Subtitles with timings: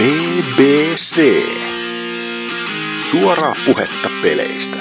[0.00, 1.20] BBC.
[3.10, 4.76] Suoraa puhetta peleistä.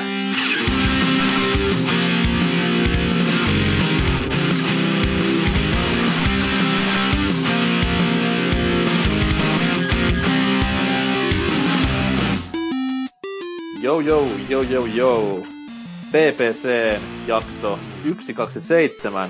[13.82, 15.44] Yo yo, yo yo yo.
[16.12, 16.64] PPC
[17.28, 19.30] jakso 127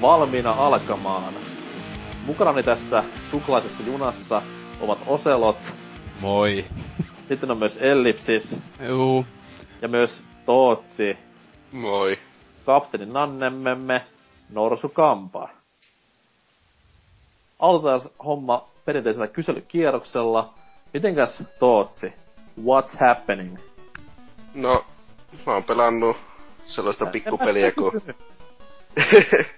[0.00, 1.34] valmiina alkamaan.
[2.26, 4.42] Mukanani tässä suklaisessa junassa
[4.80, 5.56] ovat Oselot,
[6.20, 6.64] Moi.
[7.28, 9.26] sitten on myös Ellipsis Juu.
[9.82, 11.18] ja myös Tootsi,
[11.72, 12.18] Moi.
[12.66, 14.06] kapteeni Nannemmemme,
[14.50, 15.48] Norsu Kampa.
[17.58, 20.54] Aloitetaan homma perinteisellä kyselykierroksella.
[20.94, 22.12] Mitenkäs Tootsi?
[22.60, 23.56] What's happening?
[24.54, 24.84] No,
[25.46, 26.16] mä oon pelannut
[26.66, 28.02] sellaista pikkupeliä kuin...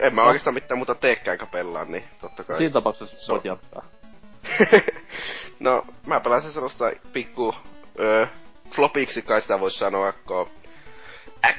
[0.00, 2.56] no, en mä oikeastaan mitään muuta teekään, kun pelaan, niin totta kai.
[2.56, 3.82] Siinä tapauksessa So- voit jatkaa.
[5.60, 7.54] no, mä pelasin sellaista pikku...
[8.00, 8.26] Öö,
[8.70, 10.50] flopiksi kai sitä voisi sanoa, kun...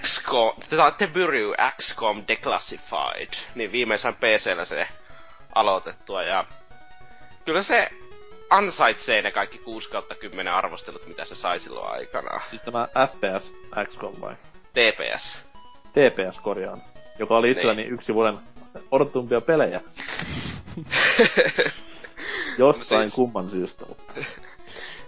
[0.01, 0.53] XCOM,
[0.97, 4.87] The Bureau XCOM Declassified, niin viimeisen PCllä se
[5.55, 6.45] aloitettua ja
[7.45, 7.89] kyllä se
[8.49, 12.41] ansaitsee ne kaikki 6 kautta 10 arvostelut, mitä se sai silloin aikanaan.
[12.49, 13.53] Siis tämä FPS
[13.89, 14.35] XCOM vai?
[14.73, 15.37] TPS.
[15.93, 16.81] TPS korjaan.
[17.19, 17.93] Joka oli itselläni Niin.
[17.93, 18.37] yksi vuoden
[18.91, 19.81] odotumpia pelejä.
[22.57, 23.85] Jostain No siis- kumman syystä.
[23.85, 24.13] mutta-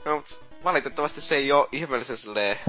[0.05, 2.17] No, mut valitettavasti se ei ole ihmeellisen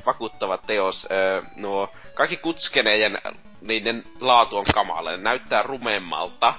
[0.06, 1.06] vakuuttava teos.
[1.10, 3.19] Öö, nuo kaikki kutskenejen,
[3.60, 5.10] niiden laatu on kamala.
[5.10, 6.54] Ne näyttää rumemmalta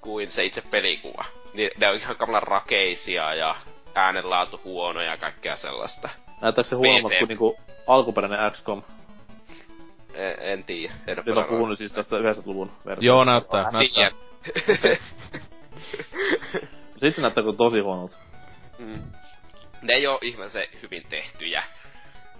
[0.00, 1.24] kuin se itse pelikuva.
[1.54, 3.56] Niin ne on ihan kamalan rakeisia ja
[3.94, 6.08] äänenlaatu huono ja kaikkea sellaista.
[6.40, 8.82] Näyttääkö se huonommat kuin niinku alkuperäinen XCOM?
[10.14, 10.94] En, en tiedä.
[11.06, 13.06] En oo Nyt on puhunut siis tästä 90-luvun versiosta.
[13.06, 14.10] Joo, näyttää, Mä näyttää.
[16.92, 18.16] Sitten se näyttää kyllä tosi huonolta.
[18.78, 19.02] Mm.
[19.82, 21.62] Ne ei oo ihmeellisen hyvin tehtyjä,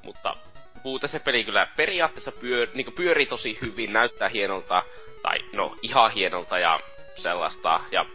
[0.02, 0.36] mutta
[0.84, 4.82] muuten se peli kyllä periaatteessa pyör, niin pyörii tosi hyvin, näyttää hienolta,
[5.22, 6.80] tai no ihan hienolta ja
[7.16, 8.06] sellaista, ja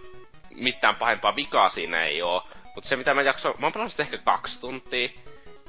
[0.56, 2.48] mitään pahempaa vikaa siinä ei oo.
[2.76, 5.10] Mutta se mitä mä jaksoin, mä oon pelannut sitä ehkä kaksi tuntia,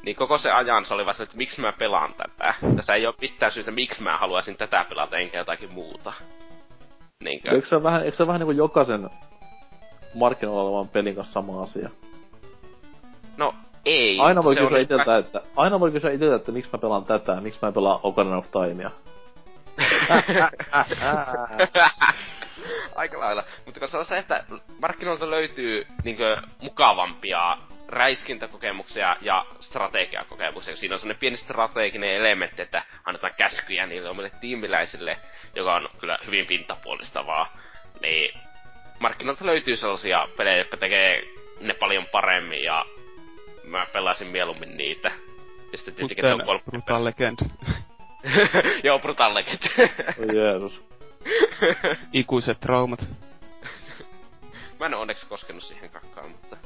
[0.05, 2.55] niin koko se ajan se oli vasta, että miksi mä pelaan tätä.
[2.77, 6.13] Tässä ei oo mitään syytä, miksi mä haluaisin tätä pelata, enkä jotakin muuta.
[7.25, 7.51] Niinkö?
[7.51, 9.11] Eikö se ole vähän, eikö se ole vähän niinku jokaisen
[10.15, 11.91] markkinoilla olevan pelin kanssa sama asia?
[13.37, 13.55] No
[13.85, 14.19] ei.
[14.21, 17.59] Aina voi kysyä itseltä, että, aina voi kysyä itseltä, että miksi mä pelaan tätä, miksi
[17.63, 18.91] mä pelaan Ocarina of Timea.
[22.95, 23.45] Aika lailla.
[23.65, 24.45] Mutta kun se on se, että
[24.81, 27.57] markkinoilta löytyy niinkö mukavampia
[27.95, 30.77] räiskintäkokemuksia ja strategiakokemuksia.
[30.77, 35.19] Siinä on sellainen pieni strateginen elementti, että annetaan käskyjä niille omille tiimiläisille,
[35.55, 37.57] joka on kyllä hyvin pintapuolistavaa.
[38.01, 38.41] Niin
[39.01, 41.23] markkinoilta löytyy sellaisia pelejä, jotka tekee
[41.61, 42.85] ne paljon paremmin ja
[43.65, 45.13] mä pelasin mieluummin niitä.
[45.73, 46.63] Ja sitten tietenkin, että se on kolme...
[46.71, 47.39] Brutal Legend.
[48.85, 49.91] Joo, Brutal Legend.
[50.19, 50.85] Oi Jeesus.
[52.13, 53.09] Ikuiset traumat.
[54.81, 56.57] mä en ole onneksi koskenut siihen kakkaan, mutta...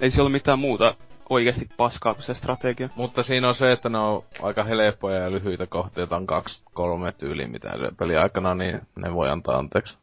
[0.00, 0.94] Ei siellä ole mitään muuta
[1.30, 2.88] oikeasti paskaa kuin se strategia.
[2.96, 7.12] Mutta siinä on se, että ne on aika helppoja ja lyhyitä kohteita, on kaksi, kolme
[7.12, 9.98] tyyliä, mitä peli aikana, niin ne voi antaa anteeksi.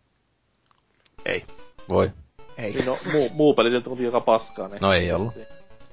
[1.25, 1.45] Ei.
[1.89, 2.11] Voi.
[2.57, 2.73] Ei.
[2.73, 4.81] Niin no, muu, muu peli nyt on joka paskaa, niin...
[4.81, 5.33] No ei ollut.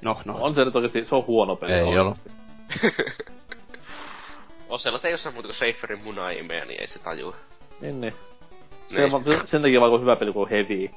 [0.02, 0.36] No, no.
[0.40, 1.72] On se nyt oikeesti, se on huono peli.
[1.72, 2.30] Ei oikeesti.
[4.68, 7.36] Oselot ei oo muuta kuin Seiferin munaimeja, niin ei se tajua.
[7.80, 8.14] Niin, niin.
[8.88, 9.14] Se, Niin.
[9.14, 10.90] on, sen takia vaan kun hyvä peli kuin Heavy.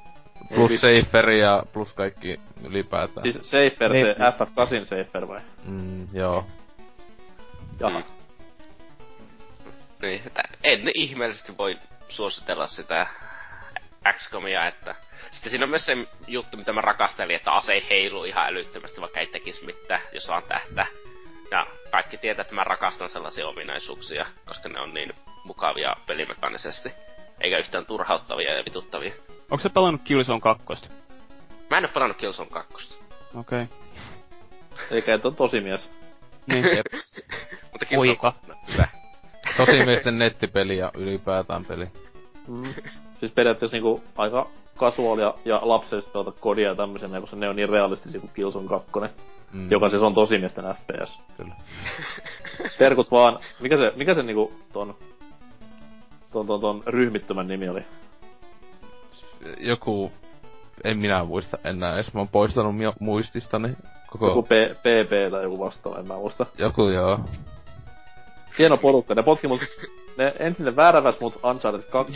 [0.56, 3.24] Plus Heavy- Safer ja plus kaikki ylipäätään.
[3.24, 4.14] Siis Safer, se Heavy.
[4.14, 5.40] FF8 Safer vai?
[5.66, 6.48] Mm, joo.
[7.80, 8.00] Jaha.
[8.00, 8.06] Mm.
[10.02, 11.78] Niin, että en ihmeellisesti voi
[12.10, 13.08] suositella sitä
[14.14, 14.96] XCOMia, että...
[15.32, 19.02] Sitten siinä on myös se juttu, mitä mä rakastelin, että ase ei heilu ihan älyttömästi,
[19.02, 20.88] vaikka ei tekisi mitään, jos vaan tähtää.
[21.52, 26.94] Ja kaikki tietää, että mä rakastan sellaisia ominaisuuksia, koska ne on niin mukavia pelimekaanisesti.
[27.42, 29.14] Eikä yhtään turhauttavia ja vituttavia.
[29.52, 30.90] Onko se pelannut Killzone 2?
[31.70, 33.00] Mä en oo pelannut Killzone 2.
[33.36, 33.64] Okei.
[33.64, 33.78] Okay.
[34.92, 35.90] Eikä et on tosi mies.
[36.48, 36.66] Niin.
[37.72, 38.32] Mutta Killzone Poika.
[38.32, 38.88] 2 on hyvä.
[39.58, 41.88] Tosimiesten nettipeli ja ylipäätään peli.
[42.48, 42.74] Mm.
[43.20, 47.70] Siis periaatteessa niinku aika kasuaalia ja lapsellista pelata kodia ja tämmöisenä, koska ne on niin
[47.70, 48.92] realistisia kuin Killzone 2.
[49.54, 49.72] Mm.
[49.72, 51.20] Joka siis on tosimiesten FPS.
[51.38, 51.54] Kyllä.
[52.80, 54.96] Terkut vaan, mikä se, mikä se niinku ton,
[56.32, 57.86] ton, ton, ton ryhmittymän nimi oli?
[59.60, 60.12] Joku...
[60.84, 62.14] En minä muista enää edes.
[62.14, 63.70] Mä oon poistanut mio- muististani
[64.12, 64.28] koko...
[64.28, 66.46] Joku P- PP tai joku vastaava, en mä muista.
[66.58, 67.20] Joku joo.
[68.60, 69.62] Hieno porukka, ne potki mut,
[70.18, 72.14] ne ensin ne vääräväs mut Uncharted 2.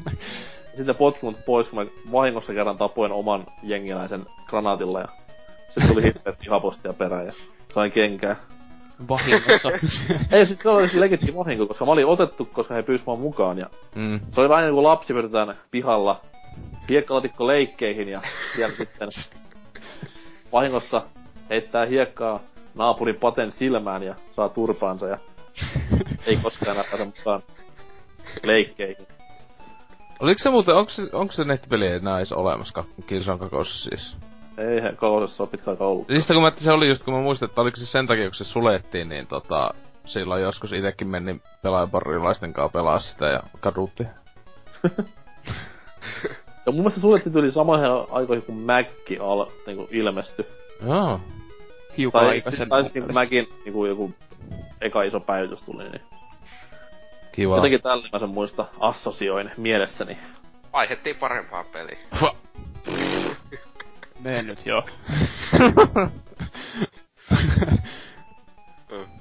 [0.76, 5.08] sitten potki mut pois, kun mä vahingossa kerran tapoin oman jengiläisen granaatilla ja
[5.64, 7.32] sitten tuli hirveet pihapostia perään ja
[7.74, 8.36] sain kenkää.
[9.08, 9.68] Vahingossa.
[10.32, 13.16] Ei, siis se oli siis legitimi vahinko, koska mä olin otettu, koska he pyysivät mua
[13.16, 14.20] mukaan ja Mm.
[14.30, 16.20] se oli vähän niin kuin lapsi pyritään pihalla
[16.88, 18.22] hiekkalatikko leikkeihin ja
[18.56, 19.08] siellä sitten
[20.52, 21.02] vahingossa
[21.50, 22.40] heittää hiekkaa
[22.74, 25.18] naapurin paten silmään ja saa turpaansa ja
[26.26, 27.42] ei koskaan enää pääse mukaan
[28.42, 29.06] leikkeihin.
[30.20, 34.16] Oliko se muuten, onko se, onko se nettipeli enää edes olemassa, Killzone 2 siis?
[34.58, 36.06] Ei he kolosessa ole pitkä aika ollut.
[36.06, 38.34] Siis kun mä, se oli just, kun mä muistin, että oliko se sen takia, kun
[38.34, 39.70] se sulettiin, niin tota,
[40.04, 44.06] silloin joskus itekin meni pelaajaparilaisten kanssa pelaa sitä ja kadutti.
[46.66, 50.46] Ja mun mielestä suljettiin tyyli samoihin aikoihin kuin Mäkki al, niinku ilmestyi.
[50.86, 51.20] Joo.
[51.98, 52.68] Hiukan Tai, aikaisemmin.
[52.68, 54.12] tai sitten kun Mäkin niinku joku
[54.80, 56.00] eka iso päivitys tuli, niin
[57.32, 57.56] Kiva.
[57.56, 60.18] jotenkin tällä mä sen muista assosioin mielessäni.
[60.72, 61.98] Vaihettiin parempaan peliin.
[62.14, 62.36] Fa-
[64.20, 64.82] Mene nyt joo.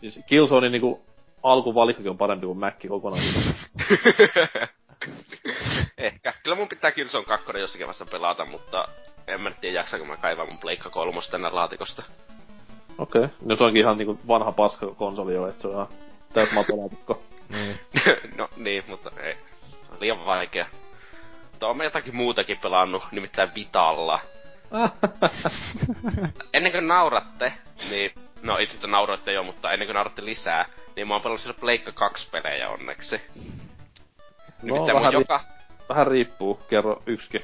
[0.02, 1.02] Siis Killzone niinku
[1.44, 3.24] alkuvalikkokin on parempi kuin Mäkki kokonaan.
[5.98, 6.34] Ehkä.
[6.44, 8.88] Kyllä mun pitää Killzone 2 jossakin vaiheessa pelata, mutta
[9.28, 12.04] en mä tiedä jaksaanko mä kaivaa mun Pleikka 3 tänne laatikosta.
[12.98, 13.24] Okei.
[13.24, 13.36] Okay.
[13.46, 15.88] No se onkin ihan niinku vanha paska konsoli jo, et se on ihan
[16.34, 17.22] täys matolaatikko.
[17.50, 17.80] niin.
[18.38, 19.38] no niin, mutta ei.
[20.00, 20.66] Liian vaikea.
[21.52, 24.20] Mutta on mä jotakin muutakin pelannut, nimittäin Vitalla.
[26.54, 27.54] ennen kuin nauratte,
[27.90, 28.12] niin...
[28.42, 30.66] No itse asiassa nauroitte jo, mutta ennen kuin nauratte lisää,
[30.96, 33.22] niin mä oon pelannut siellä Pleikka 2 pelejä onneksi.
[34.64, 35.42] No, Nimittäin mun vähän, ri- joka,
[35.90, 37.42] vähän riippuu, kerro yksikin.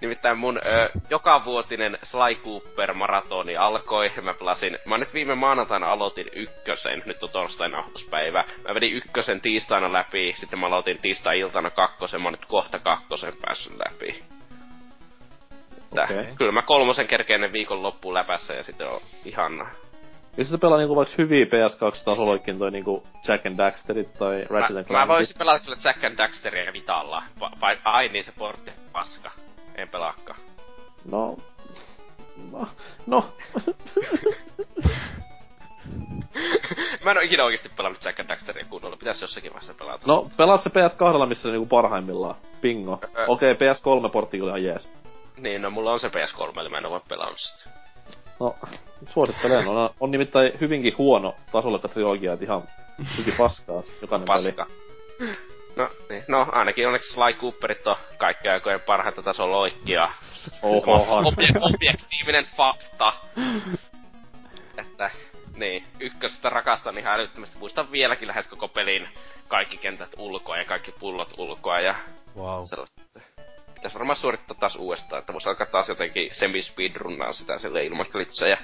[0.00, 6.26] Nimittäin mun ö, jokavuotinen Sly Cooper maratoni alkoi mä pelasin, mä nyt viime maanantaina aloitin
[6.32, 8.44] ykkösen, nyt on torstain nauhoituspäivä.
[8.68, 13.32] Mä vedin ykkösen tiistaina läpi, sitten mä aloitin tiistai-iltana kakkosen, mä oon nyt kohta kakkosen
[13.42, 14.24] päässyt läpi.
[16.02, 16.34] Okei.
[16.36, 19.70] Kyllä mä kolmosen kerkeen viikon loppuun läpässä ja sitten on ihanaa.
[20.36, 24.80] Jos sitä pelaa niinku vaikka hyviä PS2-tasoloikin toi niinku Jack and Daxterit tai Ratchet Mä,
[24.80, 27.22] and mä voisin pelata kyllä Jack and Daxteria Vitalla.
[27.40, 29.30] Va- vai, ai niin se portti paska.
[29.74, 30.38] En pelaakaan.
[31.04, 31.36] No...
[32.52, 32.68] No...
[33.06, 33.24] no.
[37.04, 38.96] mä en oo ikinä oikeesti pelannut Jack and Daxteria kunnolla.
[38.96, 40.06] Pitäis jossakin vaiheessa pelata.
[40.06, 42.34] no, pelaa se PS2, missä se niinku parhaimmillaan.
[42.62, 42.98] Bingo.
[43.18, 44.88] Ö- Okei, okay, PS3-portti kyllä ihan jees.
[45.36, 47.85] Niin, no mulla on se PS3, eli mä en oo pelannut sitä.
[48.40, 48.56] No,
[49.08, 49.68] suosittelen.
[49.68, 52.62] On, on nimittäin hyvinkin huono tasolletta trilogia, et ihan
[53.18, 54.52] hyvin paskaa jokainen peli.
[54.52, 54.66] Paska.
[55.76, 56.24] No, niin.
[56.28, 60.10] no ainakin onneksi Sly Cooperit on kaikkien aikojen parhaita tason loikkia.
[60.62, 61.24] Ohohan.
[61.24, 63.12] Obje- objektiivinen fakta.
[64.78, 65.10] Että,
[65.56, 67.58] niin, ykkösestä rakastan ihan älyttömästi.
[67.58, 69.08] Muistan vieläkin lähes koko pelin
[69.48, 71.94] kaikki kentät ulkoa ja kaikki pullot ulkoa ja
[72.36, 72.64] Wow.
[72.64, 72.95] sellaista.
[73.86, 78.58] Pitäis varmaan suorittaa taas uudestaan, että vois alkaa taas jotenkin semi-speedrunnaa sitä sille ilman glitchejä.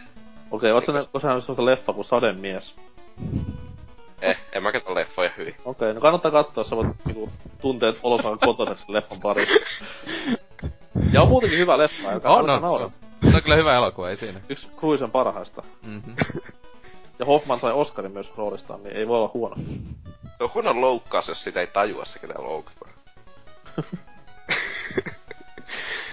[0.50, 2.74] Okei, okay, ootko sä nähnyt sellaista leffa kuin Sademies?
[4.22, 5.54] Eh, en mä katso leffoja hyvin.
[5.54, 7.30] Okei, okay, no kannattaa katsoa, sä voit niinku
[7.60, 9.54] tunteet olosan kotoiseksi leffan parissa.
[11.12, 12.62] Ja on muutenkin hyvä leffa, joka On, on.
[12.62, 12.88] naura.
[13.30, 14.40] Se on kyllä hyvä elokuva, ei siinä.
[14.48, 15.62] Yksi Cruisen parhaista.
[15.82, 16.14] Mm-hmm.
[17.18, 19.56] Ja Hoffman sai Oscarin myös roolistaan, niin ei voi olla huono.
[20.38, 22.88] Se on huono loukkaus, jos sitä ei tajua se, ketä loukkaa.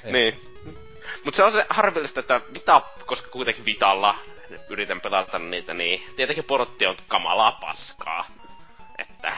[0.03, 0.41] niin.
[1.25, 4.15] Mut se on se harvillista, että Vita, koska kuitenkin Vitalla
[4.69, 8.25] yritän pelata niitä, niin tietenkin portti on kamalaa paskaa.
[8.97, 9.37] Että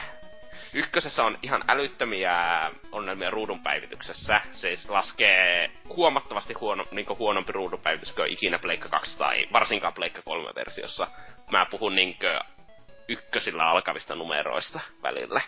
[0.72, 4.40] ykkösessä on ihan älyttömiä ongelmia ruudun päivityksessä.
[4.52, 9.94] Se siis laskee huomattavasti huono, niin huonompi ruudun päivitys kuin ikinä Pleikka 2 tai varsinkaan
[9.94, 11.08] Pleikka 3 versiossa.
[11.50, 12.40] Mä puhun niinkö
[13.08, 15.40] ykkösillä alkavista numeroista välillä.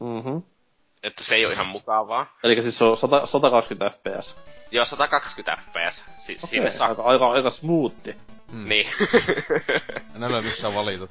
[0.00, 0.59] Mhm.
[1.02, 2.36] Että se ei ole ihan mukavaa.
[2.44, 4.36] Eli siis se on 100, 120 fps.
[4.70, 6.02] Joo, 120 fps.
[6.18, 6.88] Siis Okei, sinne saa...
[6.88, 8.16] aika, aika, aika smoothi.
[8.52, 8.68] Mm.
[8.68, 8.86] Niin.
[10.16, 11.10] En ole missään valitut.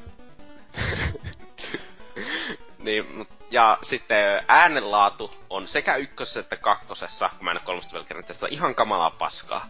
[2.84, 7.94] niin, mut- ja sitten äänenlaatu on sekä ykkösessä että kakkosessa, kun mä en ole kolmosta
[7.94, 9.66] vielä kerran testata, ihan kamalaa paskaa.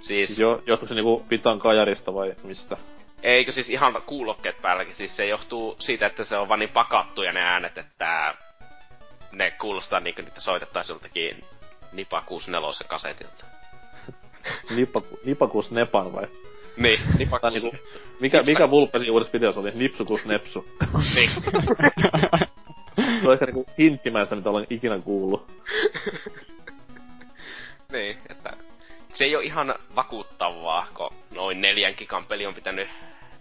[0.00, 2.76] Siis, jo, johtuuko se niinku Vitan kajarista vai mistä?
[3.22, 7.32] eikö siis ihan kuulokkeet päälläkin, siis se johtuu siitä, että se on vaan niin pakattuja
[7.32, 8.34] ne äänet, että
[9.32, 11.44] ne kuulostaa niinku niitä soitettaisiin joltakin
[11.92, 13.44] Nipa 64 kasetilta.
[14.76, 16.26] Nipaku, nipakus Nepan vai?
[16.76, 17.60] Niin, Nipa Tai 64.
[17.60, 17.76] niinku,
[18.20, 19.70] mikä, mikä vulpesi uudessa videossa oli?
[19.74, 20.66] Nipsukus Nepsu.
[21.14, 21.30] niin.
[22.96, 25.46] Se on ehkä niinku hinttimäistä, mitä olen ikinä kuullut.
[27.92, 28.56] Niin, että
[29.12, 32.88] se ei ole ihan vakuuttavaa, kun noin neljän gigan peli on pitänyt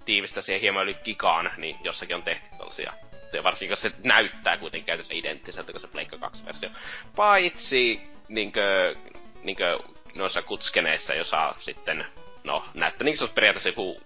[0.06, 2.94] tiivistä siihen hieman yli gigaan, niin jossakin on tehty tällaisia
[3.32, 6.70] juttu, ja varsinkin se näyttää kuitenkin käytössä identtiseltä kuin se Pleikka 2-versio.
[7.16, 8.96] Paitsi niinkö,
[9.44, 9.80] niinkö
[10.16, 12.06] noissa kutskeneissa, jossa sitten,
[12.44, 14.02] no, näyttää niin se olisi periaatteessa joku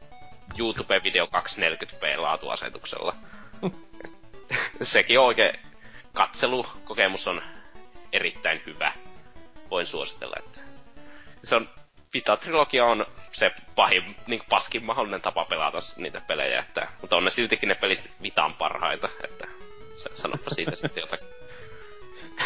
[0.57, 3.15] YouTube-video 240p laatuasetuksella.
[4.81, 5.59] Sekin on oikein,
[6.13, 7.41] katselukokemus on
[8.11, 8.93] erittäin hyvä.
[9.71, 10.59] Voin suositella, että
[11.43, 11.69] se on
[12.15, 17.31] Vita-trilogia on se pahin, niin paskin mahdollinen tapa pelata niitä pelejä, että, mutta on ne
[17.31, 19.47] siltikin ne pelit Vitan parhaita, että
[20.15, 21.27] sanoppa siitä sitten jotakin.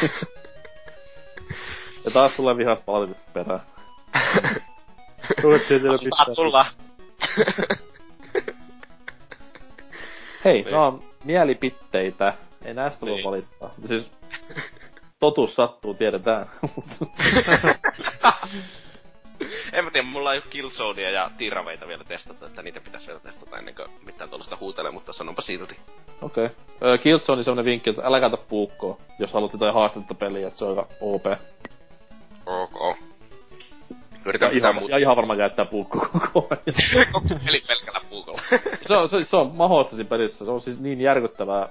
[2.06, 3.62] ja taas tulee vihas palautetta perään.
[5.92, 6.66] Antaa tulla.
[10.46, 10.72] Hei, niin.
[10.72, 12.34] no mielipitteitä.
[12.66, 13.26] Ei näistä voi niin.
[13.26, 13.74] valittaa.
[13.88, 14.12] Siis
[15.20, 16.46] totuus sattuu, tiedetään.
[19.74, 23.20] En mä tiedä, mulla ei ole Killzonea ja Tiraveita vielä testata, että niitä pitäisi vielä
[23.20, 25.78] testata ennen kuin mitään tuollaista huutelee, mutta sanonpa silti.
[26.22, 26.46] Okei.
[26.46, 26.98] Okay.
[26.98, 30.66] Killzone on semmonen vinkki, että älä käytä puukkoa, jos haluat jotain haastetta peliä, että se
[30.66, 31.26] on aika OP.
[32.46, 32.98] Ok.
[34.26, 34.92] Yritän ja, ihan, muuta.
[34.92, 37.42] ja ihan varmaan käyttää puukkoa koko ajan.
[37.46, 38.42] peli pelkällä puukolla.
[38.88, 40.46] se, on, se, se on mahdollista siinä pelissä.
[40.46, 41.70] Se on siis niin järkyttävää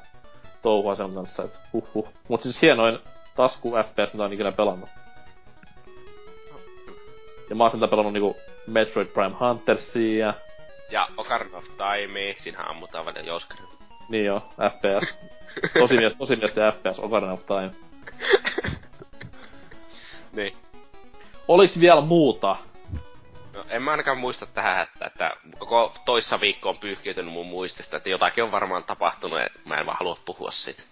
[0.63, 2.09] touhua sen kanssa, että huh huh.
[2.29, 2.99] Mut siis hienoin
[3.37, 4.89] tasku FPS, mitä on ikinä pelannut.
[7.51, 8.37] Ja mä oon sitä pelannut niinku
[8.67, 10.35] Metroid Prime Huntersia.
[10.91, 13.61] Ja Ocarina of Time, siinähän ammutaan välillä Joskari.
[14.09, 15.29] Niin joo, FPS.
[15.79, 17.71] tosi mies, tosi mies FPS, Ocarina of Time.
[20.33, 20.57] niin.
[21.49, 22.57] Oliks vielä muuta?
[23.53, 27.97] No, en mä ainakaan muista tähän, että, että koko toissa viikko on pyyhkiytynyt mun muistista,
[27.97, 30.83] että jotakin on varmaan tapahtunut, ja mä en vaan halua puhua siitä.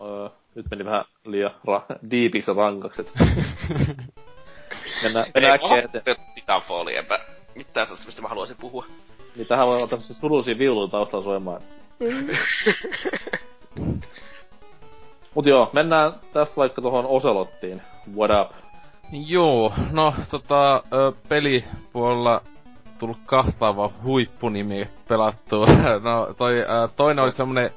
[0.00, 3.12] Öö, nyt meni vähän liian ra- diipiksi rankakset.
[5.02, 6.16] Mennään, mennään äkkiä eteen.
[6.34, 7.18] Titanfalli, enpä
[7.54, 8.86] mitään sellaista, mistä mä haluaisin puhua.
[9.36, 11.60] Niin tähän voi olla tämmöisiä surullisia viuluja taustalla soimaan.
[15.34, 17.82] Mut joo, mennään tästä vaikka tuohon Oselottiin.
[18.16, 18.52] What up?
[19.12, 22.42] Joo, no tota, ö, pelipuolella
[22.98, 25.66] tullut kahtaava huippunimi pelattua.
[26.04, 27.70] no toi, ö, toinen oli semmonen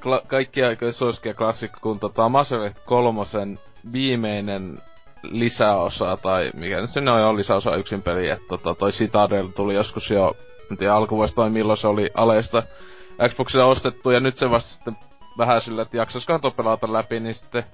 [0.00, 3.20] kla- kaikkia aikojen suosikia klassikko, kun tota Mass Effect 3
[3.92, 4.78] viimeinen
[5.30, 10.10] lisäosa, tai mikä nyt sinne on lisäosa yksin peli, että tota, toi Citadel tuli joskus
[10.10, 10.36] jo,
[10.70, 12.62] en tiedä alkuvuodesta vai milloin se oli aleista
[13.28, 14.96] Xboxilla ostettu, ja nyt se vasta sitten
[15.38, 17.64] vähän sillä, että jaksaisikohan tuo pelata läpi, niin sitten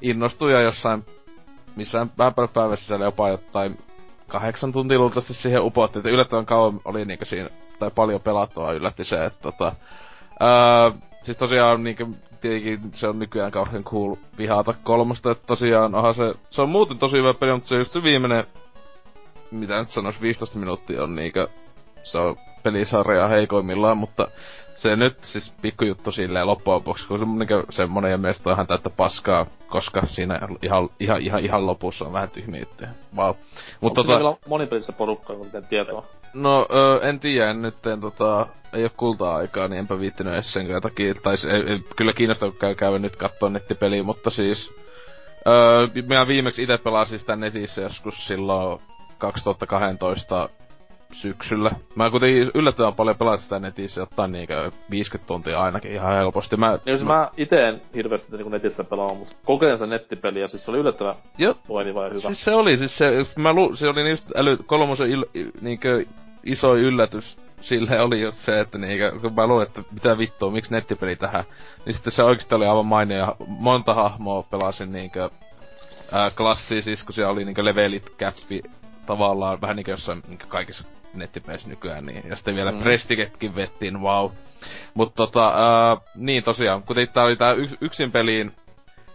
[0.00, 1.04] innostui ja jossain
[1.76, 3.78] missään vähän päivässä siellä jopa jotain
[4.28, 9.04] kahdeksan tuntia luultavasti siihen upotti, että yllättävän kauan oli niinku siinä, tai paljon pelattua yllätti
[9.04, 9.72] se, että tota,
[10.40, 16.14] ää, siis tosiaan niinku tietenkin se on nykyään kauhean cool vihata kolmosta, että tosiaan onhan
[16.14, 18.44] se, se on muuten tosi hyvä peli, mutta se just se viimeinen,
[19.50, 21.48] mitä nyt sanois, 15 minuuttia on niinkö,
[22.02, 24.28] se on pelisarja heikoimmillaan, mutta
[24.74, 28.66] se nyt siis pikkujuttu silleen loppujen lopuksi, kun se, niin semmonen ja mielestä on ihan
[28.66, 32.88] täyttä paskaa, koska siinä ihan, ihan, ihan, ihan lopussa on vähän tyhmyyttä.
[33.16, 33.28] Wow.
[33.80, 34.18] Mut Onko tota...
[34.18, 36.04] vielä monipelissä porukkaa, kun tietoa?
[36.34, 40.66] No, ö, en tiedä, nyt en, tota, ei oo kulta-aikaa, niin enpä viittinyt edes sen
[40.82, 41.14] takia.
[41.14, 44.74] Tai ei, ei, kyllä kiinnostaa, kun käy, käy nyt kattoo nettipeliä, mutta siis...
[45.46, 48.80] Öö, mä viimeksi itse pelasin sitä netissä joskus silloin
[49.18, 50.48] 2012
[51.12, 51.70] syksyllä.
[51.94, 56.56] Mä kuitenkin yllättävän paljon pelasin sitä netissä, jotain niinkö 50 tuntia ainakin ihan helposti.
[56.56, 57.14] Mä, niin, mä...
[57.14, 61.14] mä ite en hirveästi niinku netissä pelaa, mutta kokein sen nettipeliä, siis se oli yllättävän
[61.38, 61.54] jo.
[61.68, 62.20] toimiva ja hyvä.
[62.20, 63.06] Siis se oli, siis se,
[63.36, 65.24] mä lu, se oli niistä äly, kolmosen il,
[65.60, 66.04] niinkö
[66.44, 70.74] iso yllätys sille oli just se, että niinkö, kun mä luulin, että mitä vittua, miksi
[70.74, 71.44] nettipeli tähän,
[71.86, 75.30] niin sitten se oikeesti oli aivan mainio ja monta hahmoa pelasin niinkö
[76.12, 78.62] ää, klassia, siis kun siellä oli niinkö levelit, käppi,
[79.06, 80.84] tavallaan vähän niinkö jossain niinkö kaikissa
[81.14, 82.82] nettipeleissä nykyään, niin, ja sitten vielä mm.
[82.82, 84.30] Prestiketkin vettiin, wow.
[84.94, 88.52] Mutta tota, ää, niin tosiaan, kun tää oli tää yks, yksin peliin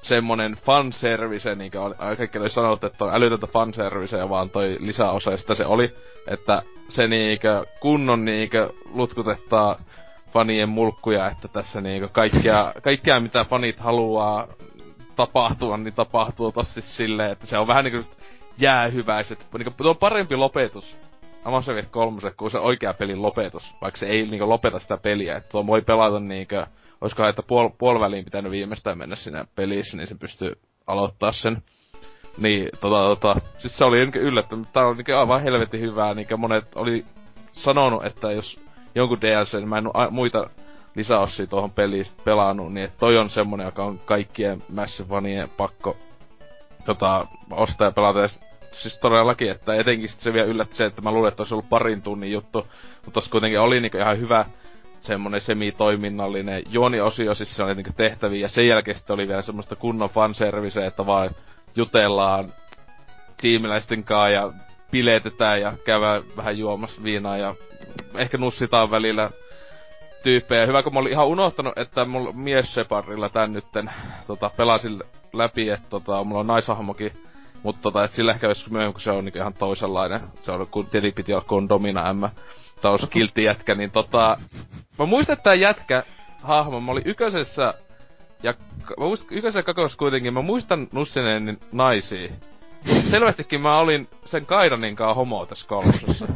[0.04, 5.32] semmonen fanservice, niin kuin kaikki oli sanonut, että on älytöntä fanservice, ja vaan toi lisäosa,
[5.32, 5.96] ja sitä se oli,
[6.28, 9.80] että se niinkö kunnon niinkö lutkutettaa
[10.32, 14.48] fanien mulkkuja, että tässä niinkö kaikkea, kaikkea mitä fanit haluaa
[15.16, 18.10] tapahtua, niin tapahtuu tossa siis silleen, että se on vähän niinku
[18.58, 20.98] jäähyväiset, niinku on parempi lopetus.
[21.46, 25.36] Mass Effect 3 kuin se oikea pelin lopetus, vaikka se ei niinku lopeta sitä peliä,
[25.36, 26.68] että tuo voi pelata niinkö,
[27.04, 30.54] olisikohan, että puol, puoliväliin pitänyt viimeistään mennä siinä pelissä, niin se pystyy
[30.88, 31.64] aloittaa sen.
[32.38, 37.06] Niin, tota, tota, siis se oli yllättänyt, tää niinku aivan helvetin hyvää, niinku monet oli
[37.52, 38.60] sanonut, että jos
[38.96, 40.50] jonkun DLC, niin mä en muita
[40.96, 45.98] lisäossia tuohon peliin pelannut, niin että toi on semmonen, joka on kaikkien Massive pakko
[46.86, 48.20] tota, ostaa ja pelata.
[48.20, 48.28] Ja
[48.72, 51.70] siis todellakin, että etenkin sit se vielä yllätti se, että mä luulen, että olisi ollut
[51.70, 54.46] parin tunnin juttu, mutta tossa kuitenkin oli niinku ihan hyvä
[55.04, 59.76] semmonen semitoiminnallinen juoniosio, siis se oli niinku tehtäviä, ja sen jälkeen sitten oli vielä semmoista
[59.76, 61.30] kunnon fanservice, että vaan
[61.76, 62.54] jutellaan
[63.42, 64.52] tiimiläisten kanssa ja
[64.92, 67.56] biletetään ja käydään vähän juomassa viinaa ja
[68.16, 69.30] ehkä nussitaan välillä
[70.24, 70.66] tyyppejä.
[70.66, 73.92] Hyvä, kun mä olin ihan unohtanut, että mulla mies Separilla tän nytten
[74.28, 77.14] tota, pelasin läpi, että tota, mulla on naisahmokin.
[77.64, 80.22] Mutta tota, sillä ehkä myöhemmin, kun se on niinku ihan toisenlainen.
[80.40, 82.24] Se on, kun tietenkin piti olla kondomina M.
[82.84, 84.38] Taus kiltti jätkä, niin tota...
[85.00, 86.04] Mä muistan, että tää jätkä
[86.42, 87.74] hahmo, mä olin yköisessä
[88.44, 88.54] ja
[89.00, 92.32] mä muistan, yköisessä kakosessa kuitenkin, mä muistan Nussineen naisia.
[93.06, 96.28] Selvästikin mä olin sen Kaidanin kanssa homo tässä kolmosessa.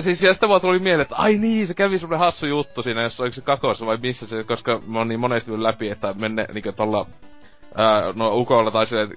[0.00, 3.20] siis ja vaan tuli mieleen, että ai niin, se kävi semmonen hassu juttu siinä, jos
[3.20, 6.72] oliko se kakossa vai missä se, koska mä oon niin monesti läpi, että menne niinku
[6.72, 7.06] tolla
[7.74, 9.08] ää, no ukolla tai sille,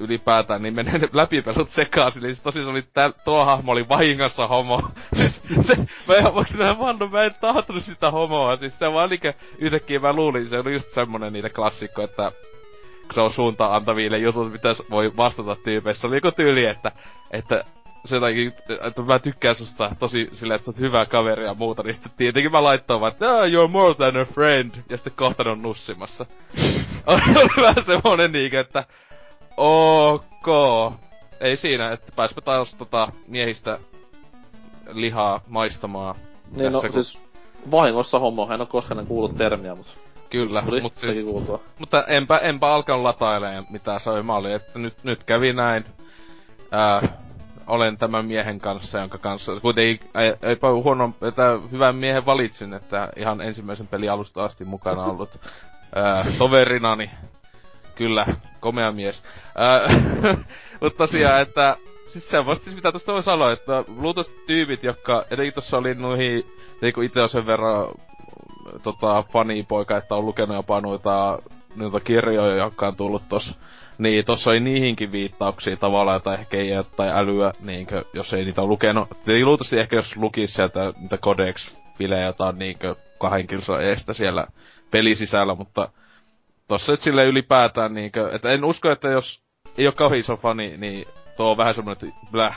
[0.00, 2.24] ylipäätään, niin menee ne läpipelut sekaisin.
[2.24, 4.82] Eli tosi se oli, tä, tuo hahmo oli vahingossa homo.
[5.16, 5.76] siis, se,
[6.08, 8.56] mä en voiko nähdä vannu, mä en tahtonut sitä homoa.
[8.56, 12.32] Siis se vaan niinkö yhtäkkiä mä luulin, se oli just semmonen niitä klassikko, että
[13.02, 16.00] kun se on suuntaan antaville jutut, mitä voi vastata tyypeissä.
[16.00, 16.92] Se oli joku tyyli, että,
[17.30, 17.64] että
[18.04, 18.52] se jotakin,
[18.86, 22.12] että mä tykkään susta tosi silleen, että sä oot hyvä kaveri ja muuta, niin sitten
[22.16, 25.62] tietenkin mä laittoin vaan, että ah, you're more than a friend, ja sitten kohta on
[25.62, 26.26] nussimassa.
[27.06, 28.84] oli vähän semmonen niinkö, että
[29.56, 30.46] ok.
[31.40, 33.78] Ei siinä, että pääspä taas tota miehistä
[34.92, 36.14] lihaa maistamaan.
[36.56, 36.92] Niin no, kun...
[36.92, 37.18] siis
[37.70, 39.92] vahingossa homo, en oo koskaan kuullut termiä, mutta
[40.32, 41.60] Kyllä, Tuli mut siis, kuultua.
[41.78, 44.52] mutta enpä, enpä alkanut latailemaan mitään se oli.
[44.52, 45.84] Että nyt, nyt kävi näin.
[46.70, 47.02] Ää,
[47.66, 53.08] olen tämän miehen kanssa, jonka kanssa kuitenkin ei, eipä huono, että hyvän miehen valitsin, että
[53.16, 55.40] ihan ensimmäisen peli alusta asti mukana ollut
[55.94, 57.10] ää, toverinani.
[57.94, 58.26] Kyllä,
[58.60, 59.22] komea mies.
[60.80, 61.76] mutta tosiaan, että
[62.06, 65.94] siis se vasta siis mitä tuosta voi sanoa, että luultavasti tyypit, jotka, etenkin tuossa oli
[65.94, 66.46] noihin,
[66.80, 67.88] niinku itse on sen verran
[68.82, 71.38] tota, fanipoika, että on lukenut jopa noita,
[71.76, 73.54] noita kirjoja, jotka on tullut tossa
[73.98, 78.64] niin, tossa oli niihinkin viittauksia tavallaan, tai ehkä ei tai älyä, niinkö, jos ei niitä
[78.64, 79.08] lukenut.
[79.26, 84.46] Ei luultavasti ehkä jos lukisi sieltä niitä codex-filejä jotain niinkö kahden kilsan eestä siellä
[84.90, 85.88] pelisisällä, mutta
[86.68, 89.42] tossa et sille ylipäätään niinkö, että en usko, että jos
[89.78, 92.54] ei ole kauhean iso fani, niin tuo on vähän semmonen, että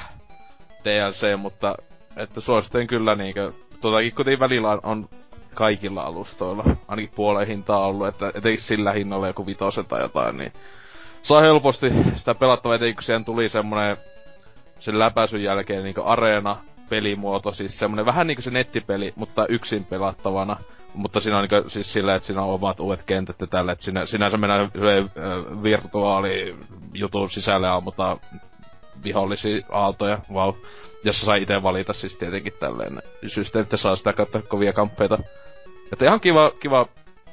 [0.84, 1.76] DLC, mutta
[2.18, 5.10] että suosittelen kyllä niinkö, tuotakin kuitenkin välillä on,
[5.54, 10.54] kaikilla alustoilla, ainakin puoleen hintaa ollut, että etenkin sillä hinnalla joku vitosen tai jotain, niin
[11.26, 13.98] saa helposti sitä pelattavaa, etenkin kun siihen tuli semmonen
[14.80, 16.58] sen läpäisyn jälkeen niinku areena
[16.90, 20.58] pelimuoto, siis semmonen vähän niinku se nettipeli, mutta yksin pelattavana.
[20.94, 23.86] Mutta siinä on niinku siis sillä, että siinä on omat uudet kentät ja tällä, että
[23.86, 24.72] siinä, sinänsä mennään
[25.64, 26.56] virtuaali
[26.94, 28.20] jutun sisälle ammutaan
[29.04, 30.56] vihollisia aaltoja, wow.
[31.04, 35.18] Jossa sai itse valita siis tietenkin tälleen systeemit saa sitä kautta kovia kamppeita.
[35.94, 36.88] Että ihan kiva, kiva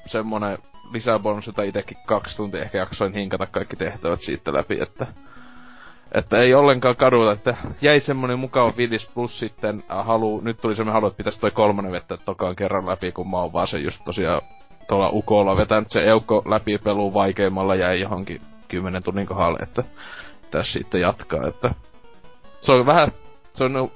[0.06, 0.58] semmonen
[0.92, 2.62] lisäbonus, jota itekin kaksi tuntia.
[2.62, 5.06] Ehkä jaksoin hinkata kaikki tehtävät siitä läpi, että
[6.14, 10.76] että ei ollenkaan kaduta, että jäi semmonen mukava fiilis plus sitten äh, halu, nyt tuli
[10.76, 13.78] semmonen halu, että pitäisi toi kolmonen vettä tokaan kerran läpi, kun mä oon vaan se
[13.78, 14.42] just tosiaan
[14.88, 15.90] tuolla ukolla vetänyt.
[15.90, 19.84] Se eukko läpi peluu vaikeimmalla jäi johonkin kymmenen tunnin kohdalle, että
[20.50, 21.74] tässä sitten jatkaa, että
[22.60, 23.12] se on vähän,
[23.50, 23.90] se on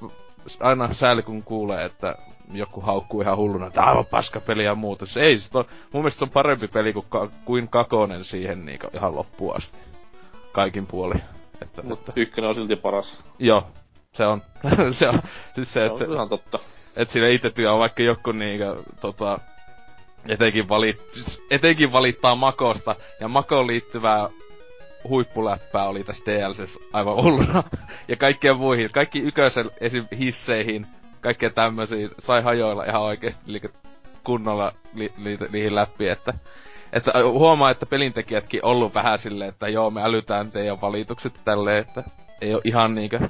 [0.60, 2.14] aina sääli kun kuulee, että
[2.52, 5.06] joku haukkuu ihan hulluna, että aivan paska peli ja muuta.
[5.06, 7.06] Se ei, se on, mun mielestä se on parempi peli kuin,
[7.44, 9.78] kuin kakonen siihen niin ihan loppuun asti.
[10.52, 11.14] Kaikin puoli.
[11.62, 12.20] Että, Mutta että...
[12.20, 13.18] ykkönen on silti paras.
[13.38, 13.66] Joo,
[14.12, 14.42] se on.
[14.98, 16.58] se on, siis se, että se, ihan totta.
[16.96, 19.38] Että siinä itse työ vaikka joku niinkö, tota,
[20.28, 24.28] etenkin, valit, siis etenkin valittaa makosta, ja makoon liittyvää
[25.08, 27.62] huippuläppää oli tässä DLCs aivan hulluna.
[28.08, 30.04] ja kaikkien muihin, kaikki yköisen esim.
[30.18, 30.86] hisseihin,
[31.20, 33.60] kaikkea tämmösiä sai hajoilla ihan oikeesti li-
[34.24, 36.34] kunnolla li- li- niihin läpi, että
[36.92, 42.02] että huomaa, että pelintekijätkin ollut vähän silleen, että joo, me älytään teidän valitukset tälleen, että
[42.40, 43.20] ei ole ihan niinkö,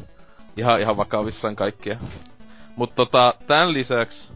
[0.57, 1.99] ihan, ihan vakavissaan kaikkia.
[2.77, 4.33] Mut tota, tän lisäksi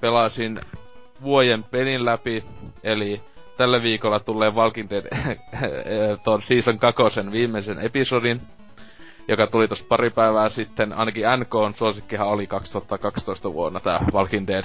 [0.00, 0.60] pelasin
[1.22, 2.44] vuoden pelin läpi,
[2.84, 3.20] eli
[3.56, 5.06] tällä viikolla tulee Walking Dead
[6.24, 8.40] ton Season 2 viimeisen episodin,
[9.30, 10.92] joka tuli tossa pari päivää sitten.
[10.92, 14.64] Ainakin NK on suosikkihan oli 2012 vuonna tää Walking Dead.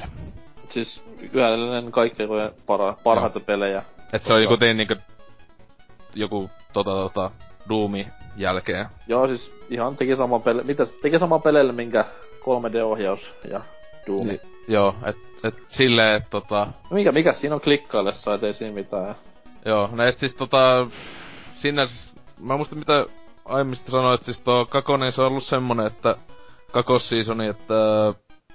[0.70, 2.30] Siis yhdellinen kaikkein
[2.66, 3.46] para, parhaita Joo.
[3.46, 3.84] pelejä.
[4.14, 4.96] Et se on joku tein niinku
[6.16, 7.32] joku tota tota
[7.70, 8.86] Doomi jälkeen.
[9.08, 12.06] Joo, siis ihan teki sama peli, mitä, teki sama peleille, minkä
[12.42, 13.62] 3D-ohjaus ja
[14.08, 14.28] Doom.
[14.28, 16.68] Ni, joo, et, et silleen, et tota...
[16.90, 19.16] No mikä, mikä siinä on klikkaillessa, et ei siinä mitään.
[19.66, 20.88] Joo, no et siis tota...
[21.54, 21.82] Sinä
[22.40, 23.06] mä muistan mitä
[23.46, 26.16] aiemmista sanoit, siis tuo Kakonen se on ollut semmonen, että
[26.72, 27.74] kakossiisoni, että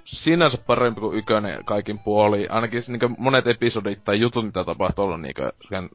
[0.05, 2.47] sinänsä parempi kuin ykönen kaikin puoli.
[2.49, 5.89] Ainakin niinku monet episodit tai jutut, mitä tapahtuu, ollut niinku sen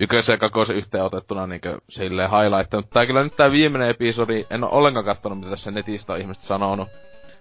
[0.00, 2.90] ykösen ja kakosen yhteen otettuna niinku silleen highlighttanut.
[2.90, 6.42] Tää kyllä nyt tää viimeinen episodi, en oo ollenkaan kattonut mitä tässä netistä on ihmiset
[6.42, 6.88] sanonut.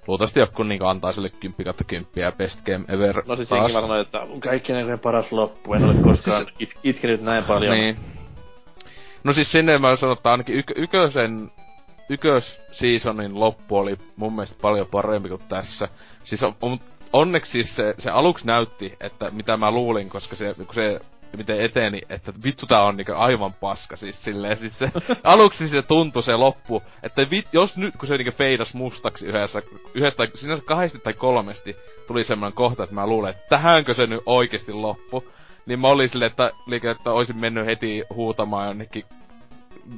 [0.08, 3.74] Luultavasti joku niinku antaa sille 10 kautta 10 ja best game ever No siis taas.
[3.74, 7.74] sanoi, että mun kaikkien paras loppu, en ole koskaan Siis- it, itkenyt näin paljon.
[7.78, 7.98] Niin.
[9.26, 11.52] No siis sinne mä sanon, että ainakin yk- ykösen
[12.10, 15.88] ykös seasonin loppu oli mun mielestä paljon parempi kuin tässä.
[16.24, 16.80] Siis on, on,
[17.14, 21.00] onneksi siis se, se aluksi näytti, että mitä mä luulin, koska se, kun se
[21.38, 24.92] miten eteni, että vittu tää on niinku aivan paska, siis silleen, siis se,
[25.24, 29.62] aluksi se tuntui se loppu, että vit, jos nyt, kun se niinku feidas mustaksi yhdessä,
[29.94, 31.76] yhdestä, sinänsä kahdesti tai kolmesti,
[32.08, 35.24] tuli semmoinen kohta, että mä luulen, että tähänkö se nyt oikeesti loppu,
[35.66, 39.04] niin mä olin silleen, että, liike, että olisin mennyt heti huutamaan jonnekin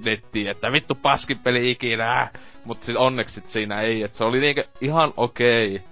[0.03, 2.29] nettiin, että vittu paskin peli ikinä.
[2.65, 5.75] Mutta siis onneksi sit siinä ei, että se oli niinku ihan okei.
[5.75, 5.87] Okay.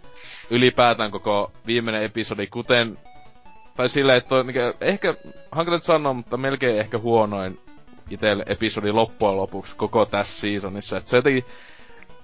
[0.50, 2.98] Ylipäätään koko viimeinen episodi, kuten...
[3.78, 5.16] Tai silleen, että on niinku, ehkä,
[5.52, 7.60] hankala nyt sanoa, mutta melkein ehkä huonoin
[8.10, 10.98] itelle episodi loppujen lopuksi koko tässä seasonissa.
[10.98, 11.46] Että se jotenkin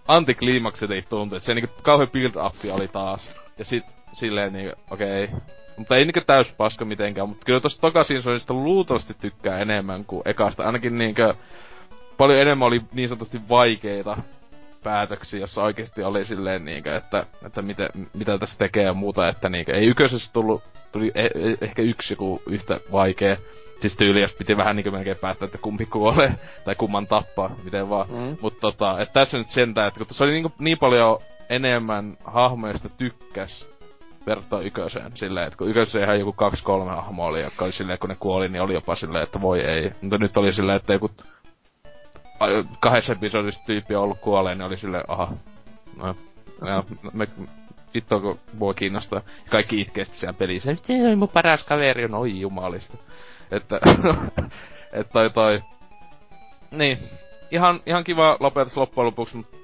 [0.08, 3.38] antikliimaksi jotenkin tuntui, että se niinku kauhean build-up oli taas.
[3.58, 3.84] Ja sit
[4.14, 5.24] silleen niinku, okei.
[5.24, 5.40] Okay.
[5.78, 10.22] Mutta ei niinku täys paska mitenkään, mutta kyllä tosta toka seasonista luultavasti tykkää enemmän kuin
[10.26, 10.64] ekasta.
[10.64, 11.34] Ainakin niinkö
[12.18, 14.18] paljon enemmän oli niin sanotusti vaikeita
[14.84, 19.50] päätöksiä, jossa oikeasti oli silleen niinkö, että, että mitä, mitä tässä tekee ja muuta, että
[19.50, 23.38] niinkö, ei yköisessä tullut, tuli e, e, ehkä yksi joku yhtä vaikea.
[23.80, 26.34] Siis tyyli, jos piti vähän niinkö melkein päättää, että kumpi kuolee,
[26.66, 28.08] tai kumman tappaa, miten vaan.
[28.10, 28.38] Mm.
[28.42, 32.72] Mutta tota, että tässä nyt sentään, että kun tässä oli niin, niin paljon enemmän hahmoja,
[32.72, 33.71] joista tykkäs
[34.26, 35.12] verrattuna yköseen.
[35.18, 38.16] Silleen, että kun yköseen ihan joku kaksi kolme hahmoa oli, jotka oli silleen, kun ne
[38.20, 39.92] kuoli, niin oli jopa silleen, että voi ei.
[40.02, 41.12] Mutta nyt oli silleen, että joku
[42.80, 45.34] kahdessa episodissa tyyppi on ollut kuolleen, niin oli silleen, aha,
[45.98, 46.16] no,
[46.62, 47.28] no me,
[47.94, 49.22] vittu onko mua kiinnostaa.
[49.50, 52.98] Kaikki itkee sitten siellä pelissä, se oli mun paras kaveri, no oi jumalista.
[53.52, 53.80] Että,
[54.94, 55.62] että toi toi,
[56.72, 56.98] niin,
[57.52, 59.58] ihan, ihan kiva lopetus loppujen lopuksi, mutta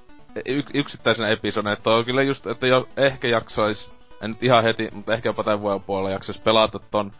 [0.74, 5.14] yksittäisenä episodina, että on kyllä just, että jo ehkä jaksais, en nyt ihan heti, mutta
[5.14, 7.12] ehkä jopa tämän vuoden puolella jaksais pelata ton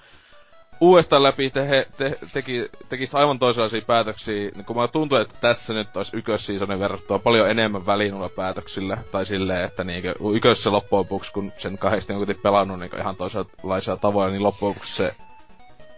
[0.80, 5.74] uudestaan läpi, te, te, teki, tekis aivan toisenlaisia päätöksiä, niin kun mä tuntuu, että tässä
[5.74, 11.34] nyt olisi ykkössiisonin verrattuna paljon enemmän väliin päätöksillä, tai silleen, että niinkö ykössä loppujen lopuksi,
[11.34, 15.16] kun sen kahdesti on kuitenkin pelannut niinkö ihan toisenlaisia tavoja, niin loppujen lopuksi se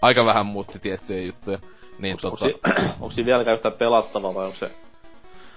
[0.02, 1.60] aika vähän muutti tiettyjä juttuja.
[2.00, 2.60] Niin Onko, tota,
[2.94, 4.72] onko siinä vieläkään yhtään pelattavaa vai onko se...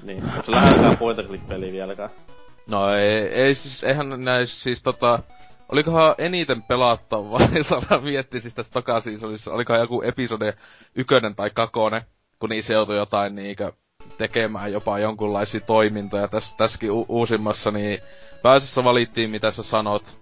[0.03, 2.11] Niin, onko se lähelläkään point and click peli vieläkään?
[2.67, 5.19] No ei, ei siis, eihän näissä siis tota...
[5.69, 10.55] Olikohan eniten pelattavaa, jos ollaan miettiä siis tästä tokasiisonissa, olikohan joku episode
[10.95, 12.05] ykönen tai kakone,
[12.39, 13.73] kun niissä joutui jotain niinkö
[14.19, 16.29] tekemään jopa jonkunlaisia toimintoja.
[16.29, 17.99] Tässä, tässäkin u- uusimmassa, niin
[18.43, 20.19] pääsessä valittiin, mitä sä sanot.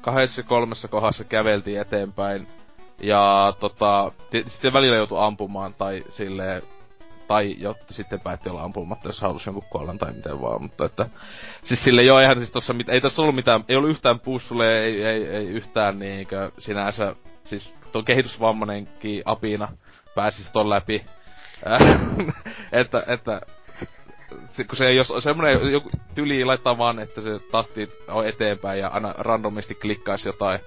[0.00, 2.46] Kahdessa kolmessa kohdassa käveltiin eteenpäin.
[3.02, 6.62] Ja tota, t- sitten välillä joutui ampumaan tai silleen
[7.28, 11.06] tai jotta sitten päätti olla ampumatta, jos halusi jonkun kuolleen tai miten vaan, mutta että...
[11.64, 14.84] Siis sille joo, eihän siis tossa mit, ei tässä ollut mitään, ei ollut yhtään pussulle,
[14.84, 19.68] ei, ei, ei yhtään niinkö sinänsä, siis tuo kehitysvammanenkin apina
[20.14, 21.04] pääsis ton läpi.
[22.72, 23.40] Että, että
[24.46, 28.80] se, kun se ei jos semmonen joku tyli laittaa vaan, että se tahti on eteenpäin
[28.80, 30.60] ja aina randomisti klikkaisi jotain,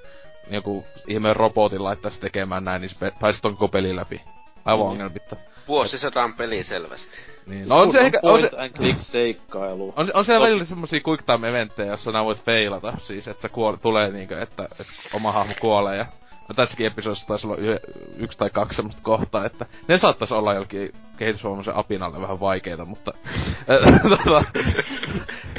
[0.50, 4.22] joku ihmeen robotin laittaisi tekemään näin, niin se pääsi ton koko pelin läpi.
[4.65, 4.91] Aivan Mm.
[4.91, 5.36] ongelmitta.
[5.69, 7.17] Vuosisadan peli selvästi.
[7.45, 7.69] Niin.
[7.69, 9.93] No on se ehkä, on se, and click seikkailu.
[9.95, 12.93] on, se- on siellä välillä semmosia quick time eventtejä, jossa nää voit feilata.
[12.97, 16.05] Siis, että se kuole, tulee niinkö, että, että oma hahmo kuolee ja
[16.49, 17.79] No tässäkin episodissa taisi olla y-
[18.17, 23.13] yksi tai kaksi semmoista kohtaa, että ne saattaisi olla jollekin kehitysvoimaisen apinalle vähän vaikeita, mutta...
[24.10, 24.43] tota,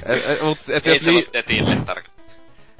[0.07, 2.20] et, et, Ei niin, ole tetille tarkoittaa.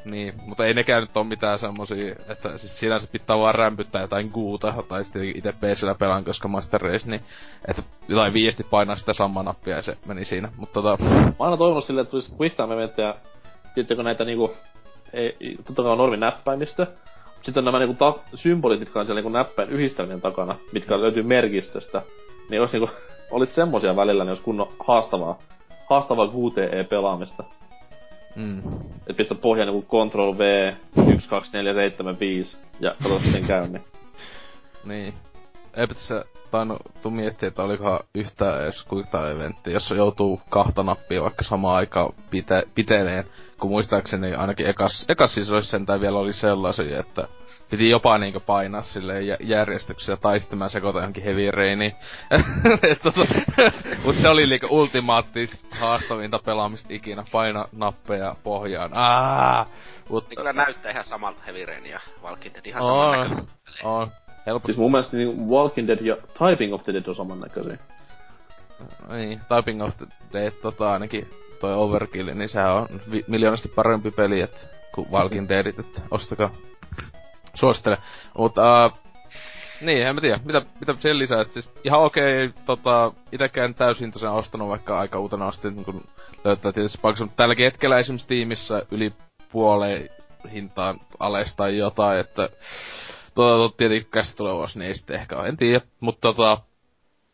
[0.05, 4.31] Niin, mutta ei nekään nyt oo mitään semmosia, että siis sinänsä pitää vaan rämpyttää jotain
[4.31, 7.23] kuuta, tai sitten itse PCllä pelaan, koska Master Race, niin
[7.69, 10.53] että jotain viesti painaa sitä samaa nappia ja se meni siinä.
[10.57, 13.15] Mutta tota, Mä aina toivonut silleen, että tulisi quick time eventtejä,
[13.75, 14.57] tiedättekö näitä niinku,
[15.13, 15.37] ei,
[15.67, 16.87] totta kai on normi näppäimistö,
[17.43, 22.03] sitten nämä niinku ta- symbolit, mitkä on siellä niinku näppäin yhdistelmien takana, mitkä löytyy merkistöstä,
[22.51, 22.91] niin jos niinku,
[23.31, 25.39] olisi semmosia välillä, niin olisi kunnon haastavaa,
[25.91, 27.45] haastavaa QTE-pelaamista.
[28.37, 28.63] Mm.
[29.07, 30.73] Et pistä pohjaan niinku Ctrl V,
[31.15, 33.85] 1, 2, 4, 7, 5, ja katso miten käy, niin.
[34.85, 35.15] Niin.
[35.77, 41.23] Eipä tässä tainnut tuu miettiä, että olikohan yhtään edes quick eventti, jos joutuu kahta nappia
[41.23, 43.25] vaikka samaan aikaan pite, piteleen.
[43.61, 47.29] Kun muistaakseni ainakin ekas, ekas siis olisi sentään vielä oli sellaisia, että
[47.71, 51.93] piti jopa niinku painaa silleen jä- järjestyksessä, tai sitten mä sekoitan johonkin Heavy Rainiin.
[52.91, 53.21] Et tota,
[54.05, 58.91] Mut se oli niinku ultimaattis haastavinta pelaamista ikinä, paina nappeja pohjaan.
[58.95, 59.67] Aa!
[60.09, 62.89] Mut, Niin kyllä näyttää ihan samalta Heavy Rain ja Walking Dead ihan On.
[62.89, 63.53] samannäköiseltä.
[63.85, 64.11] on.
[64.47, 64.67] Helposti.
[64.67, 67.79] Siis mun mielestä niin Walking Dead ja Typing of the Dead on samannäköisiä.
[69.09, 71.31] Niin, Typing of the Dead, tota ainakin
[71.61, 76.51] toi Overkill, niin sehän on vi- miljoonasti parempi peli, et, kuin Walking Deadit, että ostakaa.
[77.55, 77.99] Suosittelen.
[78.39, 78.93] Mutta, uh,
[79.81, 83.75] niin, en mä tiedä, mitä, mitä sen lisää, et siis ihan okei, okay, tota, itekään
[83.75, 86.05] täysin tosiaan ostanut, vaikka aika uutena asti, niin kun
[86.45, 89.13] löytää tietysti paikassa, mutta tälläkin hetkellä esimerkiksi Steamissa yli
[89.53, 90.09] puoleen
[90.53, 92.49] hintaan alesta tai jotain, että
[93.35, 96.59] tota, tota, tietenkin käsi tulee vuosi, niin ei sitten ehkä ole, en tiedä, mutta tota,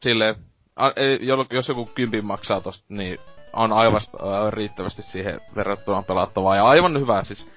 [0.02, 0.35] silleen,
[0.76, 1.18] a, ei,
[1.50, 3.18] jos joku kympin maksaa tosta, niin
[3.52, 6.57] on aivan aivan riittävästi siihen verrattuna pelattavaa.
[6.57, 7.48] Ja aivan hyvä siis.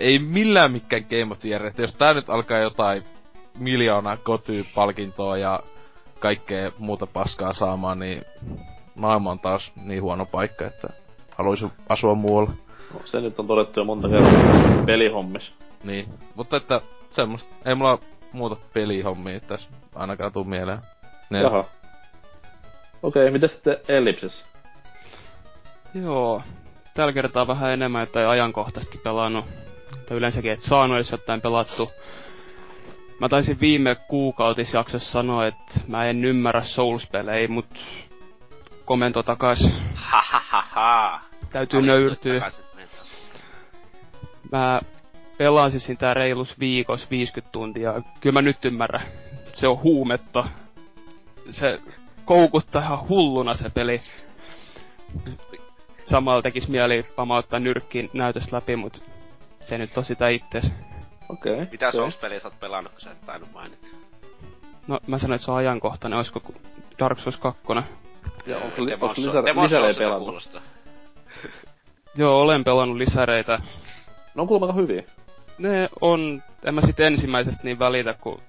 [0.00, 3.02] Ei millään mikään Game of the Year, että jos tää nyt alkaa jotain
[3.58, 5.60] miljoona koty-palkintoa ja
[6.18, 8.22] kaikkea muuta paskaa saamaan, niin
[8.94, 10.88] maailma on taas niin huono paikka, että
[11.36, 12.50] haluaisin asua muualla.
[12.94, 15.52] No, se nyt on todettu jo monta kertaa pelihommis.
[15.84, 17.98] Niin, mutta että semmoista, ei mulla
[18.32, 20.78] muuta pelihommia tässä ainakaan tuu mieleen.
[21.30, 21.64] Ne, Jaha.
[23.02, 24.44] Okei, okay, mitä sitten Ellipsis?
[25.94, 26.42] Joo.
[26.94, 29.44] Tällä kertaa vähän enemmän jotain ajankohtaistakin pelannut.
[30.10, 31.90] Tai yleensäkin, et saanut edes jotain pelattu.
[33.20, 37.66] Mä taisin viime kuukautisjaksossa sanoa, että mä en ymmärrä Souls-pelejä, mut
[38.84, 39.68] komento takas.
[39.94, 41.20] Ha ha ha ha.
[41.52, 42.50] Täytyy nöyrtyä.
[44.52, 44.80] Mä
[45.38, 47.94] pelasin sitä reilus viikos 50 tuntia.
[48.20, 49.06] Kyllä mä nyt ymmärrän.
[49.54, 50.48] Se on huumetta.
[51.50, 51.80] Se
[52.24, 54.00] koukuttaa ihan hulluna se peli.
[56.06, 59.09] Samalla tekis mieli pamauttaa nyrkkiin näytöstä läpi, mut
[59.60, 60.72] se nyt on sitä itses.
[61.28, 61.52] Okei.
[61.52, 62.00] Okay, Mitä okay.
[62.00, 63.86] Souls-peliä sä oot pelannut, kun sä et tainnut mainita?
[64.86, 66.42] No mä sanoin, että se on ajankohtainen, olisiko
[66.98, 67.62] Dark Souls 2.
[68.46, 70.60] Ja onko, li- onko lisä, Soulsilta pelannut?
[72.16, 73.58] Joo, olen pelannut lisäreitä.
[74.34, 75.02] Ne on kuulemma aika hyviä.
[75.58, 78.40] Ne on, en mä sit ensimmäisestä niin välitä, kun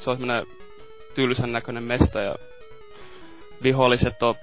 [0.00, 0.46] se on semmonen
[1.14, 2.34] tylsän näköinen mesta ja
[3.62, 4.34] viholliset on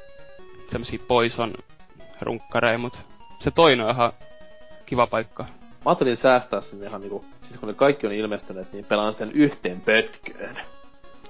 [0.71, 1.53] semmosia poison
[2.21, 2.97] runkkareja, mut
[3.39, 4.11] se toinen on ihan
[4.85, 5.45] kiva paikka.
[5.87, 9.31] Mä ajattelin säästää sinne ihan niinku, sit kun ne kaikki on ilmestyneet, niin pelaan sitten
[9.31, 10.61] yhteen pötköön.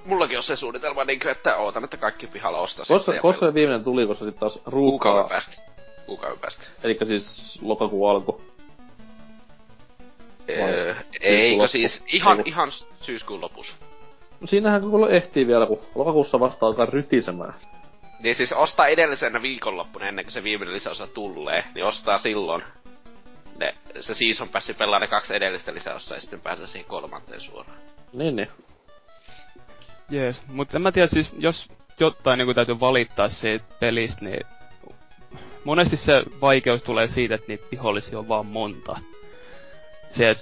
[0.04, 3.84] Mullakin on se suunnitelma, niin että ootan, että kaikki pihalla ostaa Koska, koska se viimeinen
[3.84, 5.62] tuli, koska sit taas Kuukauden ruuhkaa, päästä.
[6.06, 6.62] Kuukauden päästä.
[6.82, 8.40] eli siis lokakuun alku.
[10.50, 12.48] Öö, eikö siis ihan, Eiku.
[12.48, 13.74] ihan syyskuun lopussa.
[14.40, 17.54] No siinähän kyllä ehtii vielä, kun lokakuussa vasta alkaa rytisemään.
[18.22, 22.62] Niin siis ostaa edellisenä viikonloppuna ennen kuin se viimeinen lisäosa tulee, niin ostaa silloin.
[23.58, 27.78] Ne, se season passi pelaa ne kaksi edellistä lisäosaa ja sitten pääsee siihen kolmanteen suoraan.
[28.12, 28.48] Niin, niin.
[30.10, 31.68] Jees, mutta en mä tiedä siis, jos
[32.00, 34.46] jotain niin täytyy valittaa siitä pelistä, niin
[35.64, 38.98] monesti se vaikeus tulee siitä, että niitä vihollisia on vaan monta.
[40.10, 40.36] Se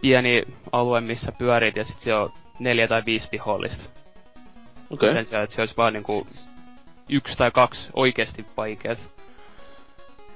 [0.00, 3.84] pieni alue, missä pyörit ja sit se on neljä tai viisi vihollista.
[4.90, 5.10] Okei.
[5.10, 5.12] Okay.
[5.12, 6.26] Sen sijaan, että se olisi vaan niinku
[7.08, 9.17] yksi tai kaksi oikeesti vaikeet.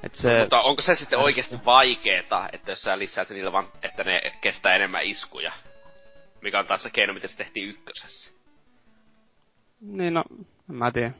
[0.02, 4.04] Et se, Mutta onko se sitten oikeasti vaikeeta, että jos sä lisäät niillä vaan, että
[4.04, 5.52] ne kestää enemmän iskuja?
[6.40, 8.30] Mikä on taas se keino, miten se tehtiin ykkösessä.
[9.80, 10.24] niin no,
[10.70, 11.12] en mä tiedä.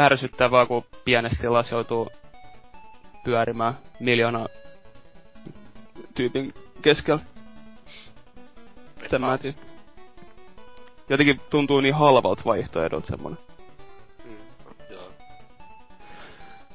[0.00, 2.12] Ärsyttää vaan, kun pienessä tilassa joutuu
[3.24, 4.46] pyörimään miljoona
[6.14, 7.20] tyypin keskellä.
[9.12, 9.56] En mä tiedä.
[11.08, 13.49] Jotenkin tuntuu niin halvalta vaihtoehdolta semmonen.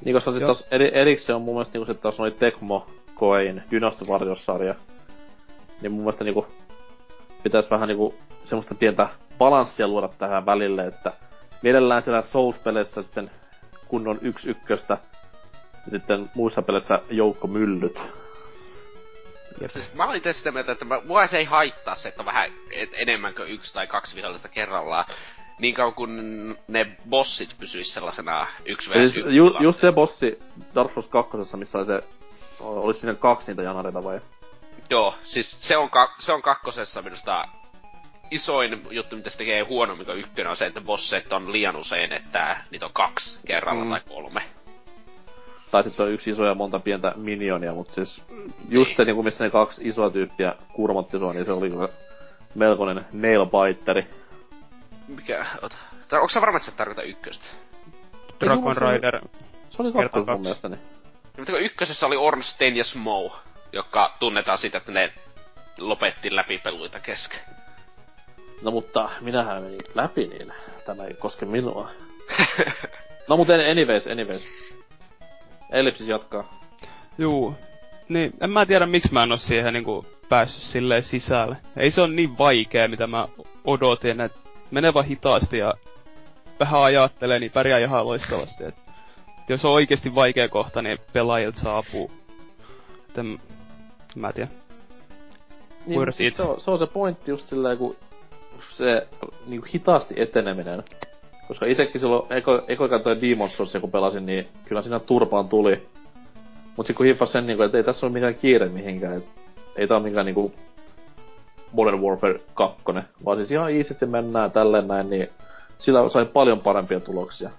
[0.06, 2.86] Niin koska sit Jos- taas eri, erikseen on mun mielestä niinku sit taas noi Tecmo
[3.14, 4.74] Koein Dynasty Warriors-sarja.
[5.80, 6.46] Niin mun mielestä niinku
[7.42, 8.14] pitäis vähän niinku
[8.44, 11.12] semmoista pientä balanssia luoda tähän välille, että
[11.62, 13.30] mielellään siellä Souls-peleissä sitten
[13.88, 14.98] kunnon yksi ykköstä
[15.84, 18.00] ja sitten muissa peleissä joukko myllyt.
[19.68, 22.26] Siis mä olin itse sitä mieltä, että mä, mua se ei haittaa se, että on
[22.26, 25.04] vähän et, enemmän kuin yksi tai kaksi vihollista kerrallaan.
[25.60, 26.16] Niin kauan kun
[26.68, 30.38] ne bossit pysyis sellaisena yksi vs siis ju, just se bossi
[30.74, 32.02] Dark Souls 2, missä oli se,
[32.60, 34.20] oliko siinä kaksi niitä janareita vai?
[34.90, 37.48] Joo, siis se on, ka- se on kakkosessa minusta
[38.30, 42.12] isoin juttu, mitä se tekee huonommin kuin ykkönen, on se, että bosseet on liian usein,
[42.12, 43.90] että niitä on kaksi kerralla Mm.
[43.90, 44.42] tai kolme.
[45.70, 48.22] Tai sitten on yksi iso ja monta pientä minionia, mutta siis
[48.68, 51.88] just se, niinku, missä ne kaksi isoa tyyppiä kurmotti sua, niin se oli kyllä
[52.54, 54.06] melkoinen nailbiteri.
[55.08, 55.76] Mikä, ota.
[56.08, 57.46] Tai onko se varma, että se tarkoita ykköstä?
[58.40, 59.20] Dragon Rider.
[59.70, 60.42] Se oli kakkos mun kaksi.
[60.42, 60.76] mielestäni.
[61.36, 63.36] Mutta kun ykkösessä oli Ornstein ja Smough,
[63.72, 65.12] jotka tunnetaan siitä, että ne
[65.78, 67.40] lopetti läpipeluita kesken.
[68.62, 70.52] No mutta minähän menin läpi niin
[70.86, 71.90] tämä ei koske minua.
[73.28, 74.44] no mutta anyways, anyways.
[75.72, 76.44] Ellipsis jatkaa.
[77.18, 77.54] Juu.
[78.08, 81.56] Niin, en mä tiedä miksi mä en oo siihen niinku päässyt silleen sisälle.
[81.76, 83.28] Ei se on niin vaikea, mitä mä
[83.64, 84.38] odotin, että
[84.70, 85.74] menee vaan hitaasti ja
[86.60, 88.64] vähän ajattelee, niin pärjää ihan loistavasti.
[88.64, 88.74] Et
[89.48, 92.10] jos on oikeasti vaikea kohta, niin pelaajilta saapuu.
[93.10, 93.38] Et en,
[94.14, 94.50] mä en tiedä.
[95.86, 96.36] Niin, Worth siis it.
[96.36, 97.96] se, on, se on se pointti just silleen, kun
[98.70, 99.06] se
[99.46, 100.84] niinku hitaasti eteneminen.
[101.48, 105.86] Koska itekin silloin, eko, eko katsoin Demon's Soulsia kun pelasin, niin kyllä siinä turpaan tuli.
[106.76, 109.24] Mut sit kun hiffas sen niinku, että ei tässä ole mikään kiire mihinkään, et
[109.76, 110.52] ei tää oo mikään niinku
[111.72, 112.82] Modern Warfare 2,
[113.24, 115.28] vaan siis ihan easysti mennään tälleen näin, niin
[115.78, 117.50] sillä sai paljon parempia tuloksia.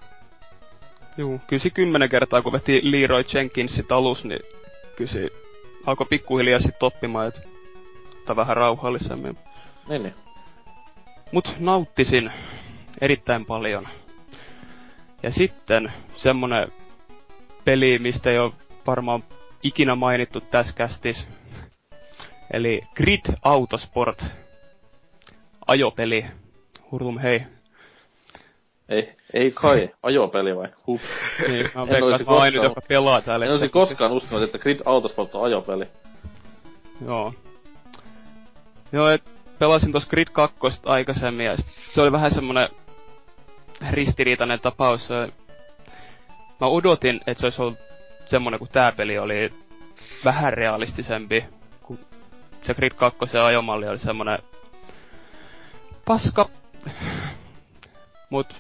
[1.18, 4.40] Juu, kyllä se kymmenen kertaa, kun veti Leroy Jenkinsit alus, niin
[4.96, 5.30] kyllä se
[5.86, 7.42] alkoi pikkuhiljaa sit oppimaan, että
[8.26, 9.38] tai vähän rauhallisemmin.
[9.90, 10.16] Niin, niin.
[11.32, 12.32] Mut nauttisin
[13.02, 13.88] erittäin paljon.
[15.24, 16.72] Ja sitten semmonen
[17.66, 18.54] peli, mistä ei ole
[18.88, 19.24] varmaan
[19.64, 21.28] ikinä mainittu tässä kästis.
[22.52, 24.26] Eli Grid Autosport.
[25.68, 26.26] Ajopeli.
[26.92, 27.44] Hurlum hei.
[28.90, 30.68] Ei, ei kai, ajopeli vai?
[30.88, 31.02] Huh.
[31.48, 33.46] Niin, mä En veikkaan, että mä ainut, koskaan- joka pelaa täällä.
[33.46, 35.86] En olisi koskaan uskonut, että Grid Autosport on ajopeli.
[37.06, 37.34] Joo.
[38.92, 39.24] Joo, et
[39.60, 42.70] pelasin tossa Grid 2 aikaisemmin ja sit se oli vähän semmonen
[43.92, 45.10] ristiriitainen tapaus.
[46.62, 47.78] Mä odotin, että se olisi ollut
[48.28, 49.54] semmonen kuin tää peli oli
[50.26, 51.46] vähän realistisempi.
[51.84, 52.00] Kun
[52.64, 54.40] se Grid 2 ajomalli oli semmonen
[56.06, 56.50] paska.
[58.30, 58.56] Mut,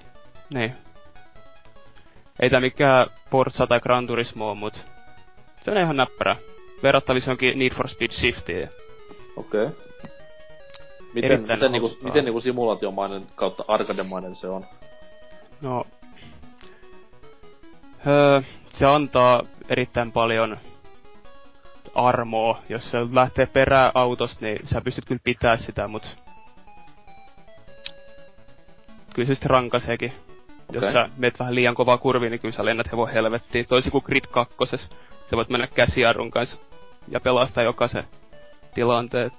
[0.49, 0.73] niin.
[2.39, 4.85] Ei tää mikään Forza tai Gran Turismo on, mut
[5.61, 6.35] se on ihan näppärä.
[6.83, 8.69] Verrattavissa johonkin Need for Speed Shiftiin.
[9.35, 9.65] Okei.
[9.65, 9.87] Okay.
[11.13, 14.65] Miten, Erittäin miten, niinku, miten niinku simulaatiomainen kautta arcademainen se on?
[15.61, 15.85] No...
[18.07, 20.57] Öö, se antaa erittäin paljon
[21.97, 22.61] armoa.
[22.69, 26.17] Jos se lähtee perään autosta, niin sä pystyt kyllä pitää sitä, mut...
[29.15, 30.13] Kyllä se sitten rankaseekin.
[30.71, 30.93] Jos Okei.
[30.93, 33.65] sä meet vähän liian kovaa kurviin, niin kyllä sä lennät hevon helvettiin.
[33.67, 34.55] Toisin kuin Grid 2.
[35.29, 36.57] Sä voit mennä käsijarrun kanssa
[37.07, 38.03] ja pelastaa jokaisen
[38.73, 39.33] tilanteet.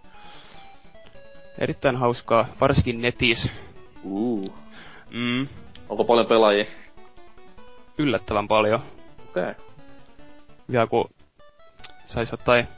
[1.59, 3.49] Erittäin hauskaa, varsinkin netissä.
[4.03, 4.55] Uh.
[5.11, 5.49] Mm,
[5.89, 6.65] Onko paljon pelaajia?
[7.99, 8.81] yllättävän paljon.
[9.29, 9.43] Okei.
[9.43, 9.55] Okay.
[10.71, 11.11] vielä kun
[12.09, 12.69] sais jotain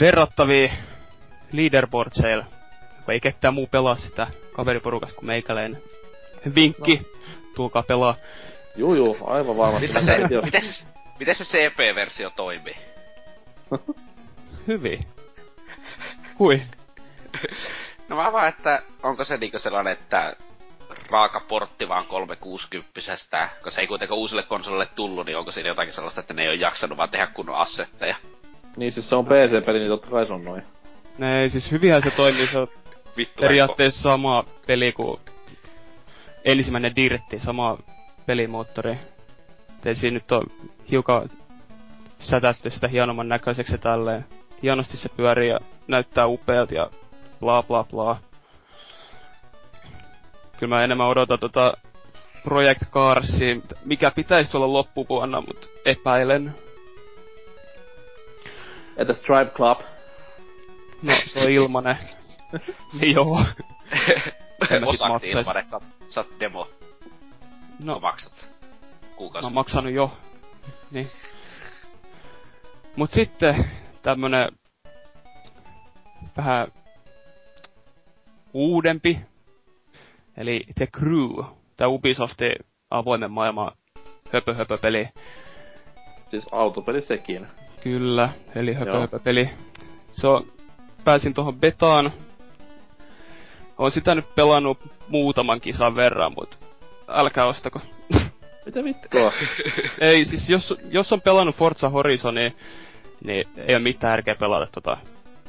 [0.00, 0.72] verrattavia
[1.52, 2.44] leaderboardseilla,
[3.04, 5.82] kun ei ketään muu pelaa sitä kaveriporukasta kuin meikäläinen.
[6.54, 7.18] Vinkki, no.
[7.56, 8.16] tulkaa pelaa.
[8.76, 9.86] Juu, juu, aivan varmasti.
[9.86, 10.86] Miten se, miten se,
[11.18, 12.76] miten se CP-versio toimii?
[14.66, 15.06] Hyvin.
[16.38, 16.62] Hui.
[18.08, 20.36] No mä vaan, että onko se niinku sellainen, että
[21.10, 22.90] raaka portti vaan 360
[23.62, 26.48] kun se ei kuitenkaan uusille konsolille tullut, niin onko siinä jotakin sellaista, että ne ei
[26.48, 28.16] ole jaksanut vaan tehdä kunnon assetteja?
[28.76, 30.62] Niin siis se on PC-peli, niin totta kai se on noin.
[31.18, 32.68] Ne, siis hyvinhän se toimii, se on
[33.16, 35.20] Vittu periaatteessa sama peli kuin
[36.44, 37.78] ensimmäinen Dirtti, sama
[38.26, 38.98] pelimoottori.
[39.84, 40.42] Ei siinä nyt on
[40.90, 41.30] hiukan
[42.20, 44.26] sätätty sitä hienomman näköiseksi ja tälleen.
[44.62, 46.90] Hienosti se pyörii ja näyttää upealta ja
[47.40, 48.16] bla bla bla.
[50.58, 51.76] Kyllä mä enemmän odotan tota
[52.44, 56.54] Project Carsia, mikä pitäisi olla loppuvuonna, mutta epäilen.
[58.96, 59.80] Entä Stripe Club?
[61.02, 61.98] No, se on ilmanen.
[63.00, 63.44] niin joo.
[64.70, 65.32] En mä sit Osaksi maksais.
[65.32, 66.68] ilman, että saat demo,
[67.78, 68.32] No, kun maksat.
[69.02, 69.46] Mä Kuukausi.
[69.46, 70.12] oon maksanut jo.
[70.90, 71.10] Niin.
[72.96, 73.70] Mut sitten
[74.02, 74.48] tämmönen
[76.36, 76.68] vähän
[78.52, 79.20] uudempi.
[80.38, 81.44] Eli The Crew.
[81.76, 82.52] Tää Ubisoftin
[82.90, 83.72] avoimen maailman
[84.32, 85.08] höpö höpö peli.
[86.30, 87.46] Siis autopeli sekin.
[87.82, 89.00] Kyllä, eli höpö Joo.
[89.00, 89.50] höpö peli.
[90.10, 90.46] Se on,
[91.04, 92.12] pääsin tuohon betaan.
[93.78, 96.58] Oon sitä nyt pelannut muutaman kisan verran, mut
[97.08, 97.80] älkää ostako.
[98.66, 99.32] Mitä vittua?
[100.00, 102.50] Ei, siis jos, jos on pelannut Forza Horizonia,
[103.24, 104.96] niin ei ole mitään järkeä pelata tota.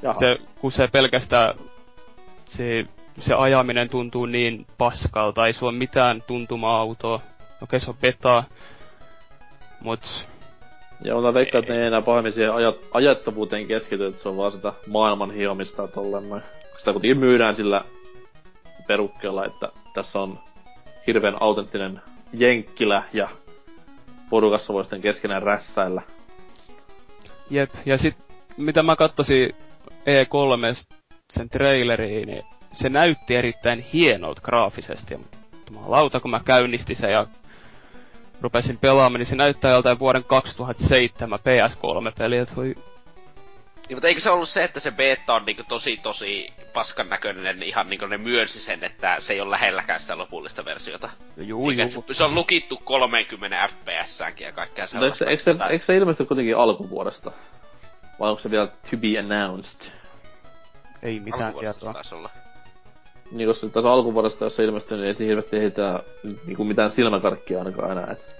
[0.01, 0.19] Jaha.
[0.19, 1.55] Se, kun se pelkästään,
[2.49, 2.85] se,
[3.19, 7.21] se ajaminen tuntuu niin paskalta, ei sulla mitään tuntuma-autoa.
[7.63, 8.43] Okei, se on beta,
[9.81, 10.27] mut
[11.03, 14.37] Ja mä veikkaan, että ne ei enää pahemmin siihen ajat, ajattavuuteen keskity, että se on
[14.37, 16.41] vaan sitä maailman hiomista tolleen noin.
[16.77, 17.83] Sitä kuitenkin myydään sillä
[18.87, 20.39] perukkeella, että tässä on
[21.07, 22.01] hirveän autenttinen
[22.33, 23.29] jenkkilä ja
[24.29, 26.01] porukassa voi sitten keskenään rässäillä.
[27.49, 27.69] jep.
[27.85, 28.15] Ja sit,
[28.57, 29.55] mitä mä kattosin
[29.89, 30.95] E3
[31.31, 35.19] sen traileriin, niin se näytti erittäin hienolta graafisesti.
[35.85, 37.25] Lauta, kun mä käynnistin sen ja
[38.41, 42.75] rupesin pelaamaan, niin se näyttää joltain vuoden 2007 PS3-peliä, että voi
[43.89, 47.63] niin, mutta eikö se ollut se, että se beta on niinku tosi tosi paskan näköinen,
[47.63, 51.09] ihan niinku ne myönsi sen, että se ei ole lähelläkään sitä lopullista versiota.
[51.37, 51.89] Juu, juu.
[51.89, 55.25] Se, se, on lukittu 30 fps ja kaikkea sellaista.
[55.25, 57.31] Eikö se, eikö, se, eikö se ilmesty kuitenkin alkuvuodesta?
[58.19, 59.91] Vai onko se vielä to be announced?
[61.03, 61.93] Ei mitään tietoa.
[62.11, 62.29] olla.
[63.31, 66.03] Niin, koska tässä alkuvuodesta, jos se ilmestyy, niin ei se hirveästi heitä
[66.45, 68.11] niinku mitään silmäkarkkia ainakaan enää.
[68.11, 68.35] Et.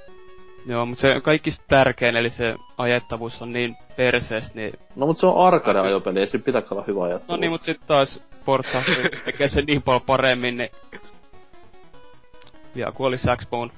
[0.66, 4.74] Joo, mutta se kaikista tärkein, eli se ajettavuus on niin perseestä, niin...
[4.96, 7.30] No mut se on arcade ajopeli, ei se pitää olla hyvä ajettavuus.
[7.30, 8.84] No niin, mut sit taas Forza
[9.26, 10.72] tekee sen niin paljon paremmin, niin...
[12.76, 13.72] Vielä kun olisi X-Bone,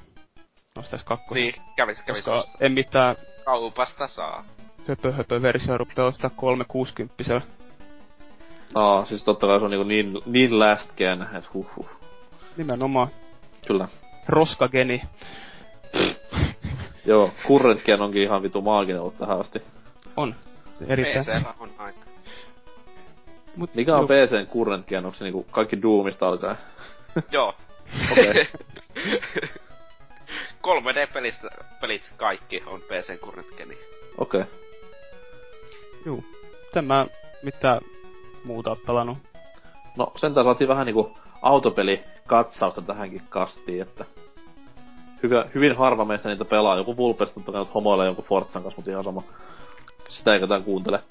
[0.76, 1.44] nostais kakkonen.
[1.44, 4.46] Niin, kävis, kävis Koska en mitään kaupasta saa.
[4.88, 7.42] höpö höpö versio rupea ostaa 360
[8.76, 11.90] Aa, siis totta kai se on niinku niin, niin last gen, et huh huh.
[12.58, 13.08] Nimenomaan.
[13.68, 13.88] Kyllä.
[14.28, 15.02] Roskageni.
[17.06, 19.62] Joo, current gen onkin ihan vitu maaginen ollut tähän asti.
[20.18, 20.36] On.
[20.88, 21.26] Erittäin.
[21.26, 21.98] PC on aina.
[23.56, 24.08] Mut, Mikä on.
[24.08, 25.06] PCn current gen?
[25.06, 26.58] Onko se niinku kaikki Doomista alkaen?
[27.32, 27.54] Joo.
[28.12, 28.48] Okei.
[30.68, 31.50] 3D-pelistä
[31.82, 33.78] pelit kaikki on PC current geni.
[34.18, 34.44] Okei.
[36.06, 36.24] Juu.
[36.74, 37.06] Tämä
[37.44, 37.82] mitä
[38.44, 39.18] muuta pelannut.
[39.98, 44.06] No sentään saatiin vähän niinku autopeli katsausta tähänkin kastiin, että
[45.24, 46.78] hyvä, hyvin harva meistä niitä pelaa.
[46.78, 49.24] Joku Vulpes totta kai homoilee jonkun Forzan kanssa, mutta ihan sama.
[50.10, 51.04] Sitä ei ketään kuuntele.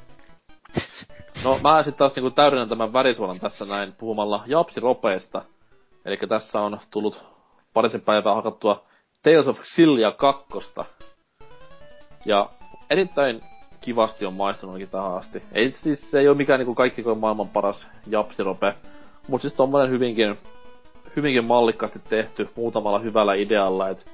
[1.44, 5.42] No mä sitten taas niinku täydennän tämän värisuolan tässä näin puhumalla Japsi Ropeesta.
[6.04, 7.24] Eli tässä on tullut
[7.74, 8.84] parisen päivää hakattua
[9.22, 10.84] Tales of Xillia kakkosta.
[12.24, 12.48] Ja
[12.90, 13.40] erittäin
[13.80, 15.42] kivasti on maistunut ainakin tähän asti.
[15.52, 18.74] Ei siis, se ei ole mikään niinku kaikki maailman paras japsirope,
[19.28, 20.38] mutta siis tommonen hyvinkin,
[21.16, 24.06] hyvinkin mallikkaasti tehty muutamalla hyvällä idealla, et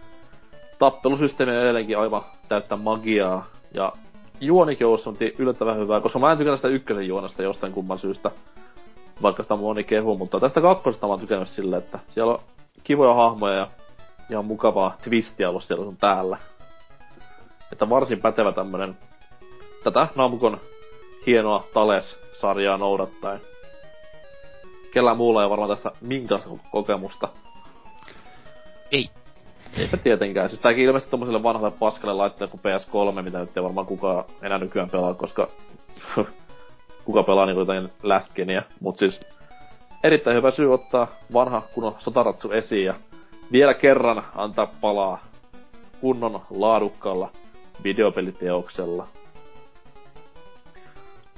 [0.79, 3.93] tappelusysteemi on edelleenkin aivan täyttä magiaa, ja
[4.41, 4.99] juonikin on
[5.39, 8.31] yllättävän hyvää, koska mä en tykännyt sitä ykkösen juonesta jostain kumman syystä,
[9.23, 12.39] vaikka sitä moni kehu, mutta tästä kakkosesta mä oon tykännyt silleen, että siellä on
[12.85, 13.69] kivoja hahmoja ja
[14.31, 16.39] ihan mukavaa twistiä ollut siellä sun täällä.
[17.73, 18.97] Että varsin pätevä tämmönen
[19.93, 20.61] tätä Namkon
[21.27, 23.41] hienoa Tales-sarjaa noudattaen.
[24.93, 27.29] Kellään muulla ei varmaan tästä minkäänlaista kokemusta.
[28.93, 29.11] Ei.
[29.79, 30.49] Eipä tietenkään.
[30.49, 34.59] Siis tääkin ilmeisesti tommoselle vanhalle paskalle laitteelle kuin PS3, mitä nyt ei varmaan kukaan enää
[34.59, 35.49] nykyään pelaa, koska
[37.05, 38.63] kuka pelaa niinku jotain last genia.
[38.81, 39.21] Mut siis
[40.05, 42.95] erittäin hyvä syy ottaa vanha kunnon sotaratsu esiin ja
[43.53, 45.19] vielä kerran antaa palaa
[46.01, 47.31] kunnon laadukkaalla
[47.85, 49.09] videopeliteoksella.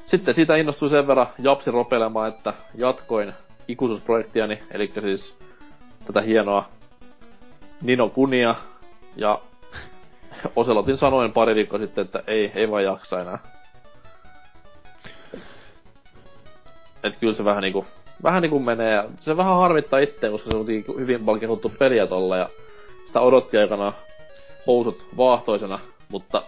[0.08, 3.32] Sitten siitä innostuin sen verran Japsi ropelemaan, että jatkoin
[3.68, 5.36] ikuisuusprojektiani, eli siis
[6.06, 6.68] tätä hienoa
[7.82, 8.54] Nino Kunia,
[9.16, 9.38] ja
[10.56, 13.38] Oselotin sanoin pari viikkoa sitten, että ei, ei vaan jaksa enää.
[17.04, 17.86] Et kyllä se vähän niinku,
[18.22, 20.66] vähän niinku menee, ja se vähän harmittaa itteen, koska se on
[20.98, 22.48] hyvin paljon kehuttu peliä tolla, ja
[23.06, 23.92] sitä odotti aikana
[24.66, 25.78] housut vaahtoisena,
[26.08, 26.42] mutta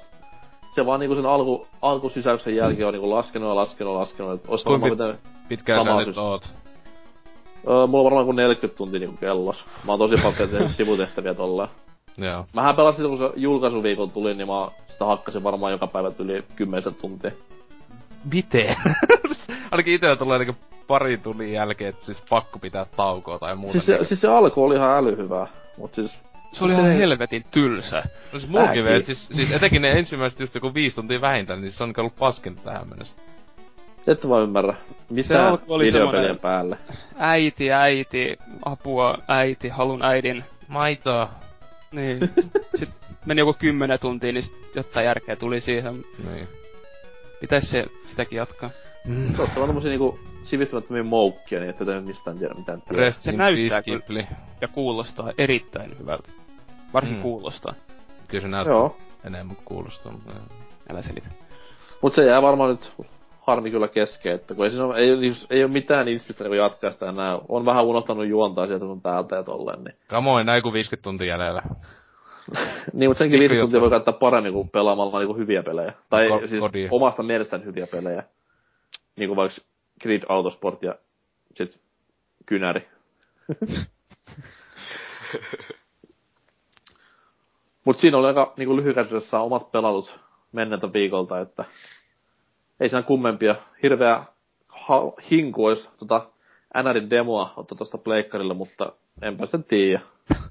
[0.74, 4.40] se vaan niinku sen alku, alkusysäyksen jälkeen on niinku laskenut ja laskenut ja laskenut.
[4.40, 5.16] Et ois Kuinka pitänyt,
[5.48, 6.54] Pitkään sä nyt oot?
[7.68, 9.64] öö, mulla on varmaan kuin 40 tuntia niinku kellos.
[9.86, 11.68] Mä oon tosi paljon tehnyt sivutehtäviä tolleen.
[12.18, 12.46] Joo.
[12.52, 16.94] Mähän pelasin kun se julkaisuviikolla tuli, niin mä sitä hakkasin varmaan joka päivä yli 10
[16.94, 17.30] tuntia.
[18.32, 18.76] Miten?
[19.70, 20.54] Ainakin itellä tulee niinku
[20.86, 23.72] pari tunnin jälkeen, että siis pakko pitää taukoa tai muuta.
[23.72, 25.46] Siis se, siis se alku oli ihan älyhyvää,
[25.78, 26.20] mut siis...
[26.52, 28.02] Se oli se ihan ei- helvetin tylsä.
[28.32, 31.72] No siis mulkin vielä, siis, siis etenkin ne ensimmäiset just joku viisi tuntia vähintään, niin
[31.72, 33.14] se on ollut paskinta tähän mennessä.
[34.06, 34.74] Et vaan ymmärrä.
[34.88, 36.78] Se Mitä alku oli videopelien semmonen- päälle.
[37.18, 40.44] Äiti, äiti, apua, äiti, halun äidin.
[40.68, 41.30] Maitoa.
[41.92, 42.18] Niin.
[42.78, 45.94] Sitten meni joku kymmenen tuntia, niin sit jotain järkeä tuli siihen.
[46.32, 46.48] Niin.
[47.40, 48.70] Pitäis se sitäkin jatkaa.
[49.06, 49.34] Mm.
[49.36, 53.02] Se on tommosia niinku sivistämättömiä moukkia, niin ettei te mistään tiedä mitään tiedä.
[53.02, 54.26] Rest Se näyttää Ghibli.
[54.60, 56.30] Ja kuulostaa erittäin hyvältä.
[56.94, 57.22] Varsinkin Mm.
[57.22, 57.74] kuulostaa.
[58.28, 58.96] Kyllä se näyttää Joo.
[59.24, 60.32] enemmän kuin kuulostaa, mutta...
[60.90, 61.28] Älä selitä.
[62.02, 62.92] Mut se jää varmaan nyt
[63.40, 66.54] harmi kyllä kesken, että kun ei, siinä ole, ei, ei, ei ole mitään instintä niinku
[66.54, 67.38] jatkaa sitä enää.
[67.48, 69.94] On vähän unohtanut juontaa sieltä sun täältä ja tolleen, niin.
[70.08, 71.62] Kamoin, näin kuin 50 tuntia jäljellä.
[72.92, 75.92] niin, mutta senkin Pikku 50 tuntia voi käyttää paremmin kuin pelaamalla niinku hyviä pelejä.
[76.10, 76.88] Tai Ko- siis kodia.
[76.90, 78.22] omasta mielestään hyviä pelejä.
[79.16, 79.60] Niinku vaikka
[80.02, 80.94] Grid Autosport ja
[81.54, 81.80] sit
[82.46, 82.88] Kynäri.
[87.84, 90.20] Mut siinä oli aika niinku lyhykäisyydessä omat pelatut
[90.52, 91.64] menneeltä viikolta, että
[92.80, 93.54] ei siinä kummempia.
[93.82, 94.24] Hirveä
[94.68, 96.26] ha- hinku olisi tota
[96.82, 100.00] NRin demoa ottaa tosta pleikkarille, mutta enpä sitten tiedä.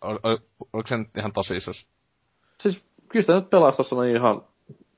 [0.00, 0.36] Ol, ol,
[0.72, 1.86] oliko se nyt ihan tosissas?
[2.60, 4.42] Siis kyllä sitä nyt pelasi tossa noin ihan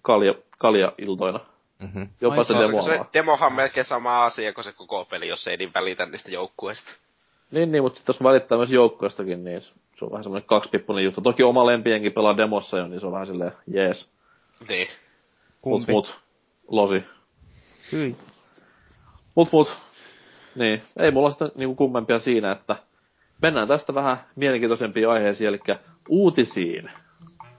[0.03, 1.41] kalja, kalja-iltoina.
[1.79, 2.09] Mm-hmm.
[2.21, 2.83] Jopa Ai se demo.
[2.83, 6.31] Se demohan on melkein sama asia kuin se koko peli, jos ei niin välitä niistä
[6.31, 6.93] joukkueista.
[7.51, 9.63] Niin, niin, mutta sitten jos välittää myös joukkoistakin, niin
[9.99, 11.21] se on vähän semmoinen kaksipippunen juttu.
[11.21, 14.09] Toki oma lempienkin pelaa demossa jo, niin se on vähän silleen, jees.
[14.69, 14.89] Niin.
[14.89, 15.93] Mut, Kumpi?
[15.93, 16.19] mut,
[16.69, 17.05] losi.
[17.93, 18.17] Hyi.
[19.35, 19.77] Mut, mut.
[20.55, 22.77] Niin, ei mulla sitten niinku kummempia siinä, että
[23.43, 25.61] mennään tästä vähän mielenkiintoisempiin aiheisiin, eli
[26.09, 26.91] uutisiin.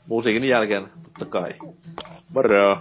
[0.07, 1.51] Musiikin jälkeen, totta kai.
[2.33, 2.77] Moro!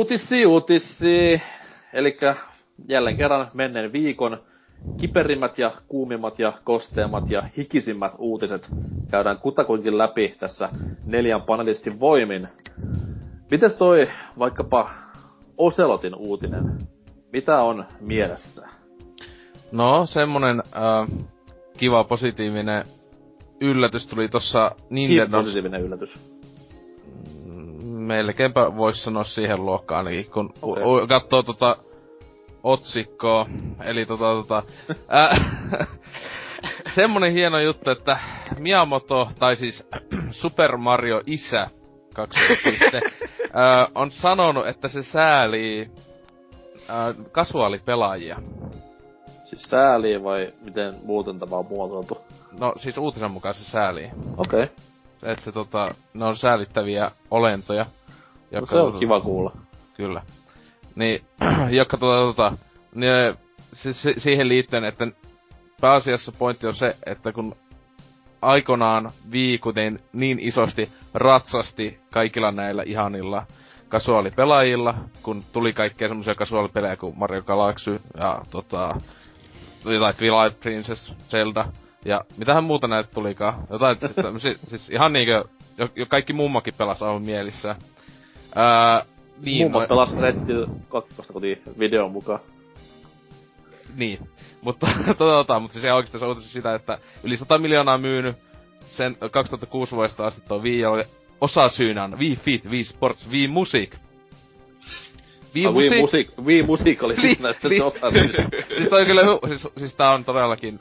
[0.00, 1.42] Uutissi, uutissi.
[1.92, 2.18] Eli
[2.88, 4.42] jälleen kerran menneen viikon
[5.00, 8.68] kiperimmät ja kuumimmat ja kosteimmat ja hikisimmät uutiset
[9.10, 10.68] käydään kutakuinkin läpi tässä
[11.04, 12.48] neljän panelistin voimin.
[13.50, 14.90] Mites toi vaikkapa
[15.58, 16.78] Oselotin uutinen?
[17.32, 18.66] Mitä on mielessä?
[19.72, 21.08] No, semmonen äh,
[21.78, 22.84] kiva positiivinen
[23.60, 25.22] yllätys tuli tossa Nintendo...
[25.22, 25.38] Nintendo...
[25.38, 26.39] positiivinen yllätys.
[28.00, 30.82] Melkeinpä vois sanoa siihen luokkaan, eli kun okay.
[31.08, 31.76] katsoo tota
[32.62, 33.46] otsikkoa,
[33.84, 34.62] eli tota tota...
[35.08, 35.36] ää,
[36.94, 38.18] semmonen hieno juttu, että
[38.58, 39.86] Miyamoto, tai siis
[40.30, 41.70] Super Mario isä,
[42.14, 43.00] kaksi piste,
[43.52, 45.90] ää, on sanonut, että se säälii
[46.88, 48.42] ää, kasuaalipelaajia.
[49.44, 52.18] Siis sääliä vai miten muuten tämä on muotoiltu?
[52.60, 54.10] No siis uutisen mukaan se säälii.
[54.36, 54.76] Okei, okay.
[55.22, 57.86] Että se tota, ne on säälittäviä olentoja.
[58.60, 59.52] no se on kiva kuulla.
[59.94, 60.22] Kyllä.
[60.94, 61.24] Niin,
[61.78, 62.56] jotka tota, tota,
[62.94, 63.36] ne,
[63.72, 65.06] se, se, siihen liittyen, että
[65.80, 67.54] pääasiassa pointti on se, että kun
[68.42, 73.46] aikanaan Wii, kuten niin isosti ratsasti kaikilla näillä ihanilla
[73.88, 78.96] kasuaalipelaajilla, kun tuli kaikkea semmoisia kasuaalipelejä kuin Mario Galaxy ja tota,
[79.84, 81.66] jotain Twilight Princess, Zelda,
[82.04, 83.54] ja mitähän muuta näitä tulikaan.
[83.70, 85.44] Jotain siis, tämmösiä, siis ihan niinkö,
[85.78, 87.76] jo, jo kaikki mummokin pelas aivan mielissä.
[88.54, 89.04] Ää,
[89.44, 92.40] niin, Mummo no- pelas Resident 2 kotiin videon mukaan.
[93.96, 94.18] Niin.
[94.60, 98.36] Mutta tota, tota, mutta siis oikeesti se on sitä, että yli 100 miljoonaa myynyt
[98.88, 101.02] sen 2006 vuodesta asti tuo Wii oli
[101.40, 103.94] osa syynä on Wii Fit, Wii Sports, Wii Music.
[105.54, 106.00] Wii Ah, Wii Music.
[106.00, 108.42] Music, Wii Music oli Li- siis näistä li- osa siitä.
[108.76, 110.80] siis toi kyllä siis, siis tää on todellakin,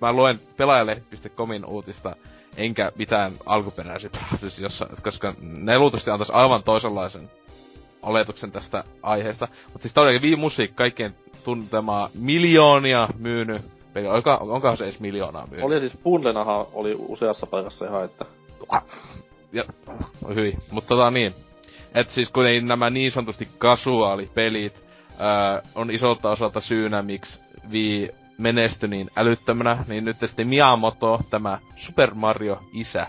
[0.00, 2.16] mä luen pelaajalehti.comin uutista,
[2.56, 4.10] enkä mitään alkuperäisiä
[4.60, 7.30] jossa, koska ne luultavasti antais aivan toisenlaisen
[8.02, 9.48] oletuksen tästä aiheesta.
[9.64, 14.08] Mutta siis todellakin Wii Music kaikkien tuntemaa miljoonia myynyt peli.
[14.08, 15.64] Onka, onkohan se edes miljoonaa myynyt?
[15.66, 18.24] Oli siis bundlenahan oli useassa paikassa ihan, että
[19.52, 19.64] Ja,
[20.34, 20.56] hyi.
[20.70, 21.34] Mutta tota niin.
[21.94, 24.84] Et siis kun ei nämä niin sanotusti kasuaalipelit
[25.18, 27.40] ää, on isolta osalta syynä, miksi
[27.70, 28.10] Wii
[28.40, 33.06] menestyi niin älyttömänä, niin nyt sitten Miyamoto, tämä Super Mario isä,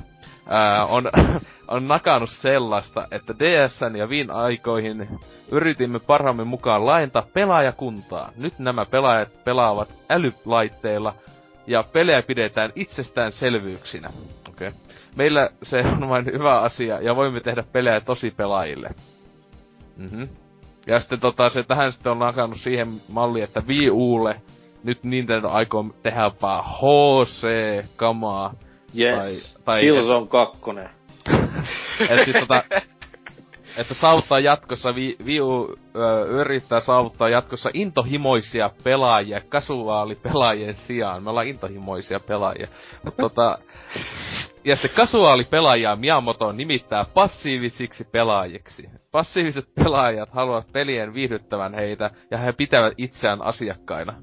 [0.48, 1.10] ää, on,
[1.68, 5.20] on nakannut sellaista, että DSN ja Viin aikoihin
[5.52, 8.32] yritimme parhaamme mukaan laajentaa pelaajakuntaa.
[8.36, 11.16] Nyt nämä pelaajat pelaavat älylaitteilla
[11.68, 14.10] ja pelejä pidetään itsestäänselvyyksinä.
[14.50, 14.72] Okay.
[15.16, 18.90] Meillä se on vain hyvä asia ja voimme tehdä pelejä tosi pelaajille.
[19.98, 20.24] Mhm.
[20.88, 24.42] Ja sitten tota, se tähän sitten on nakannut siihen malliin, että Wii Ulle
[24.84, 28.54] nyt Nintendo aikoo tehdä vaan HC-kamaa.
[29.00, 30.60] yes, Tai- tai- Killzone 2.
[32.10, 32.64] Et siis tota,
[33.78, 41.24] että saavuttaa jatkossa, Vi, Wii U ö, yrittää saavuttaa jatkossa intohimoisia pelaajia kasuaalipelaajien sijaan.
[41.24, 42.68] Me ollaan intohimoisia pelaajia.
[43.04, 43.58] Mut tota,
[44.64, 48.90] ja sitten kasuaalipelaajia Miyamoto nimittää passiivisiksi pelaajiksi.
[49.12, 54.14] Passiiviset pelaajat haluavat pelien viihdyttävän heitä ja he pitävät itseään asiakkaina.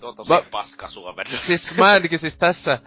[0.00, 1.46] Tuo on tosi Mä- paska suomennus.
[1.46, 2.78] Siis mä ainakin siis tässä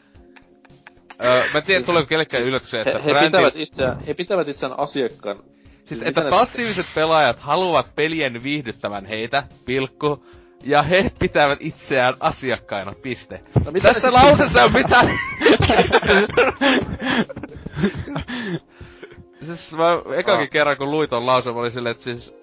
[1.24, 3.28] Öö, mä en tiedä, tuleeko kellekään yllätyksiä, He, että he, brändi...
[3.30, 5.40] pitävät itseään, he pitävät itseään asiakkaan.
[5.86, 10.26] Siis, mitä että passiiviset pelaajat haluavat pelien viihdyttävän heitä, pilkku,
[10.64, 13.40] ja he pitävät itseään asiakkaina, piste.
[13.66, 15.10] No mitä Tässä lausessa on mitään...
[19.46, 20.50] siis mä ekakin Ah.
[20.50, 22.34] kerran kun luin ton lause, mä olin silleen, että siis...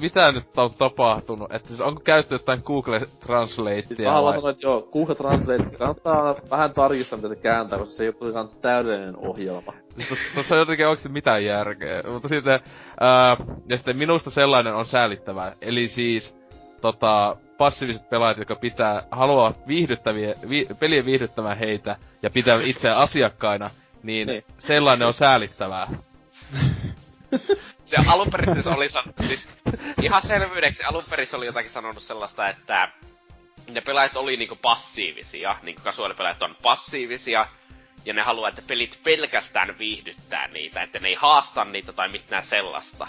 [0.00, 1.52] Mitä nyt on tapahtunut?
[1.54, 4.40] Että siis onko käytetty jotain Google Siis Translatea mä haluan vai?
[4.40, 8.14] sanoa, että joo, Google Translate kannattaa vähän tarkistaa, mitä se kääntää, koska se ei ole
[8.14, 9.72] kuitenkaan täydellinen ohjelma.
[9.96, 12.02] Siis Tuossa tossa on jotenkin oikeesti mitään järkeä.
[12.12, 12.60] Mutta sitten,
[13.00, 13.36] ää,
[13.68, 15.52] ja sitten minusta sellainen on säälittävää.
[15.60, 16.36] Eli siis,
[16.80, 23.70] tota, passiiviset pelaajat, jotka pitää, haluavat viihdyttäviä, vi, pelien viihdyttävän heitä ja pitävät itseään asiakkaina,
[24.02, 24.44] niin, Niin.
[24.58, 25.86] sellainen on säälittävää.
[27.84, 29.04] Se alun perin se oli san...
[29.26, 29.48] siis
[30.02, 32.88] ihan selvyydeksi alun perin se oli jotakin sanonut sellaista, että
[33.70, 37.46] ne pelaajat oli niinku passiivisia, niinku kasuaalipelaajat on passiivisia,
[38.04, 42.42] ja ne haluaa, että pelit pelkästään viihdyttää niitä, että ne ei haasta niitä tai mitään
[42.42, 43.08] sellaista.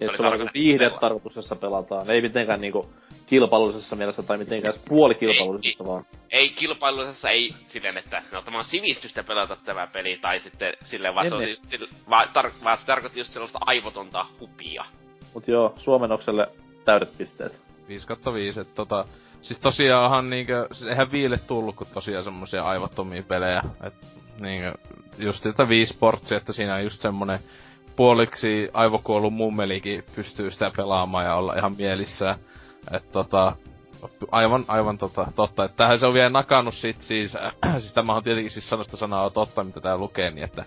[0.00, 2.10] Et oli se on niinku jossa pelataan.
[2.10, 2.94] Ei mitenkään niinku
[3.26, 9.22] kilpailullisessa mielessä tai mitenkään puolikilpailullisessa, vaan Ei kilpailullisessa, ei silleen, että no tämä on sivistystä
[9.22, 12.86] pelata tämä peli, tai sitten silleen, vaan, se, on just, sille, vaan, tar- vaan se
[12.86, 14.84] tarkoitti just sellaista aivotonta hupia.
[15.34, 16.48] Mut joo, suomennokselle
[16.84, 17.60] täydet pisteet.
[17.88, 19.04] 5 kautta 5, että tota...
[19.42, 23.62] Siis tosiaanhan niinkö, siis eihän viille tullut kuin tosiaan semmosia aivottomia pelejä.
[23.82, 23.94] Et
[24.40, 24.72] niinkö,
[25.18, 27.38] just tätä Wii Sportsia, että siinä on just semmonen
[27.96, 32.36] puoliksi aivokuollut mummelikin pystyy sitä pelaamaan ja olla ihan mielissään.
[32.90, 33.56] Et tota,
[34.30, 35.64] aivan, aivan tota, totta.
[35.64, 38.96] Että tähän se on vielä nakannut sit siis, äh, siis tämä on tietenkin siis sanasta
[38.96, 40.64] sanaa totta, mitä tää lukee, niin että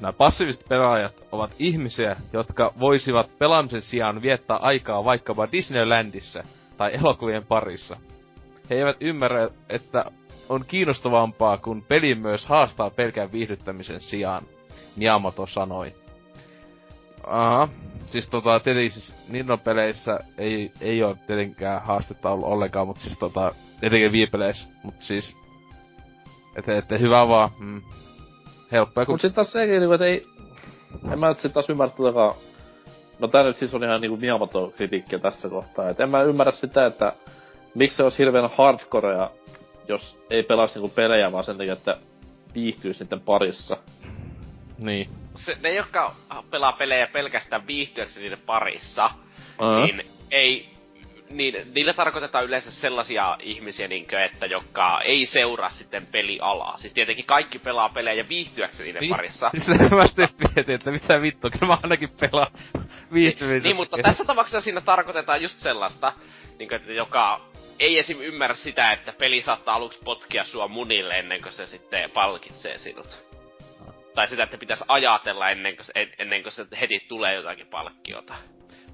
[0.00, 6.42] nämä passiiviset pelaajat ovat ihmisiä, jotka voisivat pelaamisen sijaan viettää aikaa vaikkapa Disneylandissa
[6.76, 7.96] tai elokuvien parissa.
[8.70, 10.04] He eivät ymmärrä, että
[10.48, 14.42] on kiinnostavampaa, kun peli myös haastaa pelkän viihdyttämisen sijaan,
[14.96, 15.94] Miyamoto sanoi.
[17.26, 17.68] Aha,
[18.06, 23.18] siis tota, tietenkin siis Nintendo peleissä ei, ei ole tietenkään haastetta ollut ollenkaan, mutta siis
[23.18, 25.36] tota, etenkin Wii-peleissä, mutta siis,
[26.56, 27.82] että et, hyvä vaan, mm.
[28.72, 30.26] Helppoa, kun Mut sit taas sekin, niinku, että ei...
[31.12, 32.34] En mä nyt sit taas ymmärrä totakaan...
[33.18, 35.88] No tää nyt siis on ihan niinku Miyamoto-kritiikkiä tässä kohtaa.
[35.88, 37.12] Et en mä ymmärrä sitä, että
[37.74, 39.30] miksi se olisi hirveän hardcorea,
[39.88, 41.96] jos ei pelasi niinku pelejä, vaan sen takia, että
[42.54, 43.76] viihtyisi niiden parissa.
[44.82, 45.08] Niin.
[45.34, 46.14] Se, ne, jotka
[46.50, 49.10] pelaa pelejä pelkästään viihtyäkseen niiden parissa,
[49.60, 49.84] Ää.
[49.84, 50.71] niin ei,
[51.32, 56.76] niin, niillä tarkoitetaan yleensä sellaisia ihmisiä, niinkö, että jotka ei seuraa sitten pelialaa.
[56.76, 59.50] Siis tietenkin kaikki pelaa pelejä viihtyäkseen niiden parissa.
[59.50, 62.52] Siis mä sitten mietin, että mitä vittu, kyllä mä ainakin pelaan
[63.12, 63.68] viihtymistä.
[63.68, 66.12] Niin, mutta tässä tapauksessa siinä tarkoitetaan just sellaista,
[66.58, 67.40] niin että joka
[67.78, 68.20] ei esim.
[68.20, 73.32] ymmärrä sitä, että peli saattaa aluksi potkia sua munille ennen kuin se sitten palkitsee sinut.
[74.14, 75.86] Tai sitä, että pitäisi ajatella ennen kuin,
[76.18, 78.34] ennen kuin se heti tulee jotakin palkkiota.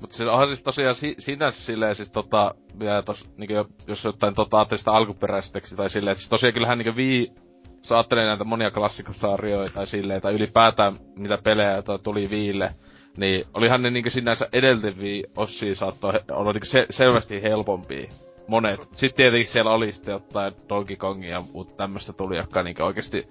[0.00, 4.04] Mutta se onhan siis tosiaan si- sinänsä silleen siis tota, vielä tos, niinku jo, jos
[4.04, 7.32] jotain tota ajattelee alkuperäistä tai silleen, että siis tosiaan kyllähän niinku vii,
[7.78, 12.74] jos ajattelee näitä monia klassikosarjoja tai silleen, tai ylipäätään mitä pelejä joita tuli viille,
[13.16, 18.08] niin olihan ne niinku sinänsä edeltäviä osia saattoi olla niinku se, selvästi helpompia.
[18.48, 18.80] Monet.
[18.80, 23.28] Sitten tietenkin siellä oli sitten jotain Donkey Kongia ja muuta tämmöstä tuli, jotka niinku oikeesti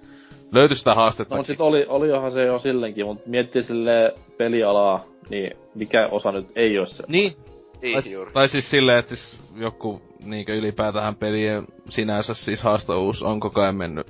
[0.52, 1.36] löytyi sitä haastetta.
[1.36, 6.32] No sit oli, oli johan se jo sillenkin, mut miettii sille pelialaa, niin mikä osa
[6.32, 7.04] nyt ei oo se.
[7.08, 7.36] Niin,
[7.82, 8.32] Niin, Tai, juuri.
[8.32, 13.76] tai siis silleen, että siis joku niinkö ylipäätään pelien sinänsä siis haastavuus on koko ajan
[13.76, 14.06] mennyt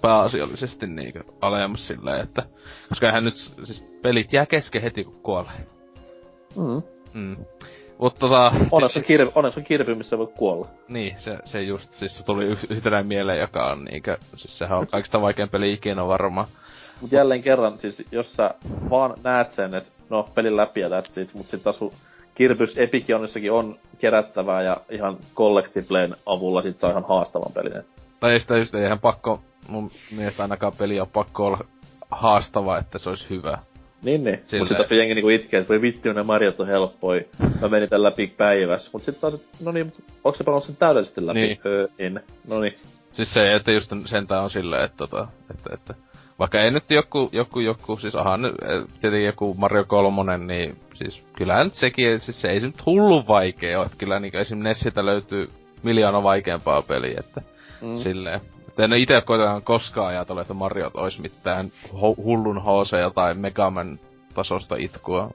[0.00, 2.42] pääasiallisesti niinkö alemmas silleen, että...
[2.88, 5.66] Koska eihän nyt siis pelit jää kesken heti kun kuolee.
[6.56, 6.82] Mm.
[7.14, 7.36] Mm.
[7.98, 8.52] Mut tota...
[8.70, 10.68] Onneksi on, kirv, onneksi on kirpy, missä voi kuolla.
[10.88, 14.16] Niin, se, se just, siis se tuli y- yhtenä mieleen, joka on niinkö...
[14.36, 16.46] Siis sehän on kaikista vaikein peli ikinä varmaan.
[17.00, 18.54] Mut jälleen kerran, siis jos sä
[18.90, 21.92] vaan näet sen, että no pelin läpi ja that's it, mut sit taas sun
[22.34, 27.82] kirpys Epikionissakin on kerättävää ja ihan Collectiplayn avulla sit saa ihan haastavan pelin.
[28.20, 29.40] Tai ei sitä just, eihän pakko...
[29.68, 31.58] Mun mielestä ainakaan peli on pakko olla
[32.10, 33.58] haastava, että se olisi hyvä.
[34.04, 34.38] Niin, niin.
[34.38, 34.68] Mut Silleen.
[34.68, 37.28] sit taas jengi niinku itkee, että voi vittu, ne Mariot on helppoi.
[37.60, 38.90] Mä menin tän läpi päivässä.
[38.92, 39.34] Mut sit taas,
[39.64, 39.94] no niin, mut
[40.24, 41.40] onko se pelannut sen täydellisesti läpi?
[41.40, 41.58] Niin.
[41.66, 42.20] Öö, en.
[42.48, 42.74] No niin.
[43.12, 45.94] Siis se, että just sentään on silleen, että, tota, että, että
[46.38, 50.78] vaikka ei nyt joku, joku, joku, siis aha, nyt, eh, tietenkin joku Mario 3, niin
[50.94, 54.36] siis kyllähän nyt sekin, siis se ei se nyt hullu vaikea ole, että kyllä niin
[54.36, 54.58] esim.
[54.58, 55.48] Nessiltä löytyy
[55.82, 57.42] miljoona vaikeampaa peliä, että
[57.82, 57.94] mm.
[57.94, 58.40] silleen.
[58.76, 64.00] Että en itse koitetaan koskaan ajatella, että Mariot olisi mitään ho- hullun HC tai Megaman
[64.34, 65.30] tasosta itkua.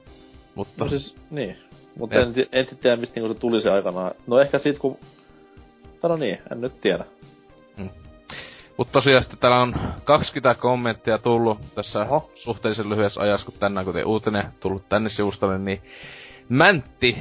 [0.54, 1.56] Mutta No siis, niin.
[1.98, 4.10] Mut Et- en, en sit tiedä, mistä niinku se tuli se aikanaan.
[4.26, 4.98] No ehkä sit kun...
[6.00, 7.04] Tai no niin, en nyt tiedä.
[8.78, 9.74] Mut tosiaan sitten täällä on
[10.04, 12.30] 20 kommenttia tullut tässä Oho.
[12.34, 15.82] suhteellisen lyhyessä ajassa, kun tänään kuten uutinen tullut tänne sivustolle, niin
[16.48, 17.18] Mäntti,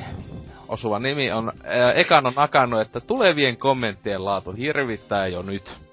[0.68, 5.91] osuva nimi, on ää, ekan on nakannut, että tulevien kommenttien laatu hirvittää jo nyt.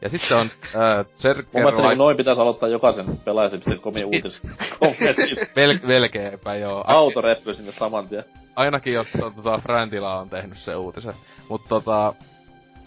[0.00, 5.38] Ja sitten on ää, Sergei Mun mielestä niin noin pitäisi aloittaa jokaisen pelaajat.comin uutiskommentit.
[5.56, 6.84] Vel- melkeinpä joo.
[6.86, 8.24] Autoreffy sinne saman tien.
[8.56, 11.14] ainakin jos on tota Frantila on tehnyt se uutisen.
[11.48, 12.14] Mut tota,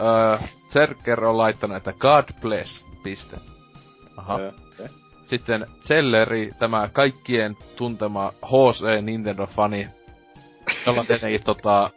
[0.00, 0.38] öö,
[0.72, 3.36] Zerker on laittanut, että God bless, piste.
[4.16, 4.38] Aha.
[4.40, 4.86] Joo, okei.
[5.26, 9.88] Sitten Zelleri, tämä kaikkien tuntema HC Nintendo-fani,
[10.86, 11.90] jolla on tietenkin tota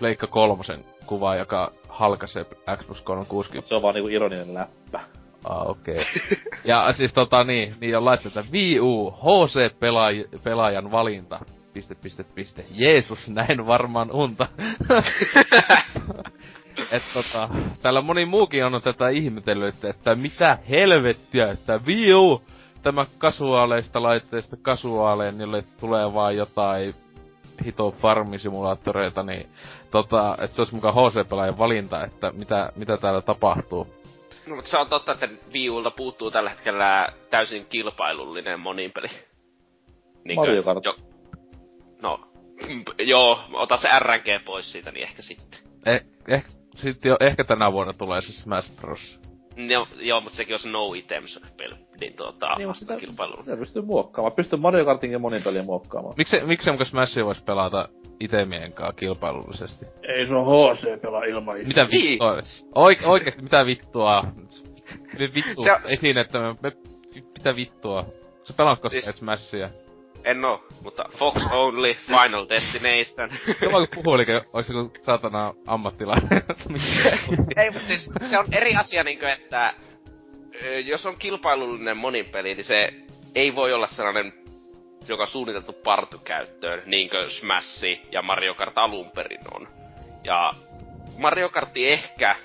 [0.00, 3.56] Leikka kolmosen kuva, joka halkaisee Xbox 360.
[3.58, 5.00] Mut se on vaan niinku ironinen läppä.
[5.44, 5.94] Ah, okei.
[5.94, 6.06] Okay.
[6.64, 11.40] ja siis tota niin, niin on laittanut, että Wii U, HC-pelaajan valinta.
[11.72, 12.64] Piste, piste, piste.
[12.74, 14.46] Jeesus, näin varmaan unta.
[16.90, 17.48] Et tota,
[17.82, 22.42] täällä moni muukin on tätä ihmetellyt, että, että mitä helvettiä, että Wii U,
[22.82, 26.94] tämä kasuaaleista laitteista kasuaaleen, jolle tulee vaan jotain
[27.64, 29.46] hito farmisimulaattoreita, niin
[29.90, 33.86] tota, että se olisi mukaan HC-pelaajan valinta, että mitä, mitä täällä tapahtuu.
[34.46, 39.08] No, mutta se on totta, että Wii Ulta puuttuu tällä hetkellä täysin kilpailullinen moninpeli.
[40.24, 40.84] Niinkö, Mario Kart.
[40.84, 40.96] Jo,
[42.02, 42.20] no,
[42.98, 45.60] joo, ota se RNG pois siitä, niin ehkä sitten.
[45.86, 49.20] Eh, eh, sitten jo, ehkä tänä vuonna tulee se Smash Bros.
[49.58, 53.44] No, joo, mutta sekin on se no items peli, niin tuota, Niin, niin, sitä, kilpailuun.
[53.44, 54.32] sitä pystyy muokkaamaan.
[54.32, 56.14] Pystyy Mario Kartin ja monin pelien muokkaamaan.
[56.16, 57.88] Miksi, miksi muka Smashia vois pelata
[58.20, 59.86] itemien kanssa kilpailullisesti?
[60.02, 62.02] Ei se on HC pelaa ilman Mitä Niin.
[62.02, 62.36] vittua?
[62.74, 64.24] Oik, oikeesti mitä vittua?
[65.18, 66.72] Me vittu Se on- esiin, että me, me,
[67.14, 68.04] mitä vittua?
[68.44, 69.04] Se pelaatko siis...
[69.04, 69.70] Siis- Smashia?
[70.24, 73.30] En oo, mutta Fox Only, Final Destination.
[73.62, 76.28] Jolla kun puhuu, eli ois joku saatana ammattilainen.
[77.56, 79.74] Ei, mutta siis se on eri asia niinkö, että
[80.84, 82.94] jos on kilpailullinen monipeli, niin se
[83.34, 84.32] ei voi olla sellainen,
[85.08, 89.68] joka on suunniteltu partykäyttöön, niin kuin Smash ja Mario Kart alun perin on.
[90.24, 90.52] Ja
[91.18, 92.36] Mario Kartti ehkä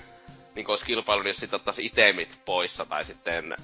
[0.54, 3.56] niin olisi kilpailu, jos sit ottaisi itemit poissa, tai sitten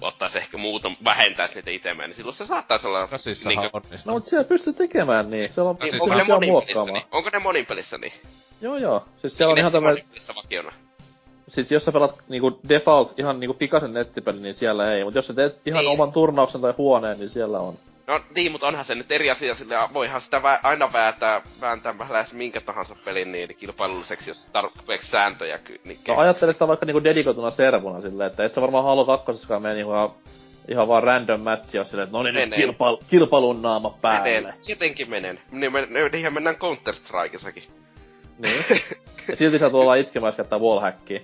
[0.00, 3.06] ottaisi ehkä muuta, vähentäisi niitä itemejä, niin silloin se saattaisi olla...
[3.08, 4.12] Kasissahan niinkö- onnistuu.
[4.12, 5.50] No mut siellä pystyy tekemään niin.
[5.52, 6.94] Siellä on Niin, pystyy onko ne monipelissä muokkaamaan.
[6.94, 7.04] niin?
[7.12, 8.12] Onko ne monipelissä niin?
[8.60, 9.04] Joo joo.
[9.16, 10.72] Siis siellä on Ne ihan monipelissä vakiona.
[11.48, 15.04] siis jos sä pelat niinku default ihan niinku pikaisen nettipeli, niin siellä ei.
[15.04, 15.92] Mut jos sä teet ihan Niin.
[15.92, 17.74] oman turnauksen tai huoneen, niin siellä on.
[18.06, 21.98] No niin, mutta onhan se nyt eri asia, sillä voihan sitä vä- aina vääntää, vääntää
[21.98, 26.68] vähän lähes minkä tahansa pelin niin kilpailulliseksi, jos tarpeeksi sääntöjä ky- niin No ajattele sitä
[26.68, 30.10] vaikka niinku dedikoituna servuna silleen, että et sä varmaan Halo 2 mene niinku ihan,
[30.68, 32.60] ihan vaan random matchia silleen, että no niin nyt Menen.
[32.60, 34.40] kilpailu, kilpailun naama päälle.
[34.40, 35.40] Menen, jotenkin menen.
[35.50, 37.64] Niin, me, niinhän mennään counter strikessakin
[38.38, 38.64] Niin.
[39.28, 41.20] Ja silti sä tuolla itkemään, jos käyttää wallhackia.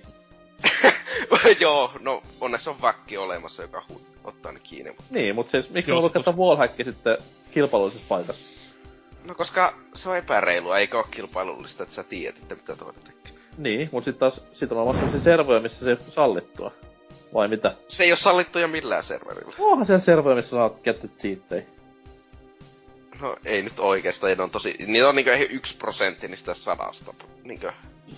[1.59, 4.91] Joo, no onneksi on väkki olemassa, joka hu- ottaa ne kiinni.
[4.91, 5.03] Mutta...
[5.09, 6.11] Niin, mut siis miksi Joskus.
[6.11, 7.17] käyttää wallhackia sitten
[7.51, 8.61] kilpailullisessa paikassa?
[9.23, 13.31] No koska se on epäreilua, eikä ole kilpailullista, että sä tiedät, että mitä toinen tekee.
[13.57, 16.71] Niin, mut sit taas sit on olemassa se servoja, missä se ei ole sallittua.
[17.33, 17.75] Vai mitä?
[17.87, 19.53] Se ei ole sallittuja millään serverillä.
[19.59, 21.63] Onhan siellä servoja, missä saat käyttää cheattejä.
[23.21, 24.75] No ei nyt oikeastaan, ne on tosi...
[24.87, 27.13] Niitä on niinkö yksi prosentti niistä sadasta.
[27.43, 27.71] Niinkö...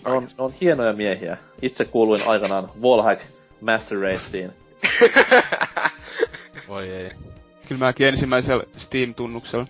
[0.05, 1.37] Ne on, ne on hienoja miehiä.
[1.61, 3.21] Itse kuuluin aikanaan wallhack
[3.61, 4.53] Master Raceen.
[6.67, 7.11] Voi ei.
[7.67, 9.67] Kyllä mäkin ensimmäisellä Steam-tunnuksella.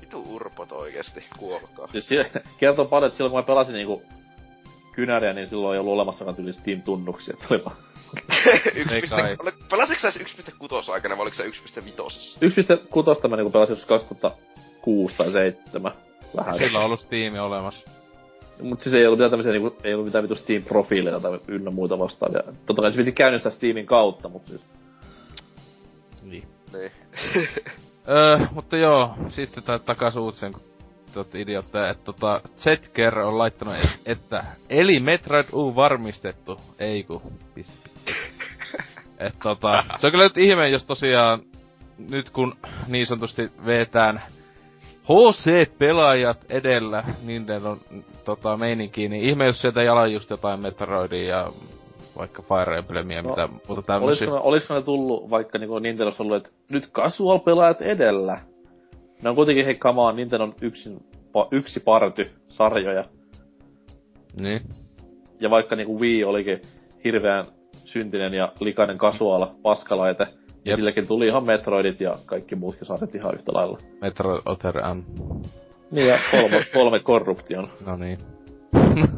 [0.00, 1.88] Vitu urpot oikeesti, kuolkaa.
[1.92, 2.16] Siis si-
[2.58, 4.02] kertoo paljon, että silloin kun mä pelasin niinku
[4.92, 7.34] kynäriä, niin silloin ei ollut olemassakaan tyyli Steam-tunnuksia.
[7.34, 7.76] Et se oli vaan
[8.92, 9.34] Ei kai.
[9.34, 11.50] 1.6 Pelasitko sä se 1.6 aikana vai oliko se 1.5?
[13.22, 15.92] 1.6 mä niinku pelasin joskus 2006 tai 2007.
[16.36, 16.58] Vähän.
[16.58, 17.90] Sillä on ollut Steam olemassa.
[18.62, 21.98] Mut siis ei ollut mitään tämmösiä niinku, ei ollut mitään vitu Steam-profiileja tai ynnä muuta
[21.98, 22.42] vastaavia.
[22.66, 24.60] Totta kai se piti käynnistää Steamin kautta, mut siis...
[26.22, 26.44] Niin.
[26.72, 26.90] Niin.
[28.08, 30.62] Öö, mutta joo, sitten tää takas uutisen, kun
[31.12, 37.04] te ootte idiootteja, että tota, Zetker on laittanut, et, että eli Metroid U varmistettu, ei
[37.04, 37.22] ku.
[39.18, 41.42] Et tota, se on kyllä nyt ihme, jos tosiaan,
[42.10, 42.56] nyt kun
[42.88, 44.22] niin sanotusti vetään
[45.04, 47.76] HC-pelaajat edellä Nintendo
[48.24, 51.52] tota, meininkiin, niin ihme, jos sieltä ala just jotain Metroidia ja
[52.18, 54.06] vaikka Fire Emblemia, No, mitä muuta tämmösiä.
[54.06, 58.40] Olisiko ne, olisiko ne tullut vaikka niinku Nintendossa ollut, että nyt casual-pelaajat edellä?
[59.22, 63.04] Ne on kuitenkin, hei come on, Nintendon yksin, pa, yksi party sarjoja.
[64.40, 64.60] Niin.
[65.40, 66.62] Ja vaikka niinku Wii olikin
[67.04, 67.46] hirveän
[67.84, 70.76] syntinen ja likainen kasuaala paskalaite, niin Jep.
[70.76, 73.78] silläkin tuli ihan Metroidit ja kaikki muutkin sarjat ihan yhtä lailla.
[74.00, 75.02] Metroid Other M.
[75.90, 77.66] Niin ja kolme, kolme korruption.
[77.86, 78.18] No niin.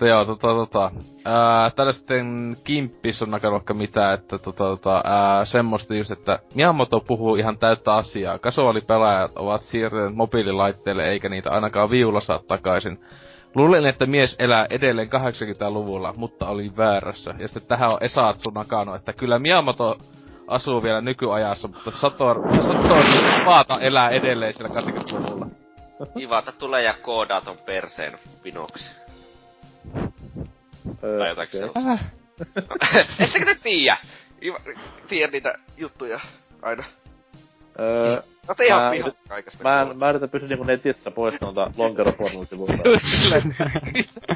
[0.00, 0.90] Mutta joo, tota, tota,
[1.24, 6.38] ää, tällä sitten kimppis on nakannut vaikka mitä, että tota, tota, ää, semmoista just, että
[6.54, 8.38] Miyamoto puhuu ihan täyttä asiaa.
[8.38, 13.00] Kasuaalipelaajat ovat siirtyneet mobiililaitteille eikä niitä ainakaan viulla saa takaisin.
[13.54, 17.34] Luulen, että mies elää edelleen 80-luvulla, mutta oli väärässä.
[17.38, 19.96] Ja sitten tähän on Esatsu nakannut, että kyllä Miyamoto
[20.50, 23.04] asuu vielä nykyajassa, mutta Sator, Sator
[23.44, 25.46] Vaata elää edelleen siellä 80-luvulla.
[26.18, 28.90] Ivata tulee ja koodaa ton perseen pinoksi.
[31.04, 31.82] Öö, Tai jotakin okei.
[31.82, 32.04] sellaista.
[33.24, 33.96] Ettekö te tiedä?
[34.42, 34.56] Iva,
[35.08, 36.20] tiedät niitä juttuja
[36.62, 36.84] aina.
[37.80, 39.64] Öö, No te ihan Mä- pihat kaikesta.
[39.64, 42.88] mä, en, mä yritän pysyä niinku netissä pois noilta lonkeropornosivuilta.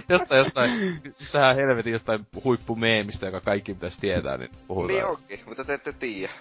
[0.09, 1.01] jostain, jostain,
[1.33, 4.95] tähän helvetin jostain huippumeemistä, joka kaikki pitäisi tietää, niin puhutaan.
[4.95, 6.33] Niin onkin, mutta te ette tiedä.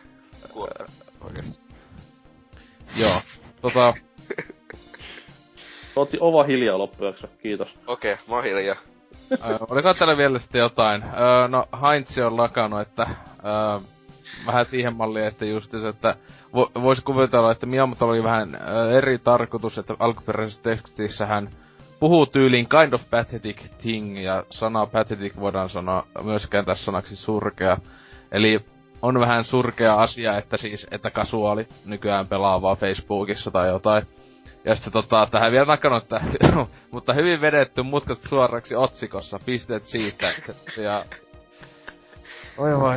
[0.50, 0.86] Kuoppa.
[1.22, 1.58] Oikeesti.
[2.96, 3.22] Joo.
[3.62, 3.94] Tota,
[5.96, 7.68] Otti ova hiljaa loppujakso, kiitos.
[7.88, 8.76] Okei, mä oon hiljaa.
[9.32, 9.38] Ö,
[9.70, 11.04] oliko täällä vielä sitten jotain?
[11.04, 13.08] Öö, no, Heinz on lakannut, että
[13.46, 13.80] öö,
[14.46, 16.16] vähän siihen malliin, että just se, että
[16.56, 21.50] vo, voisi kuvitella, että Miyamoto oli vähän ö, eri tarkoitus, että alkuperäisessä tekstissä hän
[22.00, 27.78] puhuu tyyliin kind of pathetic thing, ja sana pathetic voidaan sanoa myöskään tässä sanaksi surkea.
[28.32, 28.66] Eli
[29.02, 34.04] on vähän surkea asia, että siis, että kasuaali nykyään pelaa vaan Facebookissa tai jotain.
[34.66, 36.22] Ja sitten tota, tähän vielä nakannut, että,
[36.92, 40.34] mutta hyvin vedetty mutkat suoraksi otsikossa, pisteet siitä.
[40.84, 41.06] Ja
[42.58, 42.96] Oi voi.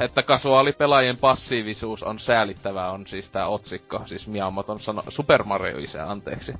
[0.00, 4.02] Että kasuaalipelaajien passiivisuus on säälittävää, on siis tää otsikko.
[4.06, 6.52] Siis Miyamoton sano Super Mario isä, anteeksi.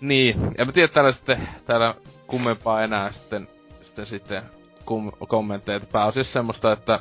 [0.00, 1.94] niin, en mä tiedä täällä sitten, täällä
[2.26, 3.48] kummempaa enää sitten,
[3.82, 4.42] sitten, sitten
[4.84, 5.76] kum, kommentteja.
[5.76, 7.00] että Pääasiassa semmoista, että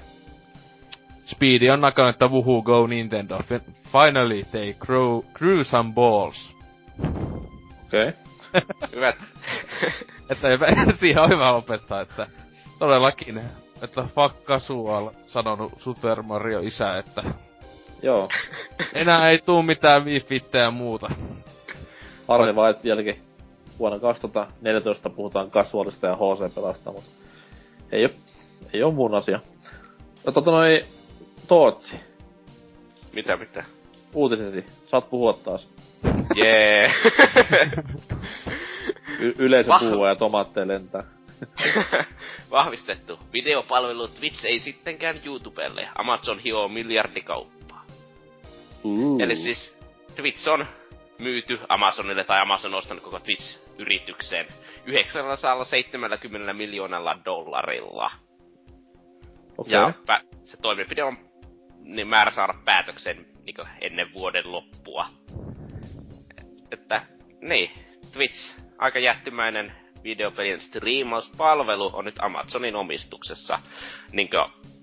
[1.25, 3.37] Speedy on nakannut, että wuhu go Nintendo.
[3.37, 6.55] Fin- Finally they grew, grew some balls.
[7.87, 8.09] Okei.
[8.09, 8.34] Okay.
[8.95, 9.15] Hyvät.
[10.29, 10.57] Että ei,
[10.99, 12.27] siihen on hyvä lopettaa, että
[12.79, 13.41] todellakin,
[13.81, 17.23] että fuck casual, sanonut Super Mario isä, että
[18.01, 18.29] Joo.
[18.93, 21.09] enää ei tuu mitään wifittejä ja muuta.
[22.27, 23.21] Harmi vaan, että vieläkin
[23.79, 27.09] vuonna 2014 puhutaan kasvualista ja HC-pelasta, mutta
[27.91, 28.11] ei oo,
[28.73, 29.39] ei oo mun asia.
[30.33, 30.85] Tota noi,
[31.47, 31.95] Tootsi,
[33.13, 33.63] Mitä mitä?
[34.15, 35.67] Uutisesi, saat puhua taas.
[36.35, 36.91] Jee.
[39.19, 39.89] Y- yleisö Vahva.
[39.89, 41.03] puhuu ja tomaatteja lentää.
[42.51, 43.19] Vahvistettu.
[43.33, 45.89] Videopalvelu Twitch ei sittenkään YouTubelle.
[45.95, 47.85] Amazon hioo miljardikauppaa.
[48.83, 49.21] Uh.
[49.21, 49.75] Eli siis
[50.15, 50.65] Twitch on
[51.19, 54.47] myyty Amazonille tai Amazon on ostanut koko Twitch-yritykseen
[54.85, 58.11] 970 miljoonalla dollarilla.
[59.57, 59.73] okay.
[59.73, 61.17] Ja pä- se toimenpide on
[61.85, 65.07] niin määrä saada päätöksen niin ennen vuoden loppua.
[66.71, 67.01] Että
[67.41, 67.71] niin,
[68.11, 69.71] Twitch, aika jättimäinen
[70.03, 73.59] videopelien striimauspalvelu on nyt Amazonin omistuksessa.
[74.11, 74.29] Niin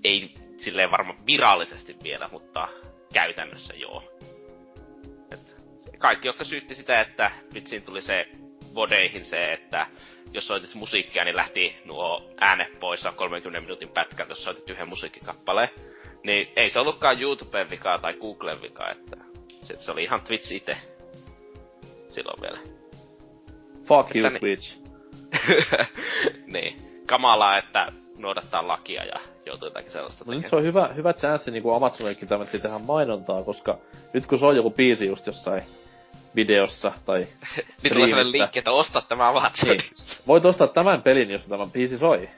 [0.05, 2.69] ei silleen varmaan virallisesti vielä, mutta
[3.13, 4.13] käytännössä joo.
[5.33, 5.57] Et
[5.99, 8.29] kaikki, jotka syytti sitä, että Twitchiin tuli se
[8.75, 9.87] vodeihin se, että
[10.33, 15.69] jos soitit musiikkia, niin lähti nuo äänet pois 30 minuutin pätkältä, jos soitit yhden musiikkikappaleen.
[16.25, 19.17] Niin ei se ollutkaan YouTuben vikaa tai Googlen vikaa, että
[19.63, 20.77] se, se oli ihan Twitch itse
[22.09, 22.59] silloin vielä.
[23.85, 24.41] Fuck you, Että niin.
[24.41, 24.77] Twitch.
[26.55, 26.77] niin.
[27.07, 31.51] Kamalaa, että noudattaa lakia ja joutuu jotakin sellaista No nyt se on hyvä, hyvä chanssi
[31.51, 33.79] niinku Amazonillekin tämmöistä tehdä mainontaa, koska
[34.13, 35.63] nyt kun se on joku biisi just jossain
[36.37, 37.19] videossa tai
[37.83, 39.69] Nyt tulee sellainen linkki, että osta tämä Amazon.
[39.69, 39.81] Niin.
[40.27, 42.29] voit ostaa tämän pelin, jos tämä biisi soi.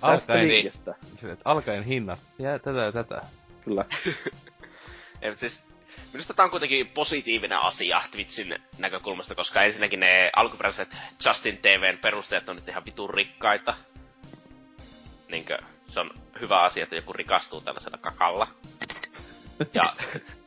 [0.00, 0.72] Tästä Alkaen, niin.
[0.72, 2.18] Silleen, että alkaen hinnat.
[2.38, 3.20] Ja tätä ja tätä.
[3.64, 3.84] Kyllä.
[5.22, 5.64] Ei, mutta siis,
[6.12, 12.48] minusta tämä on kuitenkin positiivinen asia Twitchin näkökulmasta, koska ensinnäkin ne alkuperäiset Justin TVn perusteet
[12.48, 13.74] on nyt ihan vitun rikkaita.
[15.30, 18.48] Niinkö, se on hyvä asia, että joku rikastuu tällaisella kakalla.
[19.74, 19.82] Ja,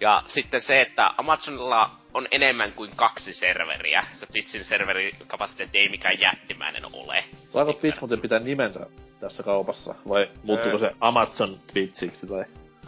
[0.00, 4.00] ja sitten se, että Amazonilla on enemmän kuin kaksi serveriä.
[4.20, 7.24] Se Twitchin serverikapasiteetti ei mikään jättimäinen ole.
[7.52, 8.80] Saako Twitch muuten pitää nimensä
[9.20, 9.94] tässä kaupassa?
[10.08, 10.90] Vai muuttuuko Öö.
[10.90, 12.44] se Amazon Twitchiksi tai?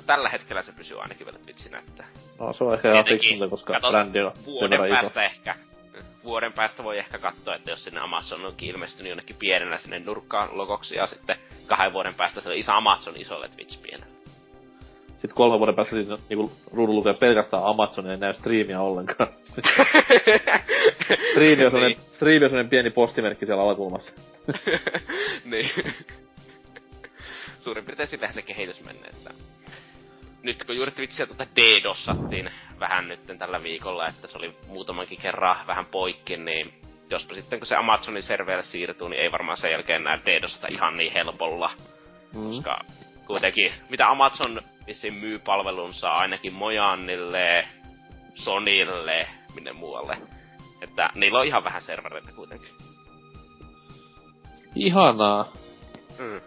[0.06, 2.04] Tällä hetkellä se pysyy ainakin vielä Twitchinä, että
[2.38, 5.00] No se on ehkä ihan fiksunta, koska brändi on sen vuoden verran iso.
[5.00, 5.54] päästä ehkä.
[6.24, 10.48] Vuoden päästä voi ehkä katsoa, että jos sinne Amazon onkin ilmestynyt jonnekin pienenä sinne nurkkaan
[10.52, 14.19] logoksi ja sitten kahden vuoden päästä se on iso Amazon isolle Twitch pienellä.
[15.20, 19.28] Sitten kolme vuoden päästä siinä niinku ruudun lukee pelkästään Amazon ja ei näy striimiä ollenkaan.
[21.32, 21.98] striimi, on Niin.
[22.12, 24.12] striimi on sellainen pieni postimerkki siellä alakulmassa.
[25.50, 25.70] niin.
[27.60, 29.30] Suurin piirtein sillähän se kehitys menee, että
[30.42, 32.50] nyt kun juuri Twitchiä tuota DDoSattiin
[32.80, 36.72] vähän nytten tällä viikolla, että se oli muutamankin kerran vähän poikki, niin
[37.10, 40.96] jospa sitten kun se Amazonin serveille siirtyy, niin ei varmaan sen jälkeen näe DDoSta ihan
[40.96, 41.70] niin helpolla.
[42.34, 42.50] Mm.
[42.50, 42.78] Koska
[43.26, 47.68] kuitenkin, mitä Amazon vissiin myy palvelunsa ainakin Mojanille,
[48.34, 50.18] Sonille, minne muualle.
[50.80, 52.70] Että niillä on ihan vähän servereitä kuitenkin.
[54.74, 55.52] Ihanaa.
[56.18, 56.40] Mm.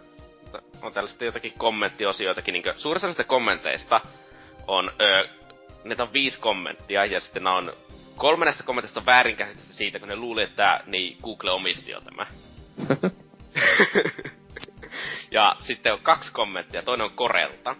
[0.82, 4.00] On tällaista jotakin kommenttiosioitakin, niin suurin osa kommenteista
[4.66, 5.24] on, öö,
[5.84, 7.72] ne on viisi kommenttia, ja sitten on
[8.16, 12.26] kolme näistä kommenteista on väärinkäsitystä siitä, kun ne luuli, että niin Google omisti jo tämä.
[15.30, 17.76] ja sitten on kaksi kommenttia, toinen on Korelta.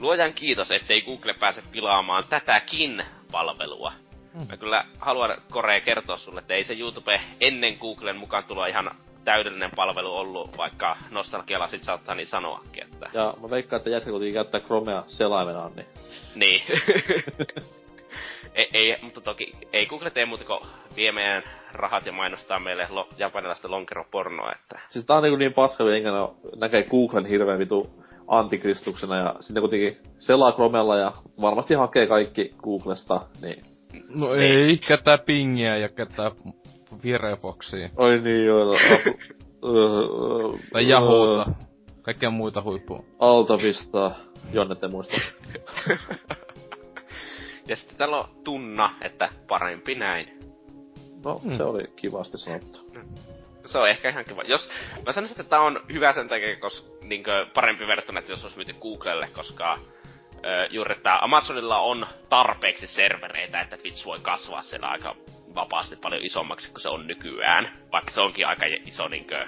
[0.00, 3.92] Luojan kiitos, ettei Google pääse pilaamaan tätäkin palvelua.
[4.34, 4.46] Mm.
[4.50, 8.90] Mä kyllä haluan Korea kertoa sulle, että ei se YouTube ennen Googlen mukaan tuloa ihan
[9.24, 13.10] täydellinen palvelu ollut, vaikka nostalgialla sit saattaa niin sanoakin, että...
[13.12, 15.86] Ja mä veikkaan, että jätkä kuitenkin käyttää Chromea selaimenaan, niin...
[16.34, 16.62] Niin.
[18.54, 20.60] ei, ei, mutta toki ei Google tee muuta kuin
[20.96, 21.42] vie meidän
[21.72, 24.80] rahat ja mainostaa meille lo, japanilaista lonkeropornoa, että...
[24.88, 26.10] Siis tää on niin, niin paska, enkä
[26.56, 33.20] näkee Googlen hirveän vitu antikristuksena ja sitten kuitenkin selaa Chromella ja varmasti hakee kaikki Googlesta,
[33.42, 33.62] niin...
[34.08, 36.32] No ei, ei ketään pingiä ja ketään
[36.98, 37.90] Firefoxia.
[37.96, 38.74] Oi niin joo.
[40.72, 41.50] tai Yahoota.
[42.02, 43.04] Kaikkia muita huippua.
[43.18, 44.10] Altavista.
[44.52, 45.16] Jonne te muista.
[47.68, 50.38] ja sitten täällä on tunna, että parempi näin.
[51.24, 51.56] No, hmm.
[51.56, 52.78] se oli kivasti sanottu.
[52.92, 53.37] Hmm.
[53.68, 54.42] Se on ehkä ihan kiva.
[54.46, 54.70] Jos,
[55.06, 58.56] mä sanoisin, että tää on hyvä sen takia, koska niinkö, parempi verrattuna, että jos olisi
[58.56, 59.78] myyty Googlelle, koska
[60.44, 65.16] ö, juuri että Amazonilla on tarpeeksi servereitä, että Twitch voi kasvaa siellä aika
[65.54, 67.72] vapaasti paljon isommaksi kuin se on nykyään.
[67.92, 69.46] Vaikka se onkin aika iso niinkö,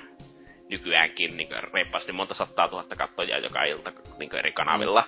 [0.69, 5.05] nykyäänkin niinkö, reippaasti monta sataa tuhatta kattojaa joka ilta niinkö, eri kanavilla.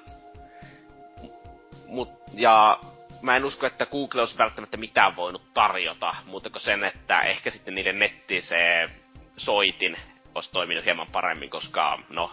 [1.88, 2.78] Mut, ja
[3.22, 7.50] mä en usko, että Google olisi välttämättä mitään voinut tarjota, muuta kuin sen, että ehkä
[7.50, 8.90] sitten niiden netti se
[9.36, 9.96] soitin
[10.34, 12.30] olisi toiminut hieman paremmin, koska no,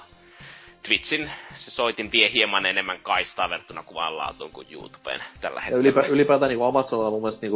[0.87, 5.81] Twitchin se soitin vie hieman enemmän kaistaa verrattuna kuvanlaatuun kuin YouTubeen tällä hetkellä.
[5.81, 7.51] ylipä, ylipäätään niin Amazonilla mun mielestä niin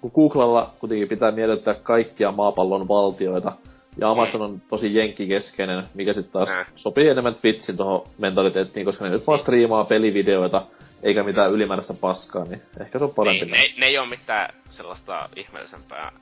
[0.00, 3.52] kun Googlella kuitenkin pitää miellyttää kaikkia maapallon valtioita,
[4.00, 6.66] ja Amazon on tosi jenkkikeskeinen, mikä sitten taas Nää.
[6.76, 10.62] sopii enemmän Twitchin tuohon mentaliteettiin, koska ne nyt vaan striimaa pelivideoita,
[11.02, 13.44] eikä mitään ylimääräistä paskaa, niin ehkä se on parempi.
[13.44, 16.12] Niin, ne, ne ei ole mitään sellaista ihmeellisempää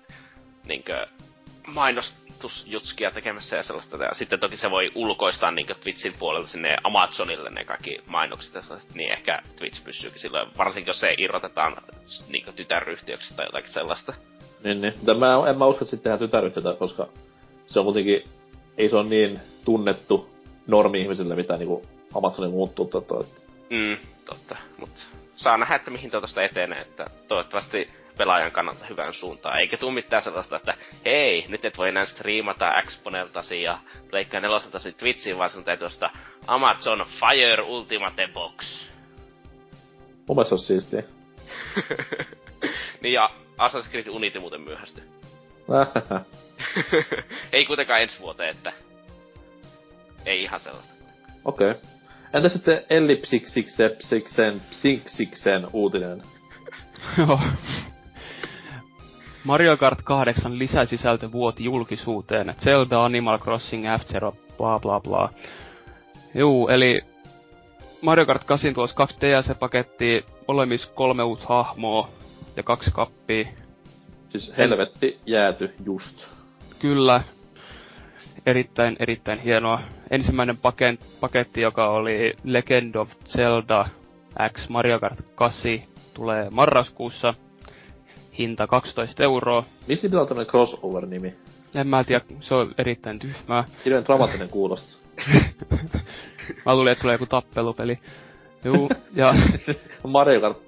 [0.68, 1.06] niinkö
[1.66, 3.96] mainostusjutskia tekemässä ja sellaista.
[3.96, 8.62] Ja sitten toki se voi ulkoistaa niinkö Twitchin puolelta sinne Amazonille ne kaikki mainokset ja
[8.62, 11.76] sellaiset, niin ehkä Twitch pysyykin silloin, varsinkin jos se irrotetaan
[12.28, 14.14] niinkö tytäryhtiöksi tai jotakin sellaista.
[14.64, 14.94] Niin, niin.
[14.96, 17.08] Mutta mä, en mä usko, että sitten tehdään tytäryhtiötä, koska
[17.66, 18.24] se on kuitenkin,
[18.78, 20.30] ei se ole niin tunnettu
[20.66, 23.20] normi-ihmisille, mitä niinku Amazonin muut tuottaa.
[23.70, 24.56] Mm, totta.
[24.78, 25.02] Mutta
[25.36, 29.60] saa nähdä, että mihin tuosta etenee, että toivottavasti pelaajan kannalta hyvään suuntaan.
[29.60, 33.78] Eikä tuu mitään sellaista, että hei, nyt et voi enää striimata Exponeltasi ja
[34.10, 38.84] Pleikkaa neloseltasi Twitchiin, vaan sun täytyy ostaa Amazon Fire Ultimate Box.
[40.28, 41.02] Mun mielestä on siistiä.
[43.02, 45.02] niin ja Assassin's Creed Unity muuten myöhästy.
[47.52, 48.72] ei kuitenkaan ensi vuoteen, että
[50.26, 50.94] ei ihan sellaista.
[51.44, 51.70] Okei.
[51.70, 51.82] Okay.
[52.34, 56.22] Entä sitten Ellipsiksiksen Psiksiksen uutinen?
[57.18, 57.40] Joo.
[59.46, 62.54] Mario Kart 8 lisäsisältö vuoti julkisuuteen.
[62.58, 65.30] Zelda, Animal Crossing, F-Zero, bla bla bla.
[66.34, 67.00] Juu, eli
[68.02, 72.08] Mario Kart 8 tuossa kaksi DLC-pakettia, olemis kolme uutta hahmoa
[72.56, 73.48] ja kaksi kappia.
[74.28, 76.26] Siis helvetti jääty just.
[76.78, 77.20] Kyllä.
[78.46, 79.80] Erittäin, erittäin hienoa.
[80.10, 83.86] Ensimmäinen paket, paketti, joka oli Legend of Zelda
[84.52, 85.70] X Mario Kart 8,
[86.14, 87.34] tulee marraskuussa.
[88.38, 89.64] Hinta 12 euroa.
[89.86, 91.34] Mistä pitää tämmönen crossover-nimi?
[91.74, 93.64] En mä tiedä, se on erittäin tyhmää.
[93.84, 95.00] Hirveen dramaattinen kuulostus.
[96.66, 97.98] mä luulin, että tulee joku tappelupeli.
[98.64, 99.34] Juu, ja...
[100.06, 100.58] Mario Kart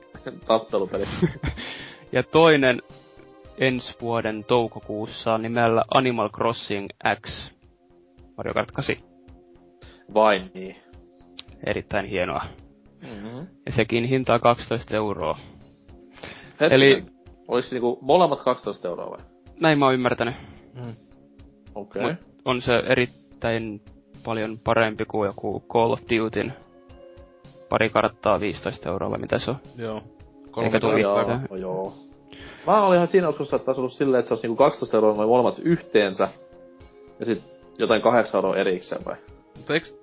[0.46, 1.04] tappelupeli.
[2.12, 2.82] ja toinen
[3.58, 6.88] ensi vuoden toukokuussa nimellä Animal Crossing
[7.26, 7.54] X
[8.36, 8.96] Mario Kart 8.
[10.14, 10.76] Vain niin.
[11.66, 12.44] Erittäin hienoa.
[13.02, 13.46] Mm-hmm.
[13.66, 15.38] Ja sekin hintaa 12 euroa.
[16.60, 16.72] Hetkinen.
[16.72, 17.04] Eli...
[17.48, 19.18] Olis niinku molemmat 12 euroa vai?
[19.60, 20.34] Näin mä oon ymmärtänyt.
[20.74, 20.92] Mm.
[21.74, 22.02] Okei.
[22.02, 22.14] Okay.
[22.44, 23.80] on se erittäin
[24.24, 26.52] paljon parempi kuin joku Call of Dutyn
[27.68, 29.56] pari karttaa 15 euroa vai mitä se on?
[29.76, 30.02] Joo.
[30.62, 31.94] Eikä tuli joo, joo.
[32.66, 35.14] Mä olin ihan siinä uskossa, että olisi ollut silleen, että se olisi niinku 12 euroa
[35.14, 36.28] noin molemmat yhteensä.
[37.20, 37.42] Ja sit
[37.78, 39.16] jotain 8 euroa erikseen vai?
[39.56, 39.98] Mutta eiks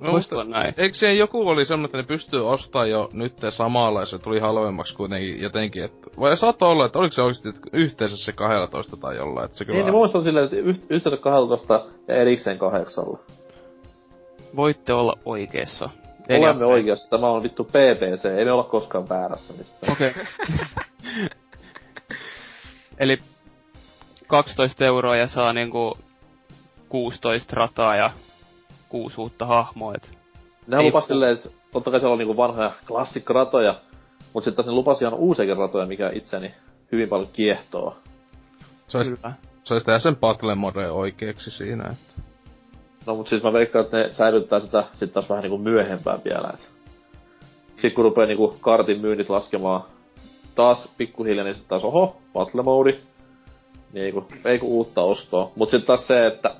[0.00, 0.74] No, olla näin.
[0.76, 4.40] Eikö siihen joku oli semmonen, että ne pystyy ostamaan jo nyt samalla, ja se tuli
[4.40, 6.10] halvemmaksi kuitenkin jotenkin, että...
[6.20, 9.64] Vai saattoi olla, että oliko se oikeesti että yhteensä se 12 tai jollain, että se
[9.64, 9.78] kyllä...
[9.78, 13.18] Niin, niin on silleen, että yht, yhteensä 12 ja erikseen kahdeksalla.
[14.56, 15.90] Voitte olla oikeassa.
[16.38, 17.10] Olemme oikeassa.
[17.10, 18.24] Tämä on vittu PPC.
[18.24, 19.92] Ei me olla koskaan väärässä mistään.
[19.92, 20.10] Okei.
[20.10, 20.24] Okay.
[22.98, 23.18] Eli
[24.26, 25.98] 12 euroa ja saa niinku
[26.88, 28.10] 16 rataa ja
[28.90, 29.94] kuusi uutta hahmoa.
[29.94, 30.10] Et
[30.66, 33.74] Ne Ei- lupas silleen, että totta kai siellä on niinku vanhoja klassikkoratoja,
[34.32, 36.54] mutta sitten taas ne lupas ihan uusiakin ratoja, mikä itseni
[36.92, 37.96] hyvin paljon kiehtoo.
[38.86, 39.32] Se olisi, Kyllä.
[39.64, 42.22] se olisi tehdä sen battle mode oikeeksi siinä, että...
[43.06, 46.50] No mut siis mä veikkaan, että ne säilyttää sitä sit taas vähän niinku myöhempään vielä.
[46.54, 46.70] Et.
[47.72, 49.80] Sitten kun rupee niinku kartin myynnit laskemaan
[50.54, 52.98] taas pikkuhiljaa, niin sit taas oho, battle mode.
[53.92, 55.50] Niin ei kun, ei kun uutta ostoa.
[55.56, 56.54] Mut sitten taas se, että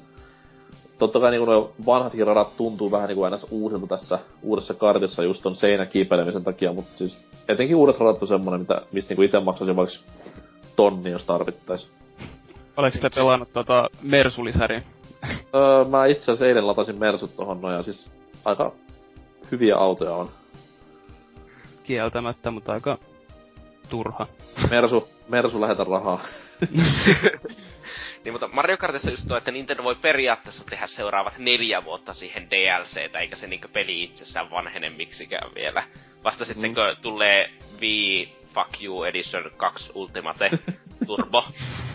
[1.01, 5.42] totta kai niinku nuo vanhatkin radat tuntuu vähän niinku aina uusilta tässä uudessa kartissa just
[5.42, 9.76] ton seinäkiipeilemisen takia, mutta siis etenkin uudet radat on semmonen, mitä, mistä niinku ite maksaisin
[9.76, 9.96] vaikka
[10.76, 11.90] tonni, jos tarvittais.
[12.76, 14.82] Oleks te pelannut tota Mersulisäri?
[15.55, 18.11] Öö, mä itse asiassa eilen latasin Mersut tohon noin ja siis
[18.44, 18.72] aika
[19.51, 20.30] hyviä autoja on.
[21.82, 22.98] Kieltämättä, mutta aika
[23.88, 24.26] turha.
[24.70, 26.20] Mersu, Mersu lähetä rahaa.
[28.25, 32.51] Niin, mutta Mario Kartissa just tuo, että Nintendo voi periaatteessa tehdä seuraavat neljä vuotta siihen
[32.51, 35.85] DLCtä, eikä se niinkö peli itsessään vanhene miksikään vielä.
[36.25, 37.51] Vasta sitten kun tulee
[37.81, 40.51] Wii Fuck You Edition 2 Ultimate
[41.07, 41.45] Turbo,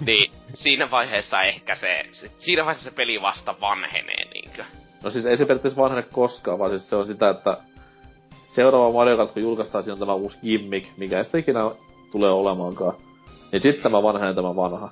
[0.05, 4.63] niin siinä vaiheessa ehkä se, se, siinä vaiheessa se peli vasta vanhenee niinkö.
[5.03, 7.57] No siis ei se periaatteessa vanhene koskaan, vaan siis se on sitä, että
[8.47, 11.59] seuraava Mario Kart, kun julkaistaan, siinä on tämä uusi gimmick, mikä ei sitä ikinä
[12.11, 12.93] tulee olemaankaan.
[13.51, 14.89] Niin sitten tämä vanhenee tämä vanha.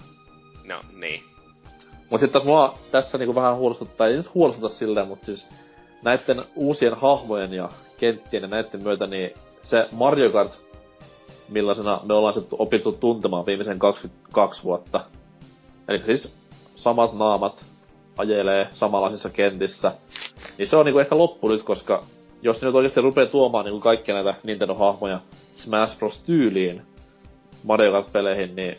[0.68, 1.24] No, niin.
[2.10, 5.48] Mut sitten taas mua tässä niinku vähän huolestuttaa, ei nyt huolestuta silleen, mutta siis
[6.04, 9.34] näiden uusien hahmojen ja kenttien ja näiden myötä, niin
[9.64, 10.62] se Mario Kart,
[11.50, 15.02] millaisena me ollaan se opittu tuntemaan viimeisen 22 vuotta.
[15.88, 16.34] Eli siis
[16.76, 17.66] samat naamat
[18.18, 19.92] ajelee samanlaisissa kentissä.
[20.58, 22.04] Niin se on niinku ehkä loppu nyt, koska
[22.42, 25.20] jos ne nyt oikeasti rupeaa tuomaan niinku kaikkia näitä Nintendo-hahmoja
[25.54, 26.20] Smash Bros.
[26.20, 26.82] tyyliin
[27.64, 28.78] Mario Kart-peleihin, niin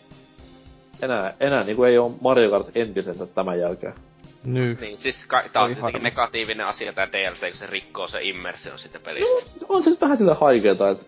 [1.03, 3.95] enää, enää niinku ei ole Mario Kart entisensä tämän jälkeen.
[4.45, 4.81] Nyt.
[4.81, 5.99] Niin, siis ka- tää on tietenkin harmi.
[5.99, 9.51] negatiivinen asia tää DLC, kun se rikkoo se immersion sitten pelistä.
[9.69, 11.05] On se nyt vähän sille haikeeta, että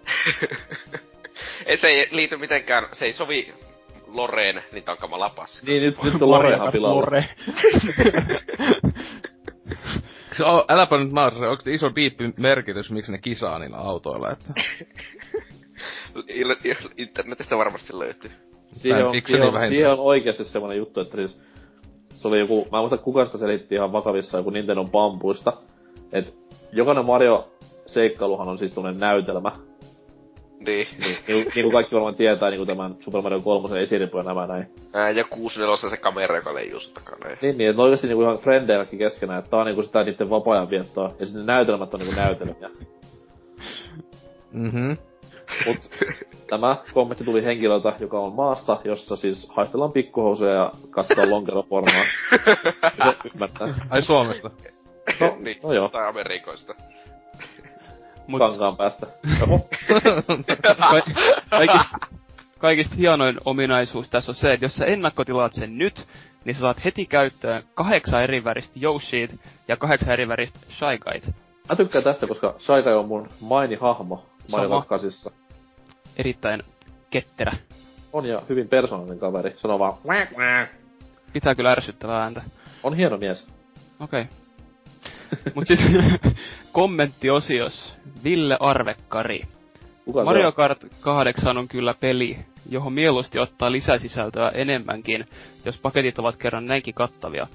[1.66, 3.54] ei, se ei liity mitenkään, se ei sovi
[4.06, 5.66] Loreen, niin tää on kamala paska.
[5.66, 6.96] niin nyt, nyt on Lorehan pilalla.
[6.96, 7.28] Lore.
[10.32, 14.52] Se on, äläpä nyt naurata, onko iso diippi merkitys, miksi ne kisaa niillä autoilla, että...
[16.96, 18.30] Internetistä varmasti löytyy.
[18.72, 21.38] Siihen on, siihen, on, siihen on oikeasti semmoinen juttu, että siis
[22.14, 25.52] se oli joku, mä en muista kuka sitä selitti ihan vakavissa joku Nintendo pampuista,
[26.12, 26.32] että
[26.72, 27.48] jokainen Mario
[27.86, 29.52] seikkailuhan on siis tämmönen näytelmä.
[30.66, 30.88] Niin.
[30.98, 34.22] Niin, niin, niin kuin kaikki varmaan tietää niin kuin tämän Super Mario 3 esiripu ja
[34.22, 34.66] nämä näin.
[34.92, 37.36] Ää, ja 64 se kamera, joka leijuu sitä takana.
[37.42, 40.30] Niin, niin, että ne oikeesti niinku ihan frendeilläkin keskenään, että tää on niinku sitä niiden
[40.30, 42.70] vapaa-ajan viettoa, ja sitten ne näytelmät on niinku näytelmiä.
[44.52, 44.90] Mhm.
[45.66, 45.90] Mut
[46.50, 52.04] tämä kommentti tuli henkilöltä, joka on maasta, jossa siis haistellaan pikkuhousuja ja katsotaan lonkeropornoa.
[53.34, 53.74] Ymmärtää.
[53.90, 54.50] Ai Suomesta.
[55.20, 55.88] No, niin, no joo.
[55.88, 56.74] tai Amerikoista.
[58.26, 59.06] Mut Kankaan päästä.
[60.62, 61.02] Ka-
[61.50, 61.98] kaikista,
[62.58, 66.06] kaikista hienoin ominaisuus tässä on se, että jos sä ennakkotilaat sen nyt,
[66.44, 71.26] niin sä saat heti käyttöön kahdeksan eri väristä Yoshiit ja kahdeksan eri väristä Shy Guide.
[71.68, 74.84] Mä tykkään tästä, koska Shy Guy on mun maini hahmo Mario Sama.
[74.84, 75.32] Kart 8.
[76.16, 76.62] Erittäin
[77.10, 77.52] ketterä.
[78.12, 79.54] On ja hyvin persoonallinen kaveri.
[79.56, 80.72] Sano vaan, "Quack, quack."
[81.32, 82.42] Pitää kyllä ärsyttävää ääntä.
[82.82, 83.46] on hieno mies.
[84.00, 84.22] Okei.
[84.22, 84.34] Okay.
[85.54, 85.80] Mut sit
[86.72, 87.94] kommenttiosiossa
[88.24, 89.42] Ville Arvekkari.
[90.04, 90.52] Kuka Mario?
[90.52, 92.38] Kart 8 on kyllä peli,
[92.68, 95.28] johon mieluusti ottaa lisäsisältöä enemmänkin,
[95.64, 97.46] jos paketit ovat kerran näinkin kattavia.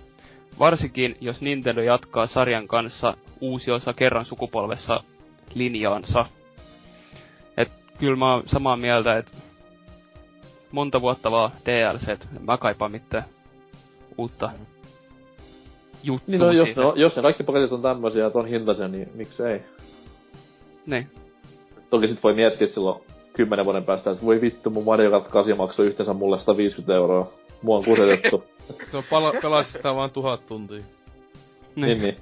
[0.60, 5.04] Varsinkin, jos Nintendo jatkaa sarjan kanssa uusi osa kerran sukupolvessa
[5.54, 6.26] linjaansa.
[8.00, 9.32] Kyllä mä oon samaa mieltä, että
[10.72, 13.26] monta vuotta vaan DLC, mä kaipaan mitään
[14.18, 14.52] uutta
[16.04, 19.10] juttua Niin no, jos, ne, jos ne kaikki paketit on tämmösiä ja ton hintaisia, niin
[19.14, 19.62] miksei?
[20.86, 21.08] Niin.
[21.90, 23.02] Toki sit voi miettiä silloin
[23.34, 27.32] kymmenen vuoden päästä, että voi vittu, mun Mario Kart 8 maksoi yhteensä mulle 150 euroa.
[27.62, 28.44] Mua on kusetettu.
[28.92, 30.84] Se on pala- pelasi sitä vaan tuhat tuntia.
[31.76, 32.16] niin, niin.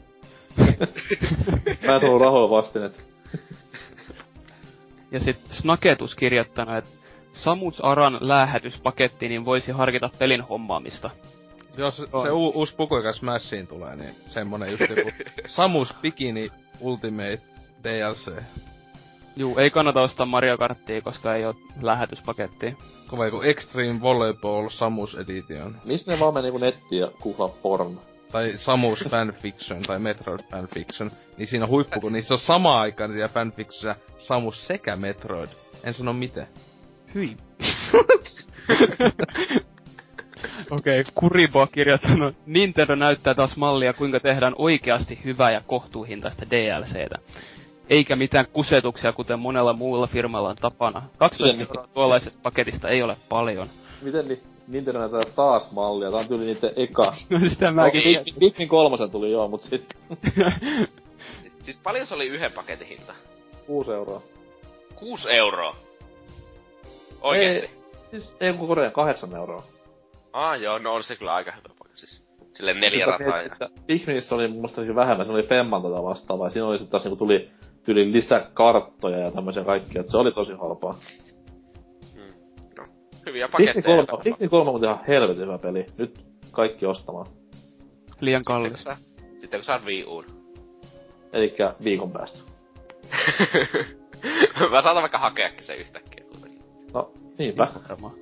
[1.87, 3.01] Mä en saanut rahoja vastinet.
[5.11, 6.91] Ja sit Snaketus kirjoittanut, että
[7.33, 11.09] Samus Aran läähätyspaketti, niin voisi harkita pelin hommaamista.
[11.77, 12.31] Jos se On.
[12.31, 15.11] u- uusi puku, joka Smashiin tulee, niin semmonen just joku
[15.47, 16.49] Samus Bikini
[16.79, 17.41] Ultimate
[17.83, 18.31] DLC.
[19.35, 22.73] Juu, ei kannata ostaa Mario Karttia, koska ei oo lähetyspakettia.
[23.07, 25.75] Kova joku Extreme Volleyball Samus Edition.
[25.85, 27.97] Mistä ne vaan meni niinku nettiin ja googlaa porn?
[28.31, 31.11] Tai Samus Fanfiction tai Metroid Fanfiction.
[31.37, 35.49] Niin siinä on huippu, kun niissä on samaan aikaan siellä fanfictionissa Samus sekä Metroid.
[35.83, 36.47] En sano miten.
[37.15, 37.37] Hyi.
[40.71, 46.45] Okei, okay, Kuribo on kirjoittanut, Nintendo näyttää taas mallia, kuinka tehdään oikeasti hyvää ja kohtuuhintaista
[46.51, 47.15] DLCtä.
[47.89, 51.01] Eikä mitään kusetuksia, kuten monella muulla firmalla on tapana.
[51.17, 53.67] 12 Miten- euroa tuollaisesta paketista ei ole paljon.
[54.01, 54.39] Miten ni,
[54.69, 56.11] Nintendo näyttää taas mallia?
[56.11, 57.13] Tää on tyyli niitten eka.
[57.29, 59.87] No sitä No, mäkin Pikmin- Pikmin kolmosen tuli joo, mut siis
[61.61, 63.13] Siis paljon se oli yhden paketin hinta?
[63.67, 64.21] 6 euroa.
[64.95, 65.75] 6 euroa.
[67.21, 67.69] Oikeesti?
[68.13, 69.63] Ei, siis ei kun Korea, 8 euroa.
[70.33, 71.99] Ah joo, no on se kyllä aika hyvä paketti.
[71.99, 72.23] Siis
[72.53, 76.47] sille neljä rataa Pikminissä oli mun mielestä vähemmän, se oli Femman tätä vastaavaa.
[76.47, 77.49] ja Siinä oli sitten taas niinku tuli
[77.83, 80.95] tyyli lisäkarttoja ja tämmöisiä kaikkia, että se oli tosi halpaa.
[83.29, 83.33] Mm.
[83.33, 83.83] Hyviä paketteja.
[83.83, 85.85] 3, joka Pikmin 3 on ihan helvetin hyvä peli.
[85.97, 86.19] Nyt
[86.51, 87.25] kaikki ostamaan.
[88.19, 88.85] liian kallis.
[89.41, 90.25] sitten kun saat Wii Uun.
[91.33, 92.39] Elikkä viikon päästä.
[94.71, 96.61] Mä saatan vaikka hakeakin sen yhtäkkiä kuitenkin.
[96.93, 97.67] No, niinpä.
[97.89, 98.13] Varmaan.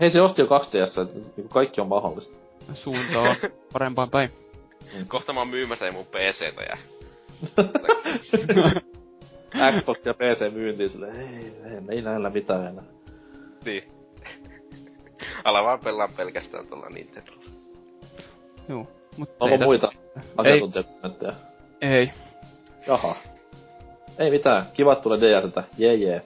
[0.00, 2.36] Hei, se osti jo 2DS, että niinku kaikki on mahdollista.
[2.74, 3.36] Suunta on
[3.72, 4.30] parempaan päin.
[5.08, 6.76] Kohta mä oon myymässä mun PCtä ja...
[9.80, 12.84] Xbox ja PC myyntiin sille, ei, ei, ei näillä mitään enää.
[13.64, 13.95] niin.
[15.46, 17.44] Ala vaan pelaa pelkästään tuolla Nintendolla.
[18.68, 18.88] Juu.
[19.16, 19.92] Mut Onko ei muita
[20.36, 21.32] asiantuntijakommentteja?
[21.80, 22.10] Ei.
[22.86, 23.16] Jaha.
[24.18, 26.22] Ei mitään, kiva tulee DSltä, jee jee.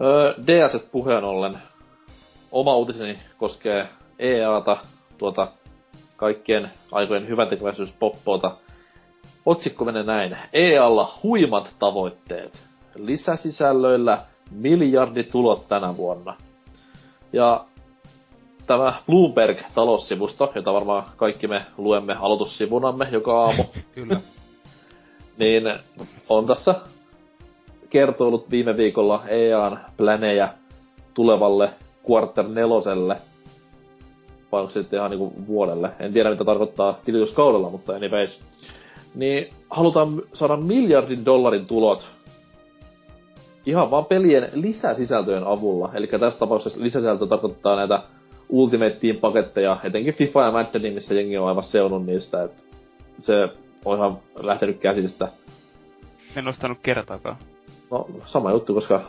[0.00, 1.58] Öö, DSstä puheen ollen,
[2.52, 4.76] oma uutiseni koskee EAta,
[5.18, 5.48] tuota
[6.16, 8.56] kaikkien aikojen hyväntekeväisyys poppoota.
[9.46, 10.38] Otsikko menee näin.
[10.52, 12.58] EAlla huimat tavoitteet.
[12.94, 16.36] Lisäsisällöillä miljarditulot tänä vuonna.
[17.32, 17.64] Ja
[18.66, 23.64] tämä Bloomberg-taloussivusto, jota varmaan kaikki me luemme aloitussivunamme joka aamu,
[23.94, 24.20] Kyllä.
[25.38, 25.62] niin
[26.28, 26.74] on tässä
[27.90, 30.48] kertonut viime viikolla EAN planejä
[31.14, 31.70] tulevalle
[32.10, 33.16] quarter neloselle.
[34.52, 35.90] Vai onko se sitten ihan niinku vuodelle?
[36.00, 38.40] En tiedä mitä tarkoittaa tilityskaudella, mutta anyways.
[39.14, 42.16] Niin halutaan saada miljardin dollarin tulot
[43.66, 45.90] ihan vaan pelien lisäsisältöjen avulla.
[45.94, 48.02] Eli tässä tapauksessa lisäsisältö tarkoittaa näitä
[48.48, 52.42] Ultimate Team paketteja, etenkin FIFA ja Maddenin, missä jengi on aivan seunut niistä.
[52.42, 52.52] Et
[53.20, 53.48] se
[53.84, 55.28] on ihan lähtenyt käsistä.
[56.36, 57.36] En ostanut kertaakaan.
[57.90, 59.02] No, sama juttu, koska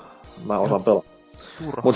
[0.45, 1.07] mä osaan pelata.
[1.59, 1.81] Turha.
[1.83, 1.95] Mut,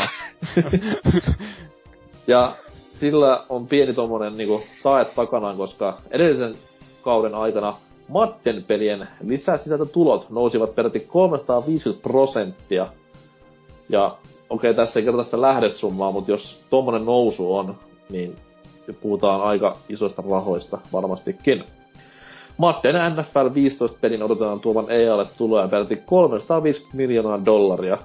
[2.28, 2.56] ja
[2.96, 6.56] sillä on pieni tommonen niinku tae takanaan, koska edellisen
[7.04, 7.74] kauden aikana
[8.08, 12.88] Madden pelien lisäsisältötulot nousivat peräti 350 prosenttia.
[13.90, 14.18] Ja
[14.52, 17.76] okei, tässä ei kerrota sitä lähdesummaa, mutta jos tommonen nousu on,
[18.10, 18.36] niin
[19.02, 21.64] puhutaan aika isoista rahoista varmastikin.
[22.58, 27.98] Madden NFL 15 pelin odotetaan tuovan EAlle tuloja peräti 350 miljoonaa dollaria,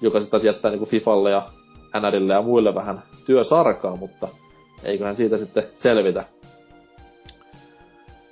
[0.00, 1.42] joka sitten jättää niinku Fifalle ja
[2.00, 4.28] NRille ja muille vähän työsarkaa, mutta
[4.84, 6.24] eiköhän siitä sitten selvitä.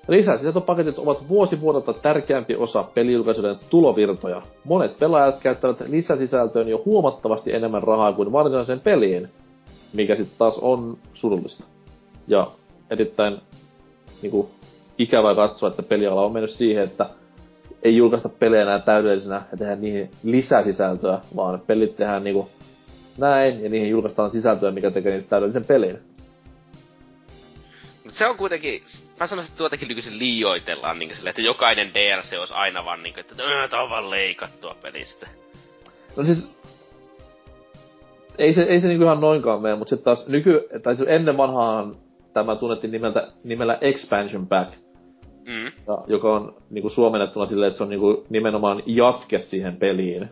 [0.09, 4.43] Lisäsisältöpaketit ovat vuosi vuodelta tärkeämpi osa pelijulkaisuuden tulovirtoja.
[4.65, 9.29] Monet pelaajat käyttävät lisäsisältöön jo huomattavasti enemmän rahaa kuin varsinaiseen peliin,
[9.93, 11.65] mikä sitten taas on surullista.
[12.29, 12.47] Ja
[12.91, 13.39] erittäin
[14.23, 14.51] niinku,
[14.99, 17.07] ikävää katsoa, että peliala on mennyt siihen, että
[17.83, 22.49] ei julkaista pelejä enää täydellisenä ja tehdä niihin lisäsisältöä, vaan pelit tehdään niinku
[23.19, 25.99] näin ja niihin julkaistaan sisältöä, mikä tekee niistä täydellisen pelin.
[28.09, 28.83] Se on kuitenkin,
[29.21, 33.21] mä sanoisin, että tuotakin nykyisin liioitellaan niin sille, että jokainen DLC olisi aina vaan niinku,
[33.21, 35.29] että öö, tää on vaan leikattua pelistä.
[36.17, 36.51] No siis,
[38.39, 41.37] ei se, ei se niinku ihan noinkaan mene, mutta sitten taas nyky, tai siis ennen
[41.37, 41.97] vanhaan
[42.33, 44.73] tämä tunnettiin nimeltä, nimellä Expansion Pack,
[45.47, 45.65] Mm.
[45.89, 50.29] ja, joka on niinku suomennettuna silleen, että se on niinku nimenomaan jatke siihen peliin.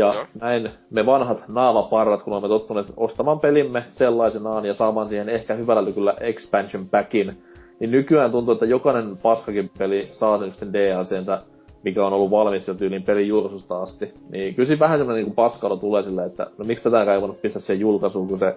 [0.00, 0.26] Ja Joo.
[0.40, 5.84] näin me vanhat naavaparrat, kun olemme tottuneet ostamaan pelimme sellaisenaan ja saamaan siihen ehkä hyvällä
[5.84, 7.42] lykyllä expansion packin,
[7.80, 11.42] niin nykyään tuntuu, että jokainen paskakin peli saa sen, sen DLCnsä,
[11.82, 14.14] mikä on ollut valmis jo tyylin pelin julkaisusta asti.
[14.30, 17.42] Niin kyllä siinä vähän semmoinen niin paskalla tulee silleen, että no miksi tätä ei voinut
[17.42, 18.54] pistää siihen julkaisuun, kun se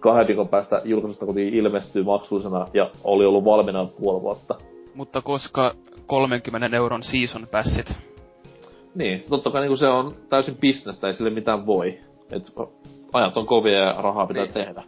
[0.00, 4.54] kahden viikon päästä julkaisusta kuitenkin ilmestyy maksullisena ja oli ollut valmiina puoli vuotta.
[4.94, 5.74] Mutta koska
[6.06, 8.09] 30 euron season passit.
[8.94, 11.98] Niin, totta kai niin se on täysin bisnestä, ei sille mitään voi.
[12.32, 12.52] Et
[13.12, 14.54] ajat on kovia ja rahaa pitää Niin.
[14.54, 14.82] tehdä.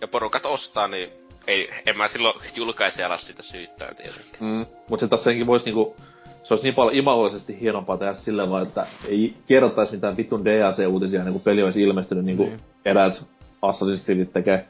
[0.00, 1.10] ja porukat ostaa, niin
[1.46, 4.36] ei, en mä silloin julkaisijalla sitä syyttää tietenkin.
[4.40, 4.66] Mm.
[4.90, 5.96] Mut se taas senkin voisi niinku,
[6.44, 11.22] se olisi niin paljon imallisesti hienompaa tehdä sillä vaan, että ei kerrottaisi mitään vitun DLC-uutisia,
[11.24, 12.60] niin kun peli olisi ilmestynyt niin kuin Niin.
[12.84, 13.24] eräät
[13.66, 14.64] Assassin's Creedit tekee.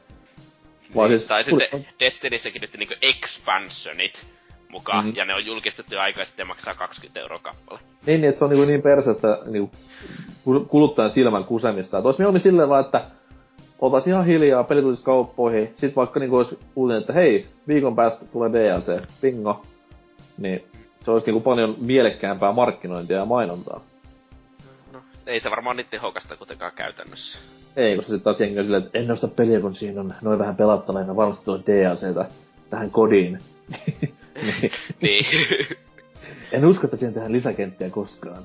[0.95, 4.25] Vaan siis, tai sitten Destinissäkin nyt niinku expansionit
[4.71, 5.15] mukaan, Mhm.
[5.15, 7.79] ja ne on julkistettu jo aikaa sitten ja maksaa 20 euroa kappale.
[8.05, 9.71] Niin, niin, että se on niin, niin perseestä niin
[10.67, 11.97] kuluttajan silmän kusemista.
[11.97, 13.01] Että olisi mieluummin silleen vaan, että
[13.79, 15.67] oltaisiin ihan hiljaa, peli tulisi kauppoihin.
[15.67, 19.61] Sitten vaikka niin olisi uutinen, että hei, viikon päästä tulee DLC, bingo.
[20.37, 20.63] Niin
[21.05, 23.81] se olisi niin kuin paljon mielekkäämpää markkinointia ja mainontaa.
[24.93, 27.39] No, ei se varmaan niin tehokasta kuitenkaan käytännössä.
[27.75, 30.39] Ei, koska sitten taas jengi on silleen, että en osta peliä, kun siinä on noin
[30.39, 32.25] vähän pelattavaa, varmasti tulee DLCtä
[32.69, 33.39] tähän kodiin.
[34.51, 34.71] niin.
[35.01, 35.25] niin.
[36.51, 38.43] En usko, että siihen tehdään lisäkenttiä koskaan.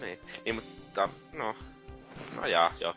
[0.00, 0.18] niin.
[0.44, 1.54] Niin, mutta no.
[2.36, 2.94] No jaa, joo.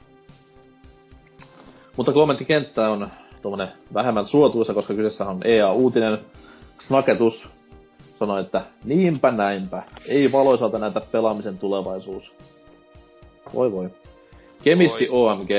[1.98, 3.10] Mutta kommenttikenttä on
[3.42, 6.20] tuommoinen vähemmän suotuisa, koska kyseessä on EA-uutinen.
[6.80, 7.48] Snaketus
[8.20, 12.32] sanoi, että niinpä näinpä, ei valoisalta näytä pelaamisen tulevaisuus.
[13.54, 13.90] Voi voi.
[14.64, 15.32] Kemisti Voi.
[15.32, 15.50] OMG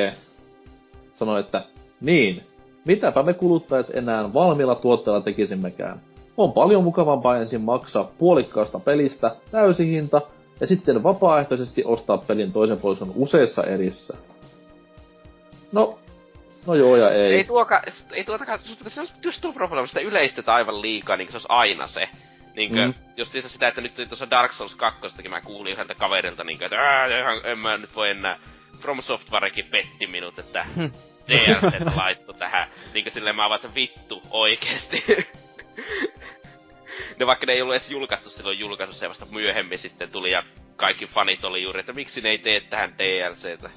[1.14, 1.64] sanoi, että
[2.00, 2.42] niin,
[2.84, 6.00] mitäpä me kuluttajat enää valmiilla tuotteella tekisimmekään.
[6.36, 10.20] On paljon mukavampaa ensin maksaa puolikkaasta pelistä täysihinta
[10.60, 14.16] ja sitten vapaaehtoisesti ostaa pelin toisen puolison useissa erissä.
[15.72, 15.98] No,
[16.66, 17.34] no joo ja ei.
[17.34, 17.82] Ei, tuoka,
[18.12, 21.86] ei tuotakaan, se on just tuo probleema, sitä yleistetään aivan liikaa, niin se olisi aina
[21.86, 22.08] se.
[22.56, 22.86] Niinkö, Mm.
[22.86, 22.94] mm.
[23.16, 27.18] justiinsa sitä, että nyt tuossa Dark Souls 2 mä kuulin yhdeltä kaverilta, niinkö, että Ää,
[27.18, 28.38] ihan, en mä nyt voi enää.
[28.80, 30.66] From Softwarekin petti minut, että
[31.30, 32.68] DLC laitto tähän.
[32.94, 35.04] Niinkö silleen mä vaan, että vittu, oikeesti.
[37.18, 40.42] ne vaikka ne ei ollut edes julkaistu silloin julkaisussa vasta myöhemmin sitten tuli ja
[40.76, 43.70] kaikki fanit oli juuri, että miksi ne ei tee tähän DLCtä.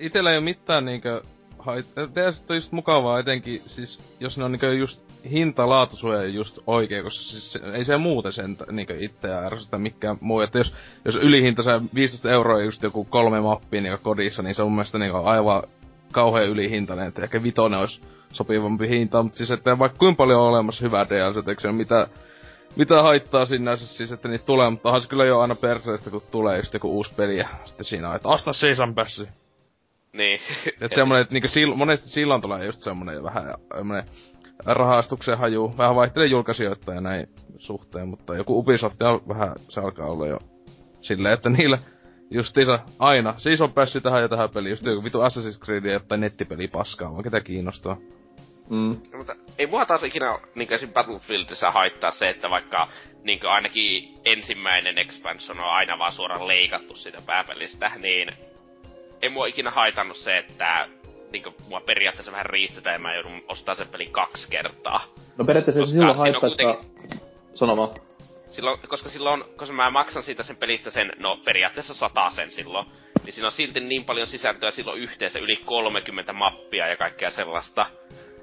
[0.00, 1.22] Itellä ei oo mitään niinkö...
[1.58, 1.86] Hait...
[1.86, 7.22] DS on just mukavaa etenkin, siis jos ne on niinkö just hinta-laatusuoja just oikein, koska
[7.22, 10.40] siis ei se muuten sen niinkö itseä ärsytä mikään muu.
[10.40, 10.74] Että jos,
[11.04, 14.76] jos ylihinta saa 15 euroa just joku kolme mappia niinkö kodissa, niin se on mun
[14.76, 15.62] mielestä niinkö aivan
[16.14, 18.00] kauhean ylihintainen, että ehkä vitonen olisi
[18.32, 21.76] sopivampi hinta, mutta siis että vaikka kuinka paljon on olemassa hyvää DLC, eikö se ole
[21.76, 22.08] mitä,
[22.76, 26.22] mitä haittaa sinänsä siis, että niitä tulee, mutta onhan se kyllä jo aina perseestä, kun
[26.30, 29.28] tulee just joku uusi peli ja sitten siinä on, että osta Season Passi.
[30.12, 30.40] Niin.
[30.80, 34.04] Et semmonen, että niinku sil, monesti silloin tulee just semmonen vähän semmonen
[34.64, 35.74] rahastuksen haju.
[35.78, 37.26] Vähän vaihtelee julkaisijoita ja näin
[37.58, 40.38] suhteen, mutta joku Ubisoft on vähän, se alkaa olla jo
[41.00, 41.78] silleen, että niillä
[42.30, 43.34] justiinsa aina.
[43.36, 44.70] Siis on päässyt tähän ja tähän peliin.
[44.70, 47.96] Just joku vitu Assassin's Creed tai nettipeli paskaa, vaan ketä kiinnostaa.
[48.70, 48.96] Mm.
[49.12, 50.92] No, mutta ei mua taas ikinä niin esim.
[50.92, 52.88] Battlefieldissä haittaa se, että vaikka
[53.22, 58.28] niin ainakin ensimmäinen expansion on aina vaan suoraan leikattu siitä pääpelistä, niin
[59.22, 60.88] ei mua ikinä haitannut se, että
[61.32, 65.04] niin mua periaatteessa vähän riistetään ja mä joudun ostaa sen pelin kaksi kertaa.
[65.38, 66.84] No periaatteessa se Koska silloin haittaa, että...
[67.54, 67.90] Sano vaan.
[68.54, 72.86] Silloin, koska silloin, koska mä maksan siitä sen pelistä sen, no periaatteessa sataa sen silloin,
[73.24, 77.86] niin siinä on silti niin paljon sisältöä silloin yhteensä yli 30 mappia ja kaikkea sellaista,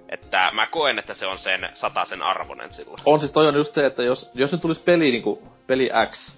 [0.10, 1.70] että mä koen, että se on sen
[2.10, 3.00] sen arvonen silloin.
[3.06, 6.32] On siis toi on just se, että jos, jos nyt tulisi peli niinku, peli X,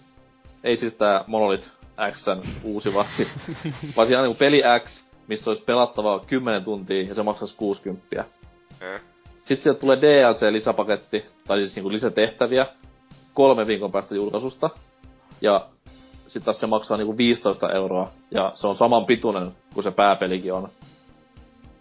[0.64, 1.68] ei siis tää Monolith
[2.12, 3.08] Xn uusi vaan,
[3.98, 8.26] vaan siellä niinku peli X, missä olisi pelattavaa 10 tuntia ja se maksaisi 60.
[8.82, 9.02] Eh.
[9.34, 12.66] Sitten sieltä tulee DLC-lisäpaketti, tai siis niinku lisätehtäviä,
[13.34, 14.70] kolme viikon päästä julkaisusta.
[15.42, 15.66] Ja
[16.28, 20.54] sitten taas se maksaa niinku 15 euroa, ja se on saman pituinen kuin se pääpelikin
[20.54, 20.70] on.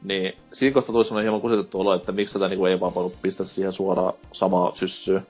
[0.03, 3.23] Niin siinä kohtaa tuli semmonen hieman kusetettu olo, että miksi tätä niinku ei vaan voinut
[3.23, 5.23] pistää siihen suoraan samaa syssyä.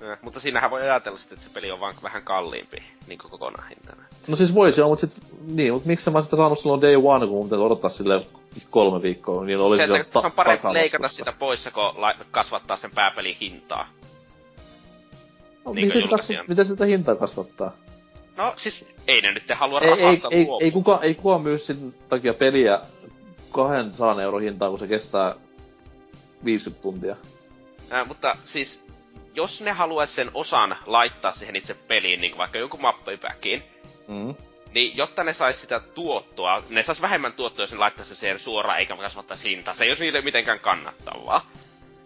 [0.00, 3.30] Eh, Mutta siinähän voi ajatella sitten, että se peli on vaan vähän kalliimpi niin kuin
[3.30, 4.02] kokonaan hintana.
[4.28, 5.16] No siis voisi joo, mutta sit,
[5.46, 8.26] niin, mutta miksi mä sitä saanut silloin day one, kun mun odottaa sille
[8.70, 12.76] kolme viikkoa, niin olisi se, takia se on parempi leikata sitä pois, kun lai- kasvattaa
[12.76, 13.88] sen pääpelin hintaa.
[15.64, 16.44] No, niin miten, se julkaisijan.
[16.48, 17.72] miten sitä hintaa kasvattaa?
[18.36, 20.58] No siis ei ne nyt halua Ei, ei, rahasta ei, luopua.
[20.64, 22.80] ei, kuka, ei kukaan myy sen takia peliä
[23.52, 25.34] 200 euro hintaa, kun se kestää
[26.44, 27.16] 50 tuntia.
[27.90, 28.84] Ää, mutta siis,
[29.34, 33.62] jos ne haluais sen osan laittaa siihen itse peliin, niin vaikka joku mappipackin,
[34.08, 34.34] Mm.
[34.74, 38.38] niin jotta ne sais sitä tuottoa, ne sais vähemmän tuottoa, jos ne laittaisi sen siihen
[38.38, 39.74] suoraan eikä kasvattaisi hintaa.
[39.74, 41.46] Se ei olisi niille mitenkään kannattavaa.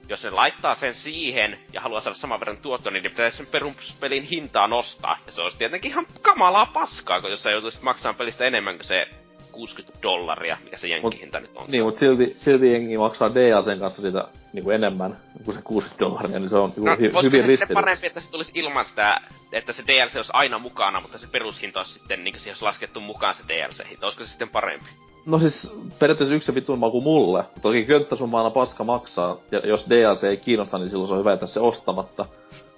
[0.08, 3.46] Jos ne laittaa sen siihen ja haluaa saada saman verran tuottoa, niin ne pitäisi sen
[3.46, 5.18] peruspelin hintaa nostaa.
[5.26, 8.86] Ja se olisi tietenkin ihan kamalaa paskaa, kun jos sä joutuisit maksamaan pelistä enemmän kuin
[8.86, 9.06] se
[9.52, 11.64] 60 dollaria, mikä se jenkkihinta nyt on.
[11.68, 16.38] Niin, mutta silti, silti jengi maksaa DLCn kanssa sitä niinku enemmän kuin se 60 dollaria,
[16.38, 17.74] niin se on niinku No, hy, hyvin se sitten ristiriitaista.
[17.74, 19.20] parempi, että se tulisi ilman sitä,
[19.52, 23.00] että se DLC olisi aina mukana, mutta se perushinta olisi sitten, niin se olisi laskettu
[23.00, 24.06] mukaan se DLC-hinta.
[24.06, 24.86] Olisiko se sitten parempi?
[25.26, 27.44] No siis periaatteessa yksi vitun maku mulle.
[27.62, 31.48] Toki könttäsummaana paska maksaa, ja jos DLC ei kiinnosta, niin silloin se on hyvä jättää
[31.48, 32.26] se ostamatta.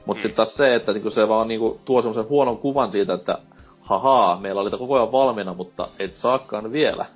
[0.07, 0.23] Mut mm.
[0.23, 3.39] sitten taas se, että niinku se vaan niinku tuo semmoisen huonon kuvan siitä, että
[3.81, 7.07] hahaa, meillä oli koko ajan valmiina, mutta et saakaan vielä.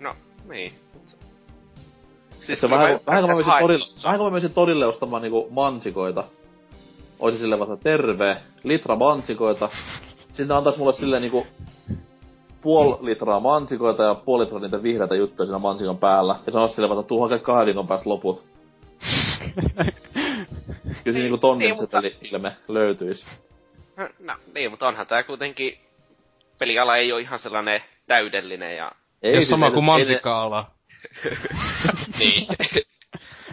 [0.00, 0.12] No,
[0.48, 0.72] niin.
[2.40, 5.48] Siis se vähän, vähän kun mä menisin torille, vähän kun mä menisin torille ostamaan niinku
[5.50, 6.24] mansikoita.
[7.18, 9.68] Oisi sille vasta terve, litra mansikoita.
[10.26, 11.46] Sitten antais mulle silleen niinku
[12.60, 16.36] puoli litraa mansikoita ja puoli litraa niitä vihreitä juttuja siinä mansikan päällä.
[16.46, 18.44] Ja sanois sille vasta, tuu hakee kahden viikon päästä loput.
[21.04, 22.02] Kyllä siinä niinku tonnin niin, mutta...
[22.22, 23.26] ilme löytyis.
[23.96, 25.78] No niin, mutta onhan tää kuitenkin...
[26.58, 28.92] Peliala ei ole ihan sellainen täydellinen ja...
[29.22, 30.70] Ei, siis sama kuin mansikka-ala.
[32.18, 32.46] niin.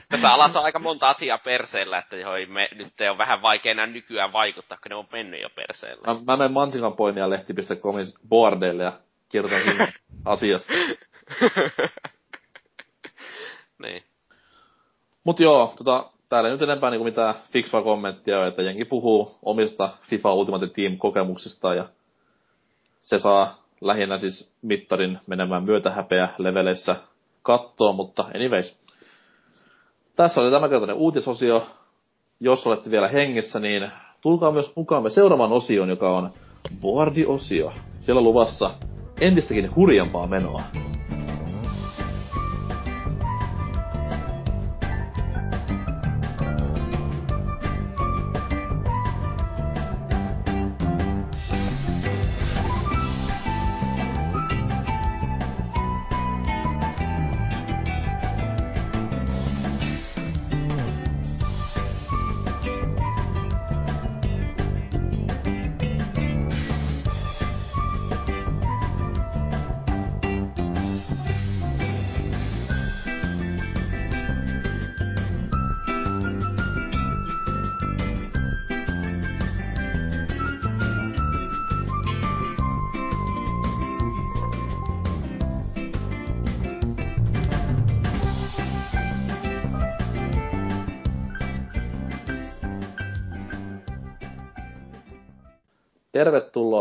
[0.09, 3.87] Tässä alassa on aika monta asiaa perseellä, että johon me nyt on vähän vaikea enää
[3.87, 6.13] nykyään vaikuttaa, kun ne on mennyt jo perseellä.
[6.13, 8.93] Mä, mä menen mansikanpoimijalehti.comin boardeille ja
[9.29, 9.87] kirjoitan
[10.25, 10.73] asiasta.
[13.83, 14.03] niin.
[15.23, 19.89] Mut joo, tota, täällä ei nyt enempää niinku mitään fiksua kommenttia, että jengi puhuu omista
[20.01, 21.85] FIFA Ultimate Team kokemuksista ja
[23.01, 26.95] se saa lähinnä siis mittarin menemään myötähäpeä leveleissä
[27.41, 28.86] kattoon, mutta anyways.
[30.17, 31.67] Tässä oli tämänkertainen uutisosio.
[32.39, 33.91] Jos olette vielä hengissä, niin
[34.21, 36.29] tulkaa myös mukaamme seuraavan osion, joka on
[36.81, 37.73] Boardi-osio.
[38.01, 38.71] Siellä luvassa
[39.21, 40.61] entistäkin hurjampaa menoa.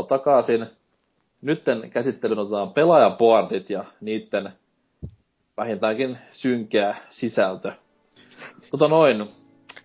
[0.06, 0.66] Takaisin.
[1.42, 4.52] Nytten käsittelyyn otetaan pelaajaboardit ja niiden
[5.56, 7.72] vähintäänkin synkeä sisältö.
[8.72, 9.30] Mutta noin,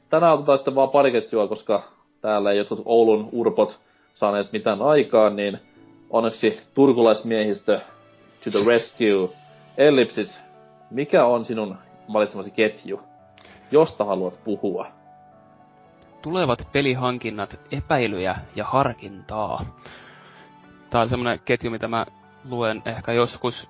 [0.09, 1.83] tänään otetaan sitten vaan pari ketjua, koska
[2.21, 3.79] täällä ei jotkut Oulun urpot
[4.13, 5.59] saaneet mitään aikaan, niin
[6.09, 7.79] onneksi turkulaismiehistö
[8.43, 9.29] to the rescue.
[9.77, 10.39] Ellipsis,
[10.89, 11.77] mikä on sinun
[12.13, 13.01] valitsemasi ketju,
[13.71, 15.01] josta haluat puhua?
[16.21, 19.65] tulevat pelihankinnat epäilyjä ja harkintaa.
[20.91, 22.05] Tää on semmonen ketju, mitä mä
[22.49, 23.69] luen ehkä joskus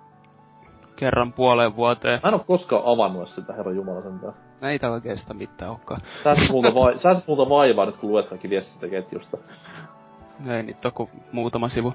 [0.95, 2.19] kerran puoleen vuoteen.
[2.23, 4.33] Mä en oo koskaan avannut sitä, herra Jumala sentään.
[4.61, 6.01] No ei tää oikeastaan mitään olekaan.
[6.23, 9.37] Sä et multa, vai- sä et multa vaivaa nyt, kun luet kaikki viestistä ketjusta.
[10.49, 11.93] Ei niitä on muutama sivu.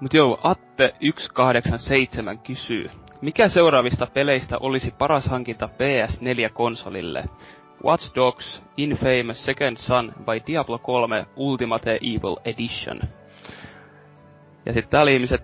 [0.00, 2.90] Mut joo, Atte187 kysyy.
[3.20, 7.24] Mikä seuraavista peleistä olisi paras hankinta PS4-konsolille?
[7.84, 13.00] Watch Dogs Infamous Second Son by Diablo 3 Ultimate Evil Edition.
[14.66, 15.40] Ja sitten täällä ihmiset...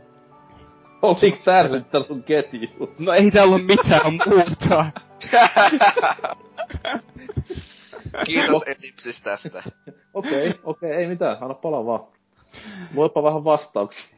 [1.03, 2.95] Oliks tää nyt tää sun ketju?
[3.07, 4.87] No ei täällä oo mitään muuta.
[8.25, 9.63] Kiitos Elipsis tästä.
[10.15, 12.01] Okei, okei, okay, okay, ei mitään, anna palaa vaan.
[12.95, 14.17] Luepa vähän vastauksia.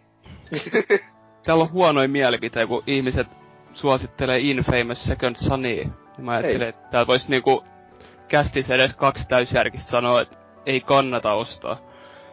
[1.45, 3.27] täällä on huonoin mielipiteitä, kun ihmiset
[3.75, 5.89] suosittelee Infamous Second Sonia.
[6.19, 7.65] Ja mä ajattelin, että täällä vois niinku
[8.29, 11.88] kästissä edes kaksi täysjärkistä sanoa, että ei kannata ostaa.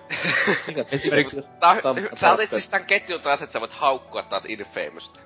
[2.15, 5.19] Sä otit siis tän ketjun taas, että sä voit haukkua taas Infamousta.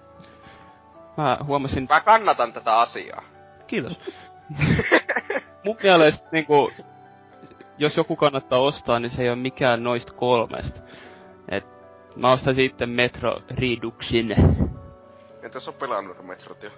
[1.17, 1.87] Mä huomasin...
[1.89, 3.23] Mä kannatan tätä asiaa.
[3.67, 3.99] Kiitos.
[5.65, 6.71] Mun mielestä niinku,
[7.77, 10.81] jos joku kannattaa ostaa, niin se ei ole mikään noista kolmesta.
[11.49, 11.65] Et
[12.15, 14.35] mä ostan sitten Metro Reduxin.
[15.43, 16.69] Entäs on pelannut Metrot jo?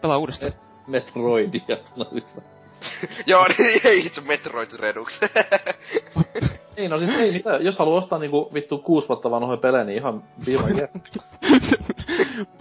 [0.00, 0.52] Pelaa uudestaan.
[0.86, 2.42] Metroidia sanoisitko
[3.26, 5.20] Joo, niin ei itse Metroid Redux.
[6.76, 7.64] niin, no siis ei mitään.
[7.64, 10.68] Jos haluaa ostaa niinku vittu kuusi vuotta vanhoja pelejä, niin ihan viiva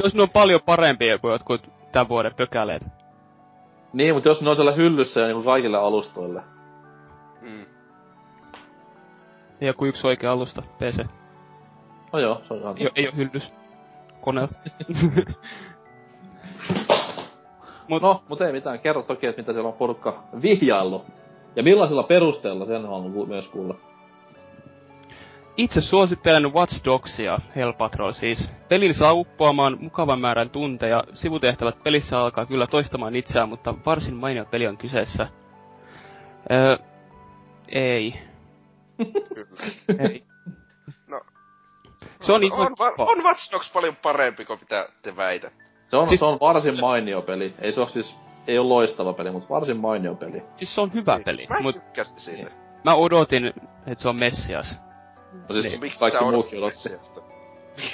[0.03, 1.61] Jos ne on paljon parempia kuin jotkut
[1.91, 2.83] tämän vuoden pökäleet.
[3.93, 6.43] Niin, mutta jos ne on siellä hyllyssä ja niinku kaikille alustoille.
[7.41, 7.65] Mm.
[9.61, 11.05] Ja joku yksi oikea alusta, PC.
[12.13, 12.75] No joo, se on ihan...
[12.77, 13.53] Ei, ei oo hyllys
[14.21, 14.53] koneella.
[17.87, 18.01] Mut...
[18.01, 18.79] No, mut ei mitään.
[18.79, 21.05] Kerro toki, että mitä siellä on porukka vihjaillut.
[21.55, 23.75] Ja millaisilla perusteella, sen haluan myös kuulla.
[25.57, 28.51] itse suosittelen Watch Dogsia, Hell Patrol siis.
[28.69, 31.03] Pelin saa uppoamaan mukavan määrän tunteja.
[31.13, 35.27] Sivutehtävät pelissä alkaa kyllä toistamaan itseään, mutta varsin mainio peli on kyseessä.
[36.51, 36.77] Öö,
[37.67, 38.13] ei.
[40.09, 40.23] ei.
[41.07, 41.21] No.
[42.21, 45.62] Se on, on, on, on Watch Dogs paljon parempi kuin mitä te väitätte.
[45.93, 47.53] Se on, Siis- se on varsin mainio peli.
[47.61, 50.43] Ei se ole siis, ei ole loistava peli, mutta varsin mainio peli.
[50.55, 52.51] Siis se on hyvä peli, Mä mut tykkäsin siitä.
[52.85, 53.45] mä odotin,
[53.87, 54.77] että se on Messias.
[55.49, 56.89] No siis Niin, Miksi kaikki sä muutkin odotti.
[56.89, 57.21] Messiasta?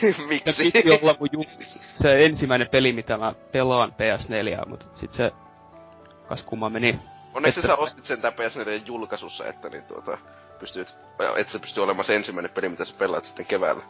[0.01, 0.71] Se Miksi?
[0.71, 1.43] piti olla mun ju-
[1.95, 5.31] se ensimmäinen peli, mitä mä pelaan PS4, mut sit se
[6.27, 6.99] kas kumma meni.
[7.33, 10.17] Onneksi Että- sä ostit sen tää PS4 julkaisussa, että niin tuota,
[10.59, 10.95] pystyt,
[11.37, 13.81] että se pystyy olemaan se ensimmäinen peli, mitä sä pelaat sitten keväällä.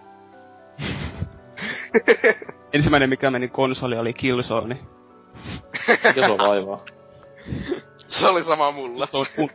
[2.73, 4.77] Ensimmäinen, mikä meni konsoli, oli Killzone.
[6.03, 6.85] Mikä se on vaivaa?
[8.07, 9.05] Se oli sama mulla.
[9.05, 9.49] Se on mun...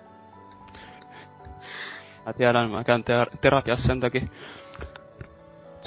[2.27, 4.27] Mä tiedän, mä käyn ter- terapiassa sen takia.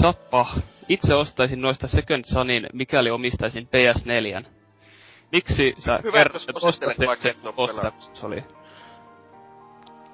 [0.01, 0.47] Zappa.
[0.89, 4.45] Itse ostaisin noista Second Sunin, mikäli omistaisin PS4.
[5.31, 8.43] Miksi sä Hyvä, kerrot, että suosittelet ostat vaikka sen, konsoli?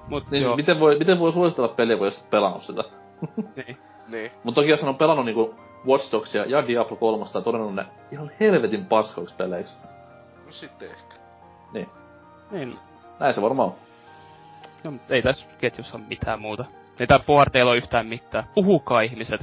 [0.08, 2.84] Mut Niin, joo, miten voi, miten voi suositella peliä, kun ei ole pelannut sitä?
[3.56, 3.76] niin.
[4.08, 4.30] Niin.
[4.44, 5.54] Mutta toki jos on pelannut niinku
[5.86, 9.76] Watch Dogsia ja Diablo 3 ja todennut ne ihan helvetin paskoiksi peleiksi.
[10.46, 11.14] No sitten ehkä.
[12.50, 12.78] niin.
[13.20, 13.74] Näin se varmaan on.
[14.84, 16.64] No, mut ei tässä ketjussa ole mitään muuta.
[17.00, 18.44] Ei tää boardeilla ole yhtään mitään.
[18.54, 19.40] Puhukaa ihmiset.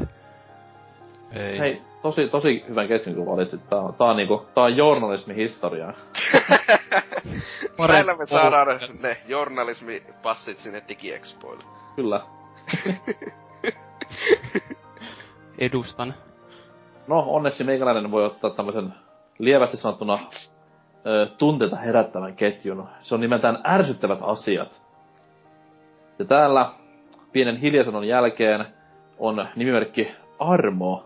[1.31, 1.59] Ei.
[1.59, 3.69] Hei, tosi, tosi hyvän ketsin kun valitsit.
[3.69, 5.93] Tää on, tää on niinku, tää on journalismin historiaa.
[7.87, 8.67] Näillä me saadaan
[8.99, 11.63] ne journalismipassit sinne DigiExpoille.
[11.95, 12.21] Kyllä.
[15.57, 16.13] Edustan.
[17.11, 18.93] No, onneksi meikäläinen voi ottaa tämmösen
[19.39, 20.19] lievästi sanottuna
[21.05, 22.87] ö, tunteita herättävän ketjun.
[23.01, 24.81] Se on nimeltään ärsyttävät asiat.
[26.19, 26.71] Ja täällä
[27.31, 28.65] pienen hiljaisuuden jälkeen
[29.19, 31.05] on nimimerkki Armo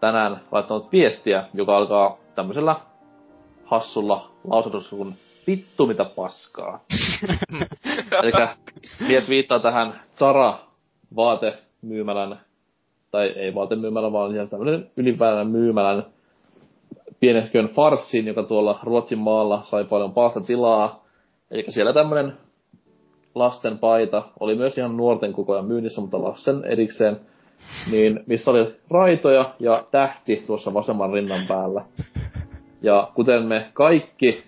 [0.00, 2.76] tänään laittanut viestiä, joka alkaa tämmöisellä
[3.64, 6.80] hassulla lausunnossa kuin vittu mitä paskaa.
[8.22, 8.32] Eli
[9.08, 10.58] mies viittaa tähän Zara
[11.16, 12.40] vaatemyymälän,
[13.14, 16.06] tai ei vaatemyymälän, vaan ihan tämmöinen ylipäätään myymälän
[17.20, 20.12] pienehkön farssiin, joka tuolla Ruotsin maalla sai paljon
[20.46, 21.04] tilaa.
[21.50, 22.32] Eli siellä tämmöinen
[23.34, 27.20] lasten paita, oli myös ihan nuorten koko ajan myynnissä, mutta lasten erikseen,
[27.90, 31.84] niin missä oli raitoja ja tähti tuossa vasemman rinnan päällä.
[32.82, 34.44] Ja kuten me kaikki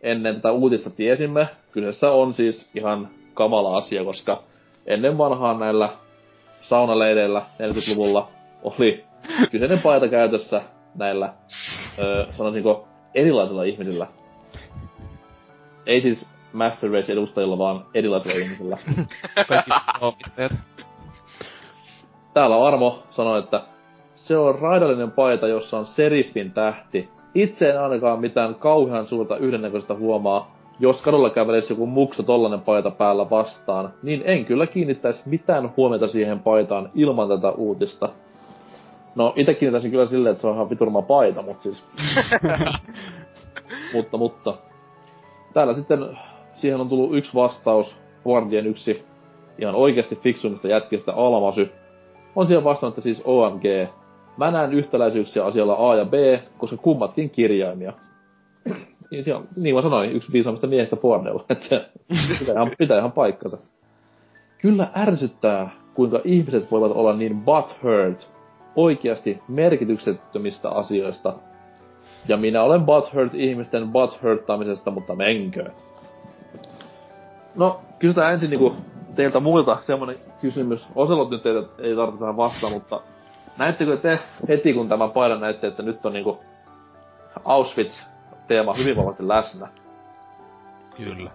[0.00, 4.42] ennen tätä uutista tiesimme, kyseessä on siis ihan kamala asia, koska
[4.86, 5.88] ennen vanhaan näillä
[6.68, 8.28] saunaleideillä 40-luvulla
[8.62, 9.04] oli
[9.50, 10.62] kyseinen paita käytössä
[10.94, 11.32] näillä,
[11.98, 14.06] öö, sanoisinko, erilaisilla ihmisillä.
[15.86, 18.78] Ei siis Master Race edustajilla, vaan erilaisilla ihmisillä.
[22.34, 23.62] Täällä Armo sanoi, että
[24.16, 27.08] se on raidallinen paita, jossa on seriffin tähti.
[27.34, 30.55] Itse en ainakaan mitään kauhean suurta yhdennäköistä huomaa.
[30.80, 36.08] Jos kadulla kävelisi joku muksu tollanen paita päällä vastaan, niin en kyllä kiinnittäisi mitään huomiota
[36.08, 38.08] siihen paitaan ilman tätä uutista.
[39.14, 41.84] No, itse kiinnittäisin kyllä silleen, että se on ihan viturma paita, mutta siis...
[43.94, 44.54] mutta, mutta.
[45.54, 46.18] Täällä sitten
[46.54, 47.96] siihen on tullut yksi vastaus.
[48.24, 49.04] Guardian yksi
[49.58, 51.72] ihan oikeasti fiksuimmista jätkistä Almasy
[52.36, 53.64] on siellä vastannut, että siis OMG.
[54.36, 56.14] Mä näen yhtäläisyyksiä asialla A ja B,
[56.58, 57.92] koska kummatkin kirjaimia.
[59.10, 61.84] Niin, siellä, niin mä sanoin, yksi viisaammista miehistä Fordella, että
[62.38, 63.58] pitää ihan, pitää ihan paikkansa.
[64.58, 68.30] Kyllä ärsyttää, kuinka ihmiset voivat olla niin butthurt
[68.76, 71.34] oikeasti merkityksettömistä asioista.
[72.28, 75.72] Ja minä olen butthurt ihmisten butthurttaamisesta, mutta menköön.
[77.56, 78.76] No, kysytään ensin niinku
[79.14, 80.86] teiltä muilta semmonen kysymys.
[80.94, 83.00] Oselot nyt teitä ei tarvitse tähän vastaan, mutta
[83.58, 84.18] näettekö te
[84.48, 86.38] heti kun tämä paidan näette, että nyt on niinku
[88.46, 89.68] Auschwitz-teema hyvin vahvasti läsnä?
[90.96, 91.30] Kyllä.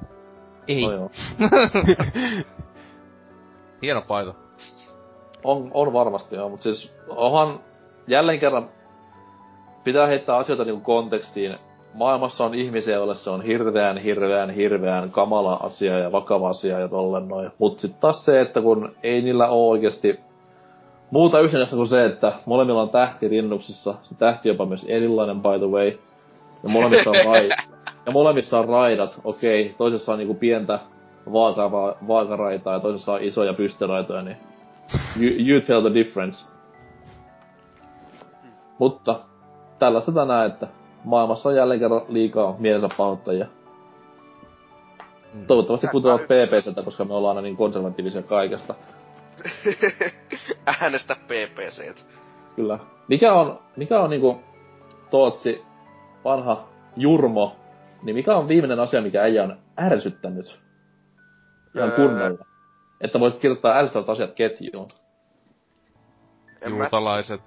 [0.68, 0.82] Ei.
[0.82, 1.10] No joo.
[3.82, 4.34] Hieno paita.
[5.44, 7.60] On, on varmasti joo, mutta siis onhan
[8.08, 8.70] jälleen kerran
[9.84, 11.58] pitää heittää asioita niinku kontekstiin.
[11.94, 16.88] Maailmassa on ihmisiä, joille se on hirveän, hirveän, hirveän kamala asia ja vakava asia ja
[16.88, 17.52] tolleen noin.
[17.60, 20.20] Mut sit taas se, että kun ei niillä oo oikeesti
[21.12, 23.96] muuta yhtenäistä kuin se, että molemmilla on tähti rinnuksissa.
[24.04, 25.98] Se tähti jopa myös erilainen by the way.
[26.64, 27.50] Ja molemmissa on, rai-
[28.06, 29.62] ja molemmissa on raidat, okei.
[29.66, 29.76] Okay.
[29.78, 30.80] Toisessa on niinku pientä
[31.32, 34.38] vaaka- vaakaraitaa ja toisessa on isoja pystyraitoja, niin
[35.22, 36.48] you, you tell the difference.
[38.80, 39.20] Mutta
[39.80, 40.68] tällaista tänään, että
[41.04, 43.46] maailmassa on jälleen kerran liikaa mielensä pahoittajia.
[45.34, 45.46] Mm.
[45.48, 48.76] Toivottavasti putoavat PPCltä, koska me ollaan aina niin konservatiivisia kaikesta.
[50.82, 52.04] Äänestä PPC.
[52.56, 52.80] Kyllä.
[53.08, 54.40] Mikä on, mikä on niinku
[55.10, 55.66] Tootsi,
[56.24, 56.68] vanha
[56.98, 57.56] Jurmo,
[58.04, 60.62] niin mikä on viimeinen asia, mikä äijä on ärsyttänyt?
[61.76, 61.96] Ihan Öö.
[61.96, 62.46] kunnolla.
[63.02, 64.90] Että voisit kirjoittaa ärsyttävät asiat ketjuun.
[66.62, 67.42] En mä, Juutalaiset.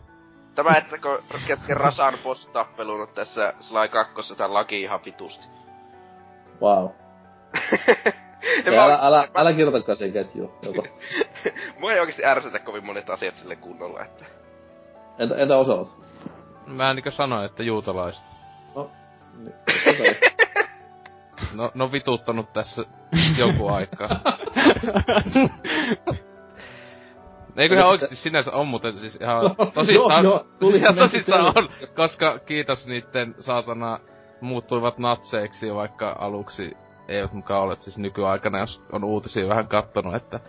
[0.55, 5.46] tämä, että kun kesken Rasan boss-tappelun on tässä Sly 2 tää laki ihan vitusti.
[6.60, 6.88] Wow.
[8.66, 10.52] Älä, oikeesti- älä, älä kirjoitakaan siihen ketjuun.
[10.62, 10.86] Joko.
[11.80, 14.24] Mua ei oikeesti ärsytä kovin monet asiat sille kunnolla, että...
[15.18, 15.88] Entä, entä osaavat?
[16.66, 18.24] Mä niinkö sanoin, että juutalaiset.
[19.36, 20.16] No, niin.
[21.52, 22.85] No, no vituttanut tässä
[23.39, 24.20] joku aikaa.
[27.56, 31.69] Eikö ihan oikeesti sinänsä on muuten siis ihan tosissaan, joo, joo, siis ihan tosissaan on,
[31.97, 33.98] koska kiitos niitten saatana
[34.40, 36.77] muuttuivat natseiksi, vaikka aluksi
[37.09, 40.40] eivät mukaan ole siis nykyaikana, jos on uutisia vähän kattonut, että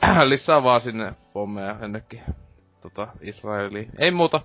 [0.24, 2.22] lisää vaan sinne pommeja jonnekin
[2.80, 3.90] tota, Israeliin.
[3.98, 4.40] Ei muuta.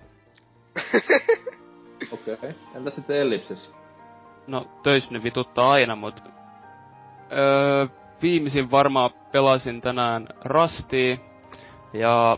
[2.11, 2.33] Okei.
[2.33, 2.53] Okay.
[2.75, 3.71] Entä sitten Ellipsis?
[4.47, 6.23] No, töissä ne vituttaa aina, mut...
[7.31, 7.87] Öö,
[8.21, 11.17] viimeisin varmaan pelasin tänään Rastia.
[11.93, 12.37] Ja...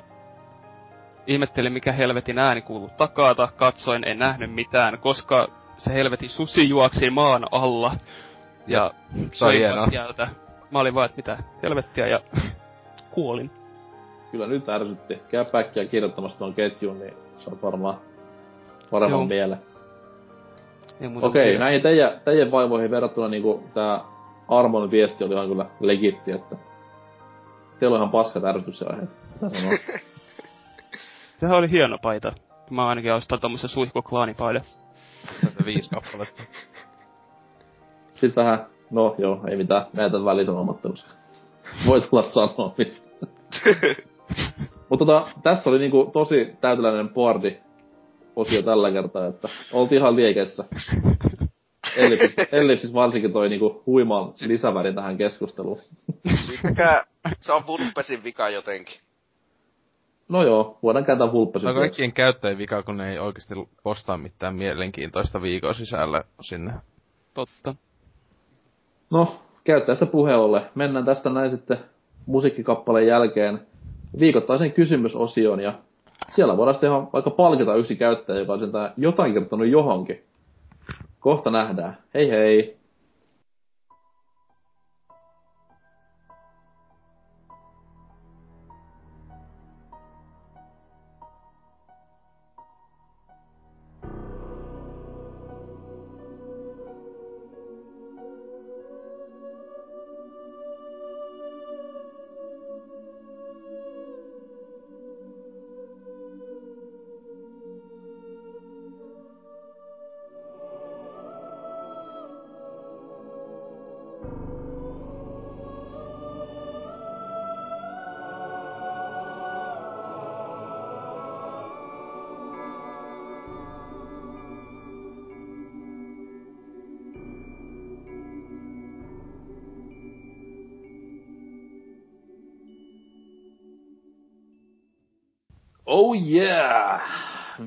[1.27, 7.09] Ihmettelin mikä helvetin ääni kuuluu takata, katsoin, en nähnyt mitään, koska se helvetin susi juoksi
[7.09, 7.95] maan alla.
[8.67, 8.93] Ja
[9.31, 9.87] Se on hienoa.
[9.89, 10.29] sieltä.
[10.71, 12.19] Mä olin vaan, että mitä helvettiä, ja
[13.11, 13.51] kuolin.
[14.31, 15.19] Kyllä nyt ärsytti.
[15.29, 17.97] Käy päkkiä kirjoittamassa tuon ketjuun, niin saat varmaan
[18.91, 19.27] paremman Joo.
[19.27, 19.57] mielen.
[21.01, 21.59] Ei muuta Okei, mitään.
[21.59, 24.01] näihin teidän, teidän vaivoihin verrattuna niinku tää
[24.47, 26.55] Armon viesti oli ihan kyllä legitti, että
[27.79, 29.09] teillä on ihan paskat ärsytyksen aiheet.
[31.37, 32.33] Sehän oli hieno paita.
[32.69, 34.61] Mä ainakin ostan tommosen suihkuklaanipaiden.
[35.41, 36.43] Tätä viisi kappaletta.
[38.19, 41.07] Sitten vähän, no joo, ei mitään, näitä välisanomattelussa.
[41.87, 43.07] Voit olla sanomista.
[44.89, 47.57] Mutta tota, tässä oli niinku tosi täyteläinen boardi
[48.37, 50.63] osio tällä kertaa, että oltiin ihan liekeissä.
[51.97, 55.81] Ellipsis, ellipsis varsinkin toi niinku huiman lisäväri tähän keskusteluun.
[56.45, 57.05] Siitäkään
[57.39, 58.95] se on Vulpesin vika jotenkin.
[60.29, 61.69] No joo, voidaan kääntää Se vulppesin.
[61.69, 66.73] on kaikkien käyttäjien vika, kun ne ei oikeasti postaa mitään mielenkiintoista viikon sisällä sinne.
[67.33, 67.75] Totta.
[69.09, 70.61] No, käyttäjästä puheen ollen.
[70.75, 71.77] Mennään tästä näin sitten
[72.25, 73.67] musiikkikappaleen jälkeen
[74.19, 75.73] viikoittaisen kysymysosioon ja
[76.29, 80.23] siellä voidaan sitten ihan vaikka palkita yksi käyttäjä, joka on sentään jotain kertonut johonkin.
[81.19, 81.97] Kohta nähdään.
[82.13, 82.76] Hei hei!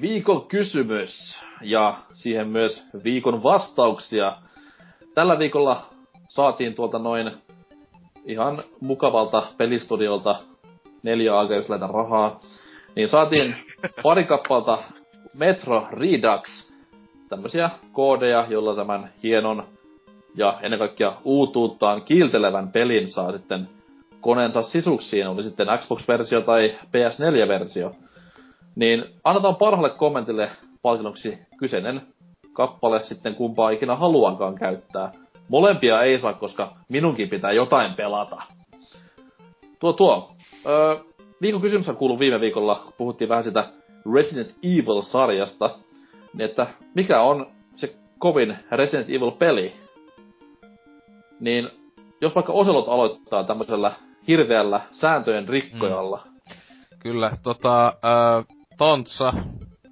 [0.01, 4.33] Viikon kysymys ja siihen myös viikon vastauksia.
[5.15, 5.87] Tällä viikolla
[6.29, 7.31] saatiin tuolta noin
[8.25, 10.37] ihan mukavalta pelistudiolta
[11.03, 12.41] neljä aikaa, jos lähdetään rahaa.
[12.97, 13.55] Niin saatiin
[14.03, 14.79] pari kappalta
[15.35, 16.71] Metro Redux,
[17.29, 19.65] tämmösiä koodeja, jolla tämän hienon
[20.35, 23.69] ja ennen kaikkea uutuuttaan kiiltelevän pelin saa sitten
[24.21, 27.95] koneensa sisuksiin, oli sitten Xbox-versio tai PS4-versio.
[28.77, 30.51] Niin annetaan parhaalle kommentille
[30.83, 32.03] palkinnoksi kyseinen
[32.53, 35.13] kappale sitten kumpaa ikinä haluankaan käyttää.
[35.49, 38.43] Molempia ei saa, koska minunkin pitää jotain pelata.
[39.81, 40.33] Tuo tuo.
[40.67, 40.97] Öö,
[41.41, 43.69] viikon kysymys kuuluu viime viikolla, puhuttiin vähän sitä
[44.15, 45.71] Resident Evil-sarjasta,
[46.35, 49.73] niin että mikä on se kovin Resident Evil-peli?
[51.41, 51.71] Niin
[52.21, 53.93] jos vaikka Oselot aloittaa tämmöisellä
[54.29, 56.21] hirveällä sääntöjen rikkojalla,
[56.99, 59.33] Kyllä, tota, äh, Tontsa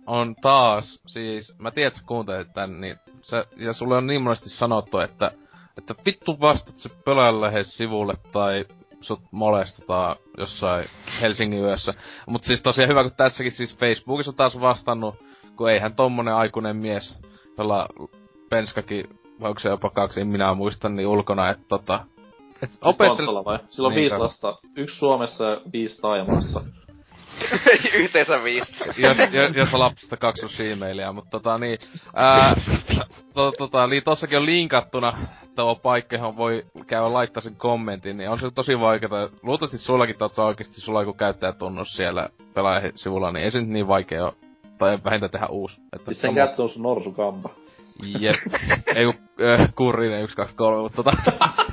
[0.06, 4.22] on taas, siis, mä tiedän, että sä kuuntelet tän, niin se, ja sulle on niin
[4.22, 5.30] monesti sanottu, että,
[5.78, 8.64] että vittu vastat se pelaajalle sivulle tai
[9.00, 10.86] sut molestetaan jossain
[11.20, 11.94] Helsingin yössä.
[12.26, 15.14] Mut siis tosiaan hyvä, kun tässäkin siis Facebookissa taas vastannut,
[15.56, 17.18] kun eihän tommonen aikuinen mies,
[17.58, 17.88] jolla
[18.50, 22.04] penskakin, vai onko se jopa kaksi, en minä muista, niin ulkona, että tota,
[22.62, 23.58] Et Siis konsolla vai?
[23.70, 24.58] Sillä on Niin viisi lasta.
[24.76, 26.62] Yksi Suomessa ja viisi Taimassa.
[27.94, 28.76] Yhteensä viisi.
[28.86, 31.78] jos, jos, jos lapsista kaksi on Gmailia, mutta tota niin,
[32.14, 32.56] ää,
[33.34, 35.18] to, tota, niin tossakin on linkattuna
[35.56, 39.30] tuo paikka, johon voi käydä laittaa sen kommentin, niin on se tosi vaikeeta.
[39.42, 43.88] Luultavasti sullakin taas oikeesti sulla on joku käyttäjätunnus siellä pelaajasivulla, niin ei se nyt niin
[43.88, 44.34] vaikea ole.
[44.78, 45.80] Tai vähintään tehdä uusi.
[45.92, 47.50] Että Siis sen sama- käyttö on sun norsukampa.
[48.18, 48.36] Jep.
[48.96, 49.12] Ei ku,
[49.44, 51.16] äh, kurrinen 1, 2, 3, mutta tota...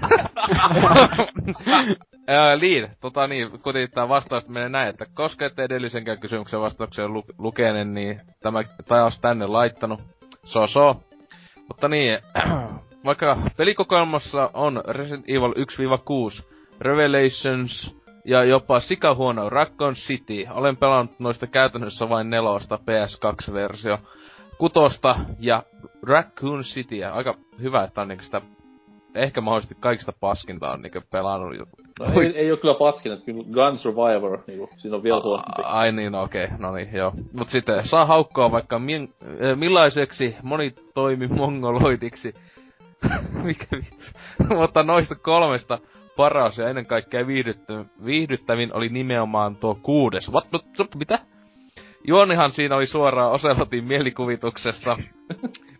[2.27, 3.49] Ää, Liin, tota niin,
[3.93, 9.19] tää vastaus menee näin, että koska ette edellisenkään kysymyksen vastauksen lu- lukeneen, niin tämä taas
[9.19, 10.01] tänne laittanut.
[10.43, 11.03] So so.
[11.67, 12.19] Mutta niin,
[13.05, 15.53] vaikka pelikokoelmassa on Resident Evil
[16.41, 16.45] 1-6,
[16.81, 17.95] Revelations
[18.25, 23.97] ja jopa sikahuono Raccoon City, olen pelannut noista käytännössä vain nelosta PS2-versio
[24.57, 25.63] kutosta ja
[26.03, 27.03] Raccoon City.
[27.03, 28.41] Aika hyvä, että on niinku sitä
[29.15, 31.57] ehkä mahdollisesti kaikista paskinta on niinku pelannut.
[31.99, 35.61] No ei, ei oo kyllä paskin, että kyllä Gun Survivor, niinku, siinä on vielä huonompi.
[35.63, 37.13] Ai niin, no okei, no niin, joo.
[37.33, 42.33] Mut sitten saa haukkoa vaikka mien, äh, millaiseksi monitoimi mongoloidiksi.
[43.43, 44.05] Mikä vittu.
[44.59, 45.79] Mutta noista kolmesta
[46.15, 50.31] paras ja ennen kaikkea viihdyttä, viihdyttävin oli nimenomaan tuo kuudes.
[50.31, 50.47] What?
[50.53, 50.65] What?
[50.79, 51.19] what mitä?
[52.07, 54.97] Juonihan siinä oli suoraan Oselotin mielikuvituksesta,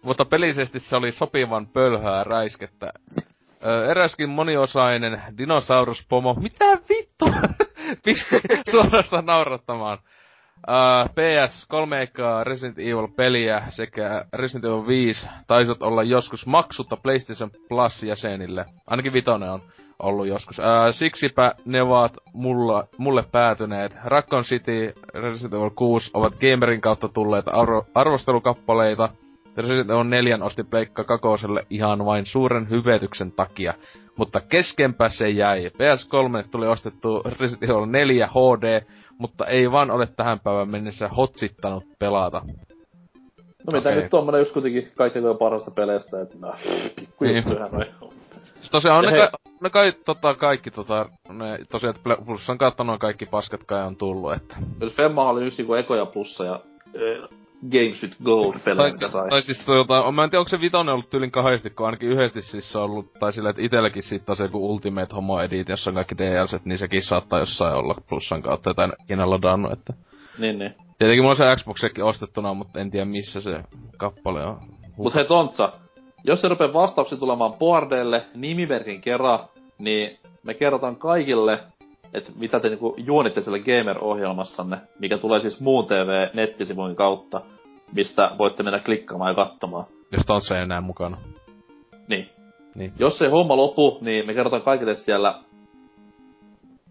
[0.04, 2.94] mutta pelisesti se oli sopivan pölhää räiskettä.
[3.66, 6.34] Ö, eräskin moniosainen dinosauruspomo.
[6.34, 7.26] Mitä vittu?
[8.06, 8.36] Pisti
[8.72, 9.98] suorastaan naurattamaan.
[10.68, 12.08] Uh, PS 3
[12.44, 18.66] Resident Evil peliä sekä Resident Evil 5 taisivat olla joskus maksutta PlayStation Plus jäsenille.
[18.88, 19.62] Ainakin vitonen on
[20.00, 20.60] ollut joskus.
[20.60, 23.98] Uh, siksipä ne ovat mulla, mulle päätyneet.
[24.06, 29.10] Raccoon City, Resident Evil 6 ovat Gamerin kautta tulleet arvo, arvostelukappaleita.
[29.58, 33.74] Resident Evil 4 osti Pleikka Kakoselle ihan vain suuren hyvetyksen takia.
[34.18, 35.68] Mutta keskenpä se jäi.
[35.68, 38.86] PS3 tuli ostettu Resident Evil 4 HD,
[39.18, 42.42] mutta ei vaan ole tähän päivään mennessä hotsittanut pelata.
[43.68, 44.02] No mitä Okei.
[44.02, 46.54] nyt tommonen just kuitenkin kaikkein parhaista peleistä, että no,
[46.96, 48.14] pikkujuttujahan noi on.
[48.56, 49.30] Siis tosiaan on ne,
[49.66, 54.34] ne kai, tota, kaikki tota, ne, tosiaan, Plussan kautta noin kaikki paskat kai on tullut,
[54.34, 54.56] että.
[54.82, 57.30] Jos Femma oli just niinku ekoja plussa ja äh,
[57.72, 59.30] Games with Gold mitä sai.
[59.30, 62.42] tai siis tota, mä en tiedä onko se vitonen ollut tyylin kahdesti, kun ainakin yhdesti
[62.42, 65.70] siis se on ollut, tai sillä, että itelläkin sit on se joku Ultimate Homo Edit,
[65.70, 69.94] jossa on kaikki DLCt, niin sekin saattaa jossain olla plussan kautta jotain ikinä ladannut, että.
[70.38, 70.74] Niin, niin.
[70.98, 73.64] Tietenkin mulla on se Xboxikin ostettuna, mutta en tiedä missä se
[73.98, 74.58] kappale on.
[74.98, 75.74] Mut hei Tontsa,
[76.24, 79.40] jos se rupee vastauksia tulemaan boardeille nimimerkin kerran,
[79.78, 81.60] niin me kerrotaan kaikille,
[82.14, 87.42] että mitä te niinku juonitte siellä Gamer-ohjelmassanne, mikä tulee siis muun TV nettisivun kautta,
[87.94, 89.86] mistä voitte mennä klikkaamaan ja katsomaan.
[90.12, 91.18] Jos Tontsa ei enää mukana.
[92.08, 92.30] Niin.
[92.76, 92.94] Niin.
[93.00, 95.40] Jos ei homma lopu, niin me kerrotaan kaikille siellä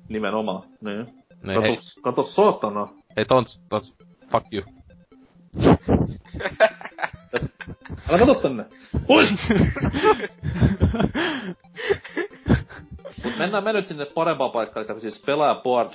[0.08, 0.62] nimenomaan.
[0.80, 1.06] Niin.
[1.42, 2.88] Ne, Kato, hei, kato sotana.
[3.16, 3.94] hei Tons, Tons,
[4.32, 4.62] fuck you.
[8.08, 8.64] Älä kato tänne.
[9.06, 9.28] Pois!
[13.24, 15.90] Mut mennään me nyt sinne parempaan paikkaan, eli siis pelaajaboard.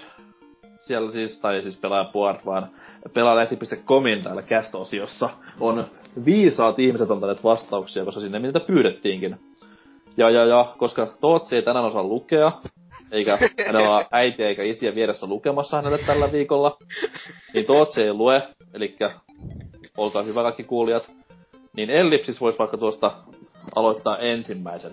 [0.77, 2.69] Siellä siis, tai siis pelaajaboard, vaan
[3.13, 5.85] pelaajalehti.comin täällä cast-osiossa on
[6.25, 9.39] viisaat ihmiset antaneet vastauksia, koska sinne niitä pyydettiinkin.
[10.17, 12.51] Ja, ja, ja, koska Tootsi ei tänään osaa lukea,
[13.11, 16.77] eikä hänellä ole äitiä eikä isiä vieressä lukemassa hänelle tällä viikolla,
[17.53, 18.43] niin Tootsi ei lue,
[18.73, 18.97] eli
[19.97, 21.11] olkaa hyvä kaikki kuulijat.
[21.73, 23.11] Niin Ellipsis voisi vaikka tuosta
[23.75, 24.91] aloittaa ensimmäisen.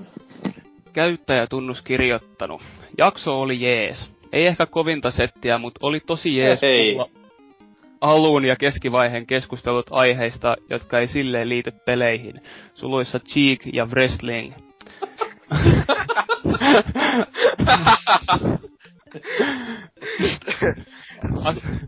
[0.96, 2.62] Käyttäjätunnus kirjoittanut.
[2.98, 4.10] Jakso oli jees.
[4.32, 6.94] Ei ehkä kovinta settiä, mutta oli tosi jees Ei.
[6.94, 7.10] kuulla
[8.00, 12.40] alun ja keskivaiheen keskustelut aiheista, jotka ei silleen liity peleihin.
[12.74, 14.54] Suluissa Cheek ja Wrestling.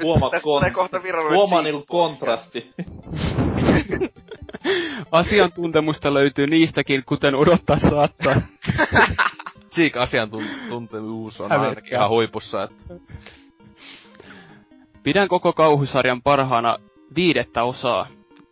[0.02, 0.72] Huomaa, kon...
[0.72, 1.00] kohta
[1.62, 2.70] niinku kontrasti.
[5.12, 8.42] Asiantuntemusta löytyy niistäkin, kuten odottaa saattaa.
[9.74, 11.68] Cheek asiantuntevuus on Hävetkää.
[11.68, 12.94] ainakin ihan huipussa, että
[15.02, 16.78] Pidän koko kauhusarjan parhaana
[17.16, 18.06] viidettä osaa.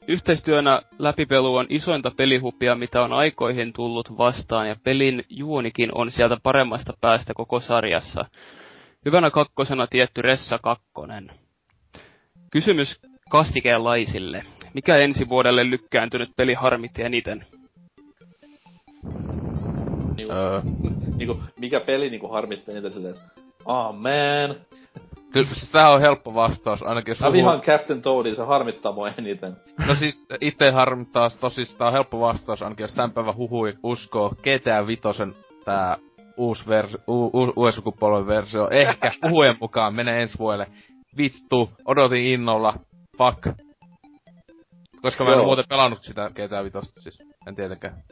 [0.09, 6.37] Yhteistyönä läpipelu on isointa pelihupia, mitä on aikoihin tullut vastaan, ja pelin juonikin on sieltä
[6.43, 8.25] paremmasta päästä koko sarjassa.
[9.05, 11.31] Hyvänä kakkosena tietty Ressa kakkonen.
[12.51, 13.01] Kysymys
[13.31, 14.45] kastikeenlaisille.
[14.77, 17.45] Mikä ensi vuodelle lykkääntynyt peli harmitti eniten?
[20.17, 20.61] Niinku, öö,
[21.19, 23.31] niinku, mikä peli niinku harmittaa niitä silleen, että
[23.65, 24.57] ah man.
[25.33, 29.09] kyllä siis tää on helppo vastaus, ainakin jos Mä vihaan Captain Toadin, se harmittaa mua
[29.19, 29.57] eniten.
[29.87, 34.29] No siis itse harmittaa tosis, tää on helppo vastaus, ainakin jos tämän päivän huhui uskoo
[34.29, 35.35] GTA Vitosen
[35.65, 35.97] tää
[36.37, 38.69] uusi vers, u, u, uuden sukupolven versio.
[38.71, 40.67] Ehkä puhujen mukaan menee ensi vuodelle.
[41.17, 42.75] Vittu, odotin innolla.
[43.19, 43.66] Fuck.
[45.07, 45.41] Koska mä en Joo.
[45.41, 47.19] oo muuten pelannut sitä GTA Vitosta siis.
[47.47, 48.03] En tietenkään.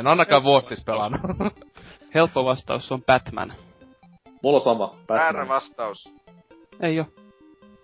[0.00, 1.20] En ainakaan vuosi siis pelannut.
[2.14, 3.52] Helppo vastaus on Batman.
[4.42, 4.94] Mulla on sama.
[5.08, 5.48] Väärä Batman.
[5.48, 6.08] vastaus.
[6.80, 7.06] Ei oo.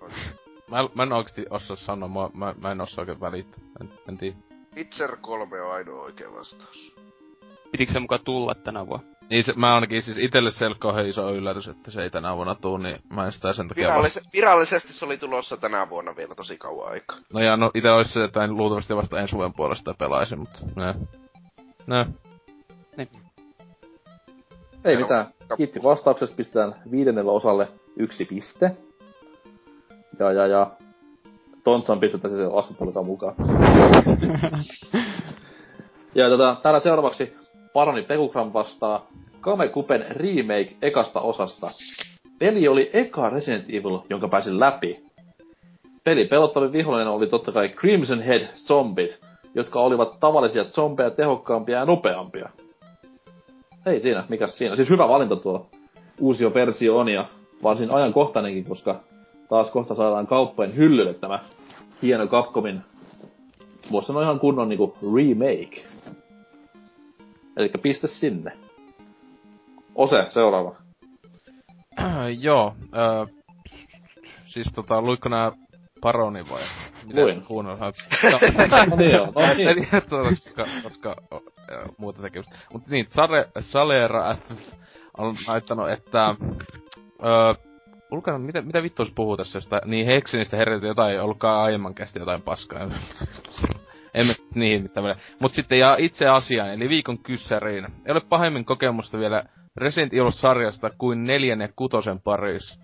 [0.71, 3.65] mä, mä en oikeesti osaa sanoa, mä, mä, mä en osaa oikein välittää.
[3.81, 4.37] En, en tiedä.
[4.77, 6.97] Witcher 3 on ainoa oikea vastaus.
[7.75, 9.07] Pitikö se mukaan tulla tänä vuonna?
[9.31, 12.37] Niin se, mä ainakin siis itelle se on kauhean iso yllätys, että se ei tänä
[12.37, 14.21] vuonna tuu, niin mä en sitä sen takia Virallis- vasta.
[14.33, 17.17] virallisesti se oli tulossa tänä vuonna vielä tosi kauan aikaa.
[17.35, 20.59] No ja no ite olisi se, että en luultavasti vasta ensi vuoden puolesta pelaisin, mutta
[20.77, 20.95] ne.
[21.87, 22.07] Ne.
[24.85, 25.03] Ei Joo.
[25.03, 25.27] mitään.
[25.57, 26.37] Kiitti vastauksesta.
[26.37, 28.77] Pistetään viidennelle osalle yksi piste.
[30.19, 30.71] Ja, ja, ja.
[31.65, 33.35] Tontsan pistetään se vastattelikaan mukaan.
[36.15, 37.44] ja tota, täällä seuraavaksi
[37.75, 39.07] Paroni Pekukram vastaa
[39.41, 41.71] Kame Kupen remake ekasta osasta.
[42.39, 45.05] Peli oli eka Resident Evil, jonka pääsin läpi.
[46.05, 49.21] Peli pelottavin vihollinen oli totta kai Crimson Head zombit,
[49.55, 52.49] jotka olivat tavallisia zombeja tehokkaampia ja nopeampia.
[53.87, 54.77] Ei siinä, mikäs siinä.
[54.77, 55.67] Siis hyvä valinta tuo
[56.21, 57.25] uusi versio on ja
[57.63, 59.01] varsin ajankohtainenkin, koska
[59.49, 61.41] taas kohta saadaan kauppojen hyllylle tämä
[62.03, 62.81] hieno Capcomin,
[63.93, 65.94] voisi sanoa ihan kunnon niinku remake.
[67.57, 68.53] Eli piste sinne.
[69.95, 70.77] Ose, seuraava.
[72.41, 73.27] Joo, öö,
[74.45, 75.53] siis tota, luikko nää
[76.01, 76.63] Paroni vai?
[77.15, 77.43] Luin.
[77.43, 77.79] Kuunnella.
[78.91, 79.87] No niin joo, no niin.
[80.09, 80.31] Tuota,
[80.83, 81.17] koska,
[81.99, 82.57] muuta tekemistä.
[82.73, 84.37] Mutta niin, Sare, Salera
[85.19, 86.35] on laittanut, että...
[87.25, 87.55] Öö,
[88.11, 89.91] ulkona, mitä, mitä vittu puhuu tässä jostain?
[89.91, 92.81] Niin Hexinistä herätä jotain, ollutkaan aiemman kästi jotain paskaa.
[94.15, 95.17] Emme niihin vielä.
[95.39, 97.85] Mut sitten ja itse asiaan, eli viikon kyssäriin.
[97.85, 99.43] Ei ole pahemmin kokemusta vielä
[99.77, 102.81] Resident Evil-sarjasta kuin neljän ja kutosen parissa.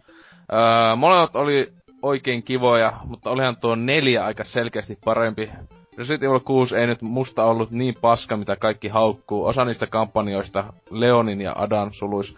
[0.52, 5.50] Öö, molemmat oli oikein kivoja, mutta olihan tuo neljä aika selkeästi parempi.
[5.98, 9.46] Resident Evil 6 ei nyt musta ollut niin paska, mitä kaikki haukkuu.
[9.46, 12.36] Osa niistä kampanjoista, Leonin ja Adan suluis,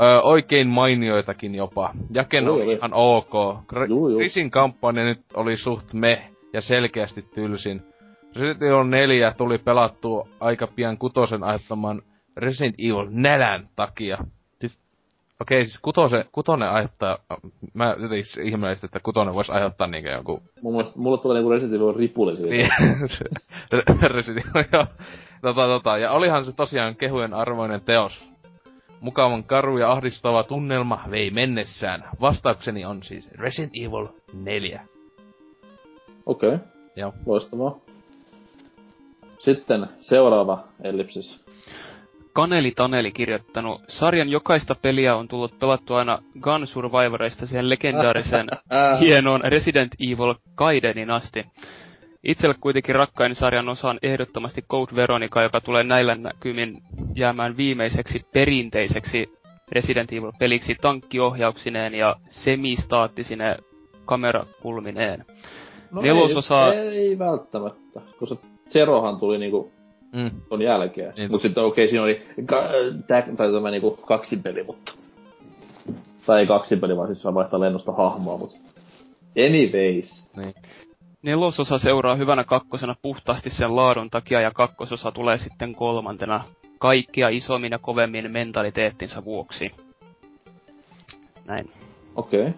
[0.00, 1.90] öö, oikein mainioitakin jopa.
[2.14, 3.32] Jaken oli ihan ok.
[4.18, 7.91] Krisin kampanja nyt oli suht meh ja selkeästi tylsin.
[8.36, 12.02] Resident Evil 4 tuli pelattua aika pian kutosen aiheuttaman
[12.36, 14.18] Resident Evil nälän takia.
[14.60, 14.80] Siis,
[15.40, 17.18] okei, okay, siis kutose, kutonen aiheuttaa,
[17.74, 21.74] mä jotenkin ihmeellistä, että kutonen voisi aiheuttaa niinkö joku Mun mielestä mulle tulee niinku Resident
[21.74, 22.50] Evil ripuli siitä.
[22.50, 22.68] niin,
[24.14, 24.86] Resident Evil, joo.
[25.42, 28.32] Tota, tota, ja olihan se tosiaan kehujen arvoinen teos.
[29.00, 32.04] Mukavan karu ja ahdistava tunnelma vei mennessään.
[32.20, 34.80] Vastaukseni on siis Resident Evil 4.
[36.26, 36.66] Okei, okay.
[36.96, 37.12] Joo.
[37.26, 37.91] loistavaa.
[39.42, 41.44] Sitten seuraava ellipsis.
[42.32, 48.46] Kaneli Taneli kirjoittanut, sarjan jokaista peliä on tullut pelattua aina Gun Survivoreista siihen legendaariseen
[49.00, 51.44] hienoon Resident Evil Gaidenin asti.
[52.24, 56.82] Itselle kuitenkin rakkain sarjan osa on ehdottomasti Code Veronica, joka tulee näillä näkymin
[57.16, 59.32] jäämään viimeiseksi perinteiseksi
[59.72, 63.56] Resident Evil-peliksi tankkiohjauksineen ja semistaattisine
[64.04, 65.24] kamerakulmineen.
[65.90, 68.36] No Nelososa- Ei, ei välttämättä, koska
[68.72, 69.72] Zerohan tuli niinku
[70.12, 70.30] Mm.
[70.48, 71.12] ton jälkeen.
[71.18, 71.30] Niin.
[71.30, 72.68] Mut sitten okei, okay, siinä oli ka-
[73.06, 74.92] tää, tai tämä niinku kaksin peli, mutta...
[76.26, 78.56] Tai ei kaksin peli, vaan siis saa vaihtaa lennosta hahmoa, mut...
[79.46, 80.30] Anyways.
[80.36, 80.54] Niin.
[81.22, 86.44] Nelososa seuraa hyvänä kakkosena puhtaasti sen laadun takia ja kakkososa tulee sitten kolmantena
[86.78, 89.70] kaikkia isommin ja kovemmin mentaliteettinsa vuoksi.
[91.44, 91.70] Näin.
[92.16, 92.40] Okei.
[92.40, 92.52] Okay.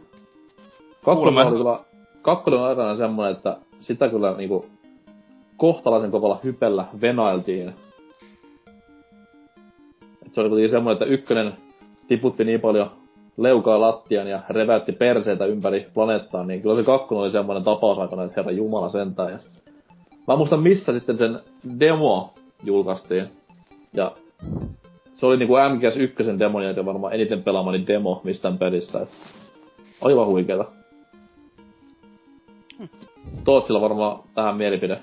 [1.05, 1.79] Kakkonen oli kyllä...
[2.23, 4.67] Kakkonen on aina semmonen, että sitä kyllä niinku...
[5.57, 7.69] Kohtalaisen kovalla hypellä venailtiin.
[10.27, 11.55] Et se oli kuitenkin semmonen, että ykkönen
[12.09, 12.91] tiputti niin paljon
[13.37, 18.25] leukaa lattian ja reväytti perseitä ympäri planeettaa, niin kyllä se kakkonen oli semmoinen tapaus aikana,
[18.25, 19.33] että herra jumala sentään.
[19.33, 19.39] Ja...
[20.27, 21.41] Mä en muista missä sitten sen
[21.81, 23.29] demo julkaistiin.
[23.95, 24.13] Ja
[25.17, 29.01] se oli niinku MGS 1 demon jälkeen varmaan eniten pelaamani demo mistään pelissä.
[29.01, 29.09] Et
[30.01, 30.65] aivan huikeeta.
[33.45, 35.01] Tootsilla varmaan tähän mielipide.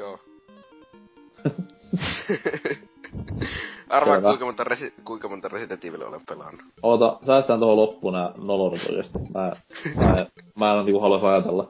[0.00, 0.18] Joo.
[3.88, 4.28] Arvaa Selvä.
[4.28, 6.60] kuinka monta, resi- kuinka monta Resident Evil olen pelannut.
[6.82, 9.18] Oota, säästään tuohon loppuun nää nolorut oikeesti.
[9.34, 9.52] Mä,
[9.96, 10.26] mä, en-
[10.58, 11.68] mä en niinku halua ajatella.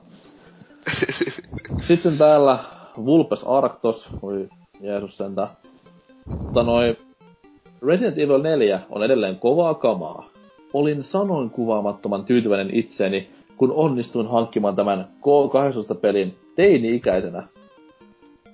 [1.88, 2.58] Sitten täällä
[3.04, 4.48] Vulpes Arctos, voi
[4.80, 5.48] Jeesus sentään.
[6.26, 6.96] Mutta noi
[7.86, 10.28] Resident Evil 4 on edelleen kovaa kamaa.
[10.72, 17.48] Olin sanoin kuvaamattoman tyytyväinen itseeni, kun onnistuin hankkimaan tämän K18-pelin teini-ikäisenä.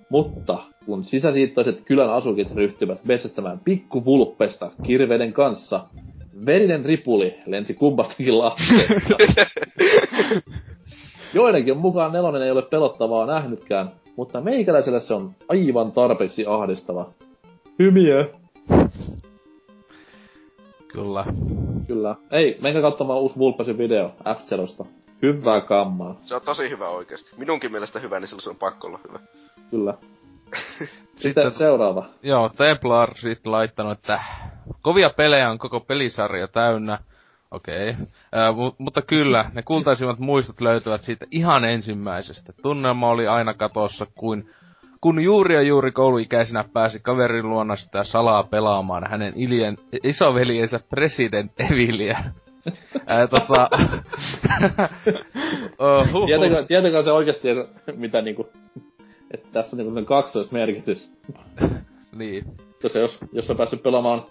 [0.08, 5.84] Mutta kun sisäsiittoiset kylän asukit ryhtyvät metsästämään pikkuvulppesta kirveiden kanssa.
[6.46, 9.16] Verinen ripuli lensi kummastakin lapsesta.
[11.34, 17.10] Joidenkin mukaan nelonen ei ole pelottavaa nähnytkään, mutta meikäläiselle se on aivan tarpeeksi ahdistava.
[17.78, 18.30] Hymiö.
[20.88, 21.24] Kyllä.
[21.86, 22.16] Kyllä.
[22.30, 24.84] Ei, menkää katsomaan uusi Vulpesin video F-Zerosta.
[25.22, 26.16] Hyvää kammaa.
[26.24, 27.30] Se on tosi hyvä oikeesti.
[27.38, 29.18] Minunkin mielestä hyvä, niin silloin se on pakko olla hyvä.
[29.70, 29.94] Kyllä.
[30.78, 32.06] Sitten- Sitten seuraava.
[32.22, 34.20] Joo, Templar sitten laittanut, että
[34.82, 36.98] kovia pelejä on koko pelisarja täynnä.
[37.50, 37.90] Okei.
[37.90, 38.06] Okay.
[38.52, 42.52] mu- mutta kyllä, ne kultaisimmat muistot löytyvät siitä ihan ensimmäisestä.
[42.62, 44.50] Tunnelma oli aina katossa, kuin
[45.00, 51.52] kun juuri ja juuri kouluikäisenä pääsi kaverin luona sitä salaa pelaamaan hänen ilien, isoveljensä President
[51.70, 52.18] Evilia.
[53.06, 53.68] Ää, tota...
[56.12, 57.48] huh, Tietäkö, tietäkö se oikeesti,
[57.96, 58.48] mitä niinku...
[59.30, 61.10] Että tässä on niinku sen 12 merkitys.
[62.16, 62.44] Niin.
[62.82, 64.26] Koska jos, jos on päässyt pelaamaan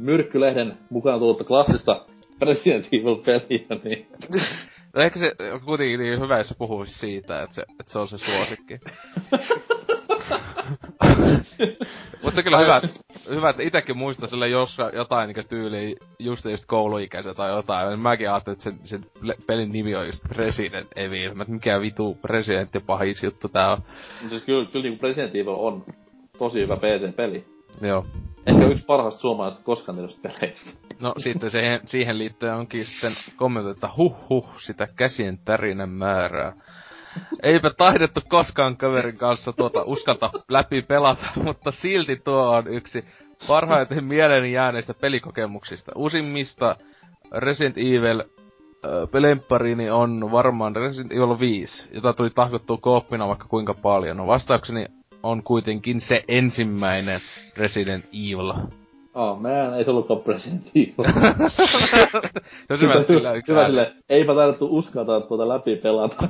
[0.00, 2.06] Myrkkylehden mukaan tullutta klassista
[2.42, 4.06] Resident Evil-peliä, niin...
[4.94, 7.98] No ehkä se on kuitenkin niin hyvä, jos se puhuisi siitä, että se, että se
[7.98, 8.80] on se suosikki.
[12.22, 12.80] Mut se kyllä hyvä,
[13.28, 17.88] hyvä, että itekin muistaa sille jos jotain niinku tyyliä just just kouluikäisiä tai jotain.
[17.88, 19.06] Niin mäkin ajattelin, että sen, sen
[19.46, 21.34] pelin nimi on just Resident Evil.
[21.34, 23.78] Mä mikä vitu presidentti pahis juttu tää on.
[24.28, 25.84] Siis kyllä, kyllä niinku Resident Evil on
[26.38, 27.44] tosi hyvä PC-peli.
[27.80, 28.06] Joo.
[28.46, 30.70] Ehkä yksi parhaista suomalaisista koskaan tehdyistä peleistä.
[31.00, 36.52] No sitten siihen, siihen liittyen onkin sitten kommentoitu, että huh huh, sitä käsien tärinän määrää.
[37.42, 43.04] Eipä taidettu koskaan kaverin kanssa tuota uskalta läpi pelata, mutta silti tuo on yksi
[43.48, 45.92] parhaiten mieleni jääneistä pelikokemuksista.
[45.94, 46.76] Uusimmista
[47.32, 48.22] Resident Evil
[49.10, 54.16] pelemppariini on varmaan Resident Evil 5, jota tuli tahkottua kooppina vaikka kuinka paljon.
[54.16, 54.86] No vastaukseni
[55.22, 57.20] on kuitenkin se ensimmäinen
[57.56, 58.52] Resident Evil.
[59.16, 60.94] Oh man, ei se ollutkaan Resident Evil.
[62.70, 66.28] Jos hyvä, sillä yksi hyvä sille, eipä taidettu uskaltaa tuota läpi pelata.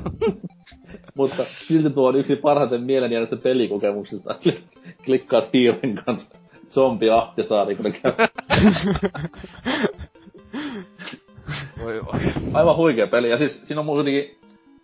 [1.16, 4.34] Mutta silti tuo on yksi parhaiten mielenjääneistä pelikokemuksista.
[5.04, 6.38] Klikkaat hiiren kanssa
[6.70, 8.12] zombi Ahtisaari, kun ne käy.
[11.84, 12.20] Voi voi.
[12.52, 13.30] Aivan huikea peli.
[13.30, 14.38] Ja siis siinä on kuitenkin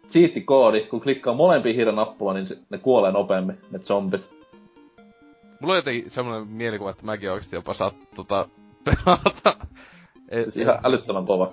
[0.09, 4.42] cheat-koodi, kun klikkaa molempia hiiren nappula, niin se, ne kuolee nopeammin, ne zombit.
[5.63, 8.49] Mulla on jotenkin semmoinen mielikuva, että mäkin oikeesti jopa saat tota
[8.85, 9.67] pelata.
[10.29, 11.53] Ei, Siis ihan älyttömän kova.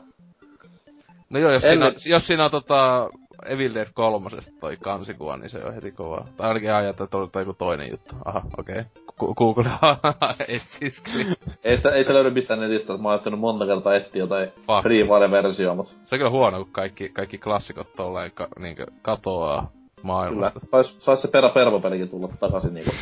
[1.30, 3.10] No joo, jos, En siinä, jos siinä on tota
[3.46, 4.30] Evil Dead 3
[4.60, 6.28] toi kansikuva, niin se on heti kovaa.
[6.38, 8.16] Tai ainakin ajatella, että oli joku toinen juttu.
[8.26, 8.80] Aha, okei.
[8.80, 9.34] Okay.
[9.38, 9.70] Google
[10.48, 11.26] etsiskeli.
[11.64, 14.50] Ei sitä, ei sitä löydy mistään netistä, että mä oon ottanut monta kertaa etsiä jotain
[14.50, 14.84] Fuck.
[14.84, 20.04] freeware-versiota, mutta Se on kyllä huono, kun kaikki, kaikki klassikot tolleen ka, niinkö katoaa kyllä.
[20.04, 20.60] maailmasta.
[20.72, 22.92] Sais, sais se perä pervopelikin tulla takaisin niinku.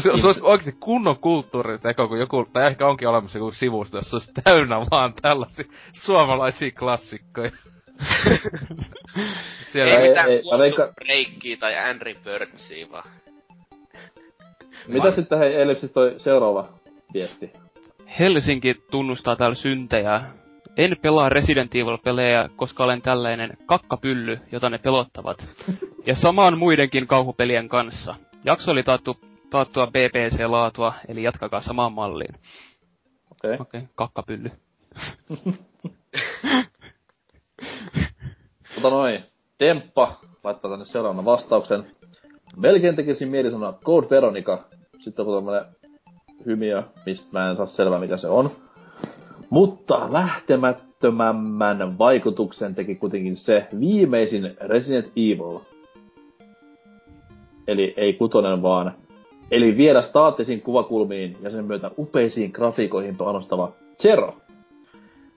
[0.00, 3.98] Se, olisi, se olisi oikeesti kunnon kulttuuriteko, kun joku, tai ehkä onkin olemassa joku sivusto,
[3.98, 7.50] jossa olisi täynnä vaan tällaisia suomalaisia klassikkoja.
[9.72, 10.42] Tiedä, Ei Ei, mitään ei,
[10.94, 13.08] Breakia tai Angry Birdsia vaan.
[14.88, 16.68] Mitä sitten hei Ellipsis toi seuraava
[17.14, 17.52] viesti?
[18.18, 20.20] Helsinki tunnustaa täällä syntejä.
[20.76, 25.48] En pelaa Resident Evil-pelejä, koska olen tällainen kakkapylly, jota ne pelottavat.
[26.06, 28.14] Ja samaan muidenkin kauhupelien kanssa.
[28.44, 29.16] Jakso oli taattu,
[29.50, 32.34] taattua BBC-laatua, eli jatkakaa samaan malliin.
[32.34, 33.54] Okei.
[33.54, 33.54] Okay.
[33.60, 34.50] Okei, okay, kakkapylly.
[38.74, 39.24] Mutta noin.
[39.60, 41.84] Demppa laittaa tänne seuraavan vastauksen.
[42.56, 44.64] Melkein tekisin mieli sanoa Code Veronica.
[45.00, 45.64] Sitten on tämmönen
[46.46, 48.50] hymiö, mistä mä en saa selvää mikä se on.
[49.50, 55.60] Mutta lähtemättömämmän vaikutuksen teki kuitenkin se viimeisin Resident Evil.
[57.66, 58.94] Eli ei kutonen vaan.
[59.50, 63.72] Eli vielä staattisiin kuvakulmiin ja sen myötä upeisiin grafiikoihin panostava
[64.02, 64.36] Zero.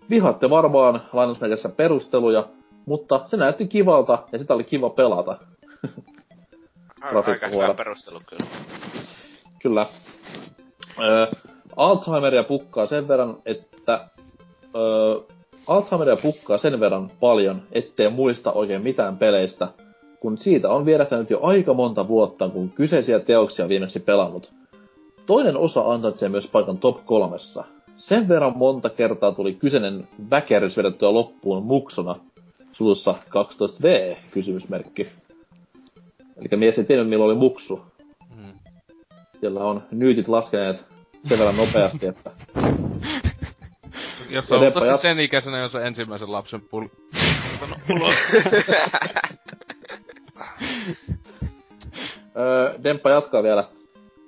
[0.09, 2.47] Vihaatte varmaan lainausmerkissä perusteluja,
[2.85, 5.37] mutta se näytti kivalta ja sitä oli kiva pelata.
[7.01, 8.51] Aika hyvä perustelu kyllä.
[9.61, 9.85] Kyllä.
[10.99, 11.27] Ö,
[11.75, 14.07] Alzheimeria pukkaa sen verran, että...
[14.75, 15.21] Ö,
[15.67, 19.67] Alzheimeria pukkaa sen verran paljon, ettei muista oikein mitään peleistä,
[20.19, 24.51] kun siitä on vierähtänyt jo aika monta vuotta, kun kyseisiä teoksia viimeksi pelannut.
[25.25, 27.63] Toinen osa ansaitsee myös paikan top kolmessa.
[27.95, 32.15] Sen verran monta kertaa tuli kyseinen väkerys vedettyä loppuun muksona,
[32.73, 35.07] sulussa 12V, kysymysmerkki.
[36.37, 37.81] Eli mies ei tiennyt milloin oli muksu.
[38.35, 38.53] Mm.
[39.39, 40.83] Siellä on nyytit laskeneet
[41.29, 42.31] sen verran nopeasti, että...
[44.29, 46.87] Jos Ja on jat- sen ikäisenä, jos on ensimmäisen lapsen pul...
[52.37, 53.63] Öö, Demppa jatkaa vielä.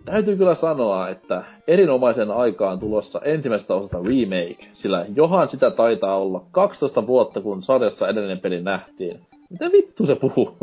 [0.05, 6.41] täytyy kyllä sanoa, että erinomaisen aikaan tulossa ensimmäisestä osasta remake, sillä johan sitä taitaa olla
[6.51, 9.19] 12 vuotta, kun sarjassa edellinen peli nähtiin.
[9.49, 10.57] Mitä vittu se puhuu?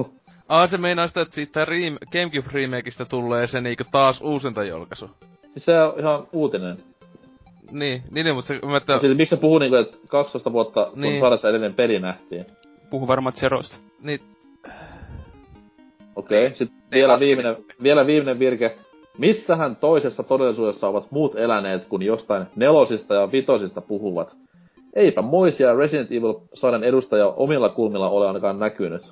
[0.49, 5.11] Aa, se meinaa sitä, että siitä rem- Gamecube remakeista tulee se niinku taas uusinta julkaisu.
[5.43, 6.77] Siis se on ihan uutinen.
[7.71, 11.01] Niin, niin, mutta se, mä että, Siis miksi se puhuu niinku, että 12 vuotta, kun
[11.01, 11.21] Niin.
[11.21, 12.45] sarjassa edellinen peli nähtiin?
[12.91, 13.77] Puhu varmaan Zerosta.
[14.03, 14.21] niin,
[16.17, 16.57] Okei, okay.
[16.57, 18.77] sitten Ei vielä viimeinen, vielä viimeinen virke.
[19.19, 24.37] Missähän toisessa todellisuudessa ovat muut eläneet, kun jostain nelosista ja vitosista puhuvat?
[24.95, 29.03] Eipä moisia Resident Evil-sarjan edustajia omilla kulmilla ole ainakaan näkynyt.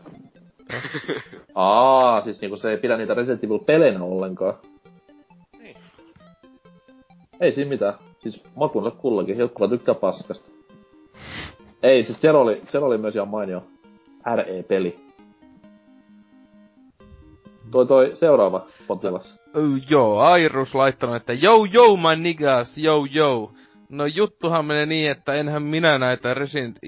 [1.54, 4.54] Aa, siis niinku se ei pidä niitä Resident Evil-peleinä ollenkaan.
[5.58, 5.76] Niin.
[7.40, 7.94] Ei siinä mitään.
[8.18, 10.50] Siis makunsa kullakin, jotkut tykkää paskasta.
[11.82, 13.62] Ei, siis siellä oli, siellä oli myös ihan mainio
[14.36, 15.03] RE-peli.
[17.70, 19.40] Toi toi seuraava potilas.
[19.90, 23.50] Joo, Airus laittanut, että yo yo my niggas, yo yo.
[23.88, 26.78] No juttuhan menee niin, että enhän minä näitä resident,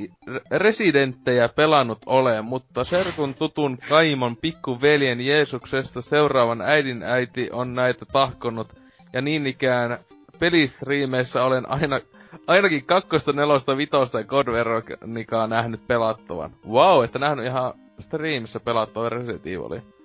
[0.51, 8.69] residenttejä pelannut ole, mutta Serkun tutun Kaimon pikkuveljen Jeesuksesta seuraavan äidin äiti on näitä tahkonut.
[9.13, 9.99] Ja niin ikään
[10.39, 12.01] pelistriimeissä olen aina,
[12.47, 16.51] ainakin kakkosta, nelosta, vitosta ja God Veronikaa nähnyt pelattavan.
[16.69, 19.43] Wow, että nähnyt ihan striimissä pelattavan Resident.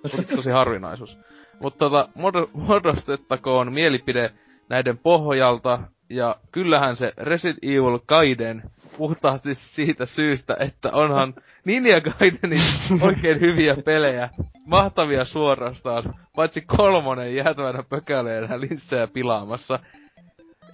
[0.02, 1.18] Mutta tosi harvinaisuus.
[1.60, 2.08] Mutta tota,
[2.52, 4.30] muodostettakoon mielipide
[4.68, 5.78] näiden pohjalta,
[6.10, 8.62] ja kyllähän se Resident Evil Gaiden
[8.96, 12.62] puhtaasti siitä syystä, että onhan Ninja Gaidenin
[13.00, 14.28] oikein hyviä pelejä,
[14.66, 19.78] mahtavia suorastaan, paitsi kolmonen jäätävänä pökäleenä linssejä pilaamassa.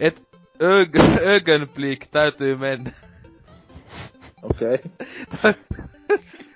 [0.01, 0.28] Et
[0.62, 2.90] Ög- Ögenblick täytyy mennä.
[4.43, 4.78] Okei.
[5.35, 5.55] Okay.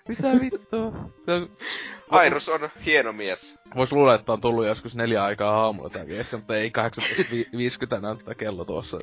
[0.09, 0.93] Mitä vittua?
[1.27, 1.51] Tää on-
[2.11, 3.55] Airus on hieno mies.
[3.77, 6.71] Vois luulla, että on tullut joskus neljä aikaa aamulla tää viesti, mutta ei
[7.97, 8.99] 8.50 näyttää kello tuossa.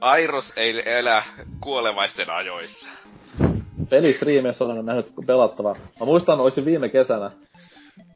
[0.00, 1.22] Airus ei elä
[1.60, 2.88] kuolevaisten ajoissa.
[3.90, 5.74] Pelistriimeissä olen nähnyt pelattavaa.
[6.00, 7.30] Mä muistan, olisin viime kesänä,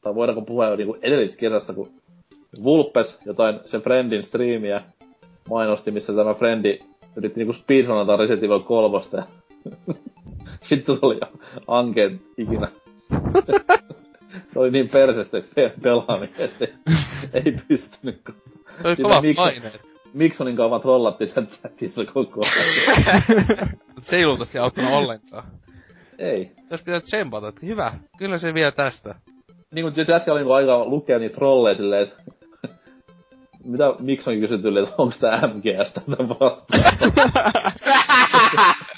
[0.03, 1.93] tai voidaanko puhua jo niinku edelliskesästä, kun
[2.63, 4.81] Vulpes jotain sen Friendin striimiä
[5.51, 6.79] mainosti, missä tämä Friendi
[7.17, 8.99] yritti niinku speedrunata Resident Evil 3.
[10.70, 11.20] Vittu oli
[11.69, 12.69] ankeet ikinä.
[14.52, 16.66] Se oli niin persestä pe- pelaaminen, että
[17.32, 18.20] ei, pystynyt.
[18.27, 18.35] kun
[18.82, 19.89] Se oli Siinä kovat Mikko- maineet.
[20.14, 23.69] Miksonin kanssa vaan trollattiin sen chatissa koko ajan.
[24.02, 25.44] Se ei luultavasti auttanut ollenkaan.
[26.19, 26.51] ei.
[26.70, 29.14] Jos pitää tsempata, että hyvä, kyllä se vie tästä.
[29.74, 32.23] niin kuin chatka oli niinku aika lukea niitä trolleja silleen, että
[33.64, 36.82] mitä Mikson kysyi tyyliin, että onko tää MGS tätä vastaan?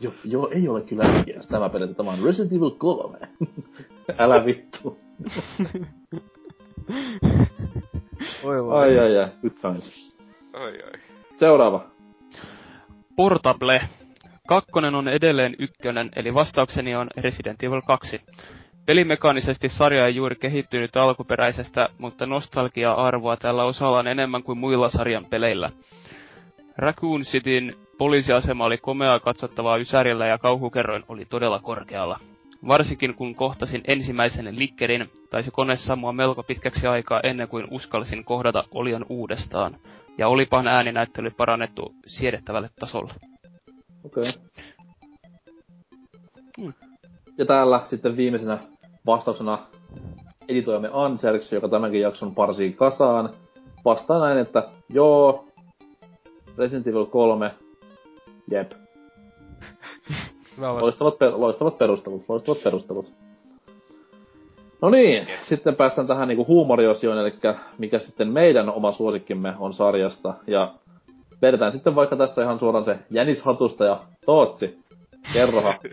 [0.00, 3.18] joo, joo, ei ole kyllä MGS tämä peli, tämä on Resident Evil 3.
[4.18, 4.98] Älä vittu.
[8.44, 8.82] Oi voi.
[8.82, 10.14] Ai ai ai, good times.
[10.54, 10.92] Oi oi.
[11.36, 11.84] Seuraava.
[13.16, 13.80] Portable.
[14.48, 18.20] Kakkonen on edelleen ykkönen, eli vastaukseni on Resident Evil 2.
[18.86, 25.26] Pelimekaanisesti sarja ei juuri kehittynyt alkuperäisestä, mutta nostalgia-arvoa tällä osalla on enemmän kuin muilla sarjan
[25.30, 25.70] peleillä.
[26.78, 32.18] Raccoon Cityn poliisiasema oli komeaa katsottavaa Ysärillä ja kauhukerroin oli todella korkealla.
[32.68, 38.64] Varsinkin kun kohtasin ensimmäisen likkerin, taisi kone sammua melko pitkäksi aikaa ennen kuin uskalsin kohdata
[38.70, 39.76] Olion uudestaan.
[40.18, 43.12] Ja olipahan ääninäyttely parannettu siedettävälle tasolle.
[44.04, 44.24] Okei.
[46.58, 46.72] Okay.
[47.38, 48.58] Ja täällä sitten viimeisenä
[49.06, 49.58] vastauksena
[50.48, 53.30] editoijamme Anserks, joka tämänkin jakson parsii kasaan,
[53.84, 55.46] vastaa näin, että joo,
[56.58, 57.50] Resident Evil 3,
[58.50, 58.72] jep.
[60.58, 63.12] Loistavat, per, loistavat perustelut, loistavat perustelut.
[64.82, 67.34] No niin, sitten päästään tähän niinku huumoriosioon, eli
[67.78, 70.34] mikä sitten meidän oma suosikkimme on sarjasta.
[70.46, 70.74] Ja
[71.42, 74.78] vedetään sitten vaikka tässä ihan suoraan se Jänis Hatusta ja Tootsi.
[75.32, 75.74] Kerrohan.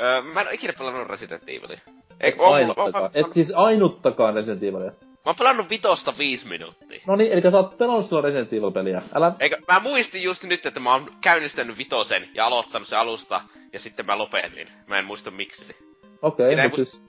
[0.00, 1.80] Öö, mä en oo ikinä pelannut Resident Evilia.
[2.20, 3.10] Eikö, on, Ainuttakaan.
[3.14, 4.92] Et siis ainuttakaan Resident Evilia.
[5.24, 7.00] Mä oon pelannut vitosta viisi minuuttia.
[7.06, 9.02] No niin, eli sä oot pelannut silloin Resident Evil-peliä.
[9.14, 9.32] Älä...
[9.40, 13.40] Eikö, mä muistin just nyt, että mä oon käynnistänyt vitosen ja aloittanut se alusta,
[13.72, 14.68] ja sitten mä lopetin.
[14.86, 15.76] Mä en muista miksi.
[16.22, 17.02] Okei, okay, must- siis...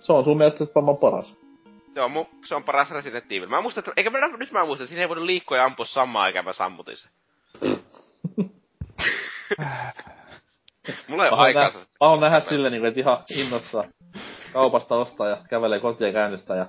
[0.00, 1.36] Se on sun mielestä varmaan paras.
[1.94, 3.48] Se on, mu, se on paras Resident Evil.
[3.48, 6.24] Mä muistan, että, eikä mä, nyt mä muistan, siinä ei voinut liikkua ja ampua samaan
[6.24, 7.10] aikaan, mä sammutin sen.
[11.08, 11.70] Mulla ei ole aikaa.
[11.74, 13.84] mä oon nähdä silleen, niin että ihan innossa
[14.52, 16.66] kaupasta ostaa ja kävelee kotiin käynnistä ja...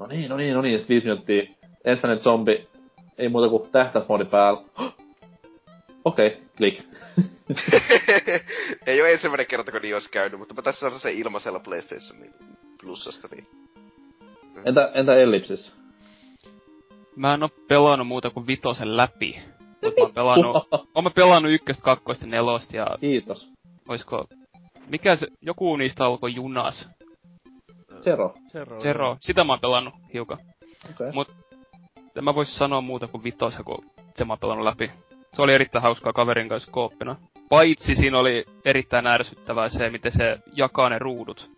[0.00, 1.42] No niin, no niin, no niin, sit viisi minuuttia.
[1.84, 2.68] Ensimmäinen zombi,
[3.18, 4.60] ei muuta kuin tähtäysmoodi päällä.
[6.04, 6.82] Okei, okay, klik.
[8.86, 12.18] ei ole ensimmäinen kerta, kun niin olisi käynyt, mutta mä tässä on se ilmaisella PlayStation
[12.80, 13.46] Plusasta, niin...
[14.64, 15.72] Entä, entä Ellipsis?
[17.16, 19.42] Mä en oo pelannut muuta kuin vitosen läpi.
[19.82, 23.48] Mut mä oon pelannut, oon mä pelannut ykköstä, kakkosta, nelosta ja Kiitos.
[23.88, 24.26] oisko...
[24.88, 26.88] Mikä se, joku niistä alkoi junas.
[28.00, 28.34] Zero.
[28.52, 28.80] Zero.
[28.80, 29.16] Zero.
[29.20, 30.38] Sitä mä oon pelannut hiukan.
[30.90, 31.12] Okei.
[31.12, 31.34] Mut-
[32.16, 33.84] En mä vois sanoa muuta kuin vitosen, kun
[34.16, 34.90] se mä oon pelannut läpi.
[35.32, 37.16] Se oli erittäin hauskaa kaverin kanssa kooppina.
[37.48, 41.50] Paitsi siinä oli erittäin ärsyttävää se, miten se jakaa ne ruudut.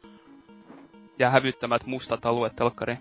[1.19, 2.99] Ja hävyttömät mustat alueet telkkariin.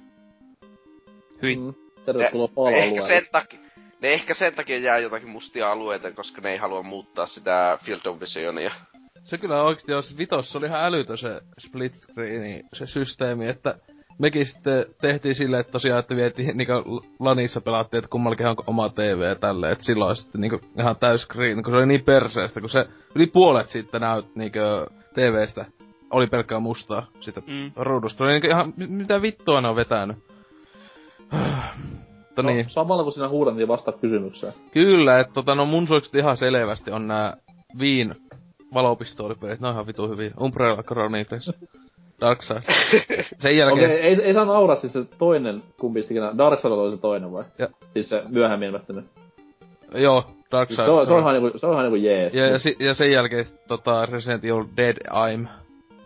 [1.42, 1.56] Hyi.
[1.56, 1.74] Mm.
[2.06, 3.02] Tervetuloa Ehkä paloalueelle.
[3.08, 3.60] sen takia,
[4.02, 8.06] ne ehkä sen takia jää jotakin mustia alueita, koska ne ei halua muuttaa sitä Field
[8.06, 8.72] of Visionia.
[9.24, 13.76] Se kyllä oikeesti, jos vitossa oli ihan älytön se split screeni, se systeemi, että
[14.20, 16.74] mekin sitten tehtiin silleen, että tosiaan, että vietiin niinku
[17.20, 21.22] lanissa pelattiin, että kummallakin on oma TV ja tälleen, että silloin sitten niinku ihan täys
[21.22, 22.86] screen, kun se oli niin perseestä, kun se
[23.16, 24.60] yli puolet siitä näyt niinku
[25.14, 25.66] TVstä
[26.12, 27.72] oli pelkkää mustaa sitä Mm.
[27.76, 28.24] ruudusta.
[28.24, 30.18] Oli niinku ihan, mi- mitä vittua ne on vetänyt.
[32.32, 32.70] Mutta No, niin.
[32.70, 34.54] samalla kun siinä huudantiin vasta kysymykseen.
[34.74, 37.38] Kyllä, että tota, no mun suokset ihan selvästi on nää
[37.80, 38.16] Viin
[38.74, 40.32] valopistoolipelit, ne on ihan vitu hyviä.
[40.42, 41.52] Umbrella Chronicles,
[42.22, 42.62] Darkside.
[43.42, 43.90] Sen jälkeen...
[43.92, 46.24] Okei, ei, ei saa nauraa siis se toinen kumpistikin.
[46.38, 47.44] Darkseid oli se toinen vai?
[47.60, 47.68] Ja.
[47.94, 49.06] Siis se myöhemmin ilmestynyt.
[49.96, 50.86] Joo, Siis Darkside.
[50.86, 52.34] se, on, se, on ihan niinku, se on ihan niinku jees.
[52.34, 55.48] ja, ja, si- ja, sen jälkeen tota, Resident Evil Dead I'm.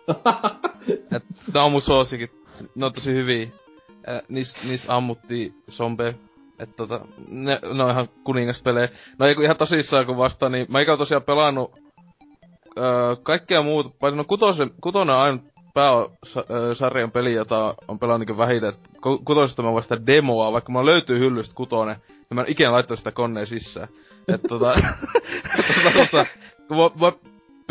[1.15, 1.23] Et,
[1.53, 2.31] ne on mun suosikit.
[2.75, 3.47] Ne on tosi hyviä.
[4.09, 6.15] Äh, niis, niis ammuttiin zombe.
[6.59, 8.89] Et tota, ne, ne on ihan kuningaspelejä.
[9.19, 11.71] No ei kun ihan tosissaan kun vasta, niin mä eikä tosiaan pelannut
[12.77, 15.41] öö, kaikkea muuta, paitsi no kutosen, kutonen on ainut
[15.75, 18.73] pääsarjan peli, jota on pelannut niin vähiten.
[19.25, 23.11] Kutosesta mä vasta demoa, vaikka mä löytyy hyllystä kutonen, niin mä en ikinä laittanut sitä
[23.11, 23.87] koneen sisään.
[24.27, 24.73] Et tota,
[25.83, 26.25] tota, tota,
[26.67, 27.11] kun mä, mä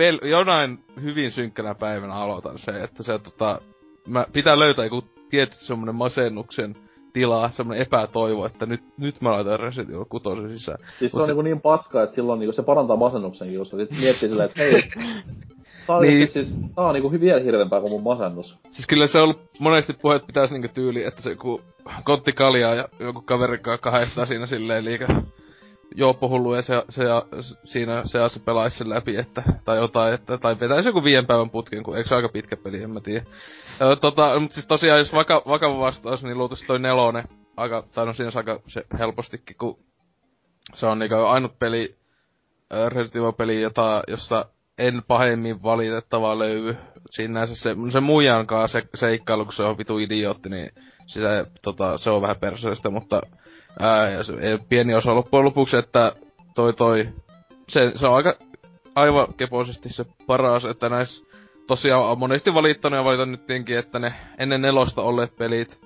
[0.01, 3.61] pel- jonain hyvin synkkänä päivänä aloitan se, että se tota,
[4.09, 6.77] mä pitää löytää joku tietty semmonen masennuksen
[7.15, 10.25] tila, semmonen epätoivo, että nyt, nyt mä laitan Resident Evil 6
[10.59, 10.79] sisään.
[10.99, 13.69] Siis se Mut on se- niinku niin paskaa, että silloin niinku se parantaa masennuksenkin, jos
[13.71, 14.83] sit miettii silleen, että hei,
[15.87, 16.15] tää on, Niin.
[16.19, 16.29] niin.
[16.29, 18.57] siis, tää on niinku vielä hirveämpää kuin mun masennus.
[18.71, 21.61] Siis kyllä se on ollut monesti puhe, että pitäisi niinku tyyli, että se joku
[22.05, 24.85] kontti kaljaa ja joku kaveri kahdestaan siinä silleen
[25.95, 27.05] liikä juoppohullu ja se, se,
[27.65, 31.51] siinä se se pelaisi sen läpi, että, tai jotain, että, tai vetäisi joku viiden päivän
[31.51, 33.25] putken, kun eikö se aika pitkä peli, en mä tiedä.
[34.01, 37.25] Tota, mut siis tosiaan, jos vaka, vakava vastaus, niin luultavasti toi nelonen,
[37.57, 39.79] aika, tai no siinä aika se helpostikin, kun
[40.75, 41.97] se on niinku ainut peli,
[42.89, 44.47] Resident Evil-peli, jota, josta
[44.79, 46.77] en pahemmin valitettavaa löydy.
[47.11, 50.71] Sinänsä se, se muijan kanssa se seikkailu, kun se on vitu idiootti, niin
[51.07, 53.21] sitä, tota, se on vähän perseestä, mutta
[53.81, 56.13] ää, ja se, ei- pieni osa loppujen lopuksi, että
[56.55, 57.09] toi toi,
[57.69, 58.35] se, se on aika
[58.95, 61.27] aivan kepoisesti se paras, että näissä
[61.67, 65.81] tosiaan on monesti valittanut ja valitan nytkin, että ne ennen nelosta olleet pelit,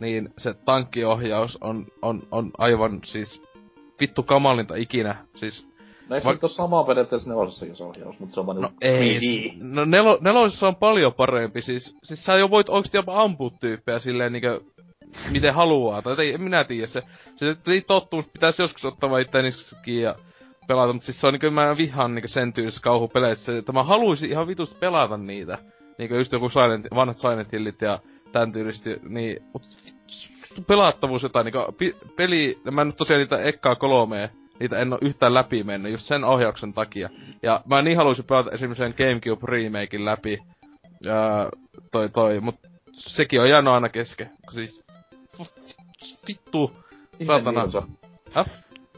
[0.00, 3.42] niin se tankkiohjaus on, on, on aivan siis
[4.00, 5.16] vittu kamalinta ikinä.
[5.34, 5.72] Siis
[6.08, 8.68] No eikö Va- nyt ole samaa periaatteessa nelosessakin se ohjaus, mutta se on vaan No
[8.68, 9.18] niinku ei.
[9.18, 9.56] 3D.
[9.60, 11.62] No nelo, nelosessa on paljon parempi.
[11.62, 14.60] Siis, siis sä jo voit oikeesti jopa ampua tyyppejä silleen niinkö
[15.30, 16.02] miten haluaa.
[16.02, 17.02] Tai ei, en minä tiedä se.
[17.36, 20.14] Se ei tottumus, pitäisi joskus ottaa vaan itseään niskakin ja
[20.66, 20.92] pelata.
[20.92, 23.58] Mutta siis se on niinkö mä vihaan niinkö sen tyylisissä kauhupeleissä.
[23.58, 25.58] Että mä haluaisin ihan vitusti pelata niitä.
[25.98, 27.98] Niinkö just joku Silent, vanhat Silent Hillit ja
[28.32, 29.00] tän tyylisesti.
[29.08, 29.62] Niin, mut
[30.66, 34.28] pelattavuus jotain niinku pi, peli, mä en nyt tosiaan niitä ekkaa kolmea
[34.62, 37.08] niitä en oo yhtään läpi mennyt, just sen ohjauksen takia.
[37.42, 40.38] Ja mä niin haluaisin pelata esimerkiksi sen Gamecube remakein läpi,
[41.08, 41.48] ää,
[41.92, 42.54] toi toi, mut
[42.92, 44.30] sekin on jäänyt aina kesken.
[44.50, 44.82] Siis,
[46.28, 46.72] vittu.
[47.18, 47.82] Nirso.
[48.32, 48.46] Häh?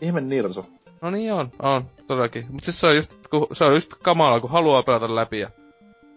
[0.01, 0.67] Ihme Nirso.
[1.01, 2.47] No niin on, on, todellakin.
[2.51, 5.51] Mut siis se on just, kun, se on just kamala, kun haluaa pelata läpi ja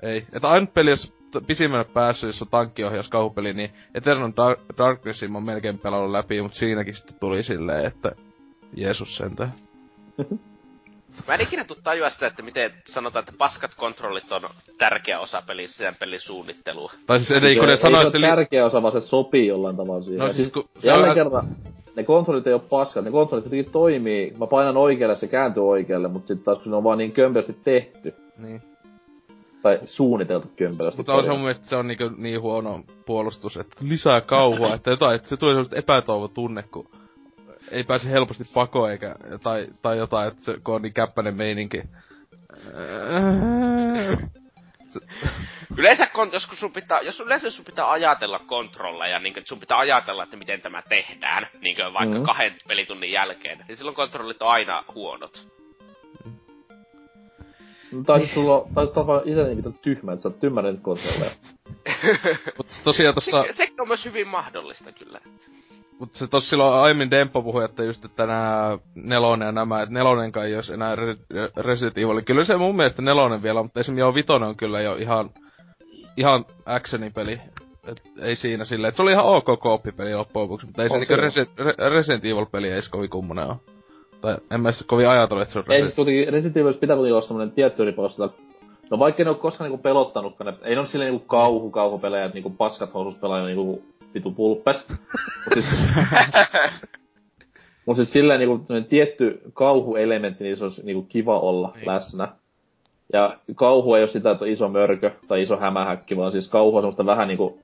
[0.01, 0.25] ei.
[0.33, 1.13] Että ainut peli, jos
[1.47, 6.41] pisimmälle päässyt, jos on tankkiohjaus kauhupeli, niin Eternal Dark- Darknessin mä oon melkein pelannut läpi,
[6.41, 8.11] mut siinäkin sitten tuli silleen, että
[8.75, 9.53] Jeesus sentään.
[11.27, 14.41] Mä en ikinä tuu tajua sitä, että miten sanotaan, että paskat kontrollit on
[14.77, 16.91] tärkeä osa pelissä, sen pelin suunnittelua.
[17.07, 19.47] Tai siis ei, kun ne sanoo, että ole se li- tärkeä osa, vaan se sopii
[19.47, 20.19] jollain tavalla siihen.
[20.27, 21.55] No siis kun se jälleen on- kerran,
[21.95, 24.33] ne kontrollit ei oo paskat, ne kontrollit kuitenkin toimii.
[24.39, 27.57] Mä painan oikealle, se kääntyy oikealle, mutta sitten taas kun ne on vaan niin kömpelösti
[27.63, 28.61] tehty, Niin.
[29.61, 30.97] tai suunniteltu kömpelösti.
[30.97, 34.89] Mutta on se mun mielestä se on niinku niin huono puolustus, että lisää kauhua, että
[34.89, 36.89] jotain, että se tulee sellaista epätoivotunne, kun
[37.71, 41.81] ei pääse helposti pakoon eikä, tai, tai jotain, että se, kun on niin käppäinen meininki.
[45.77, 50.23] Yleensä, jos, kun sun pitää, jos yleensä sun pitää ajatella kontrolleja, niin sun pitää ajatella,
[50.23, 52.17] että miten tämä tehdään, niin vaikka Mhm.
[52.17, 52.23] mm.
[52.25, 55.47] kahden pelitunnin jälkeen, niin silloin kontrollit on aina huonot.
[58.05, 58.95] Tai siis sulla on, tai siis
[59.25, 61.31] itse niin tyhmä, että sä oot tyhmännyt kontrolleja.
[62.57, 63.43] Mut tosiaan tossa...
[63.43, 65.21] Se, se on myös hyvin mahdollista kyllä.
[65.99, 69.93] Mut se tossa silloin aiemmin Demppo puhui, että just, että nää nelonen ja nämä, että
[69.93, 72.21] nelonen kai jos enää Re- Resident Evil.
[72.21, 75.29] Kyllä se mun mielestä nelonen vielä, mutta esimerkiksi jo vitonen on kyllä jo ihan,
[76.17, 77.41] ihan actionipeli.
[77.87, 80.95] Et ei siinä silleen, että se oli ihan ok kooppipeli loppujen lopuksi, mutta ei se
[80.95, 81.23] On niinku kyllä.
[81.23, 83.57] Resident, Re- Resident Evil-peli ei se kovin kummonen oo.
[84.21, 86.95] Tai en mä kovin ajatellut, että se on Ei siis Resident kuitenkin Resident Evil pitää
[86.95, 88.17] kuitenkin olla semmonen tietty ripaus
[88.91, 92.49] No vaikka ne oo koskaan niinku pelottanutkaan, ei ne oo silleen niinku kauhu kauhupelejä, niinku
[92.49, 94.85] paskat housus pelaa niinku vitu pulppes.
[94.89, 95.65] Mut siis,
[97.85, 101.87] mut siis silleen niinku tietty kauhuelementti, niin se olisi niinku kiva olla Niin.
[101.87, 102.27] läsnä.
[103.13, 106.77] Ja kauhu ei ole sitä, että on iso mörkö tai iso hämähäkki, vaan siis kauhu
[106.77, 107.59] on semmoista vähän niinku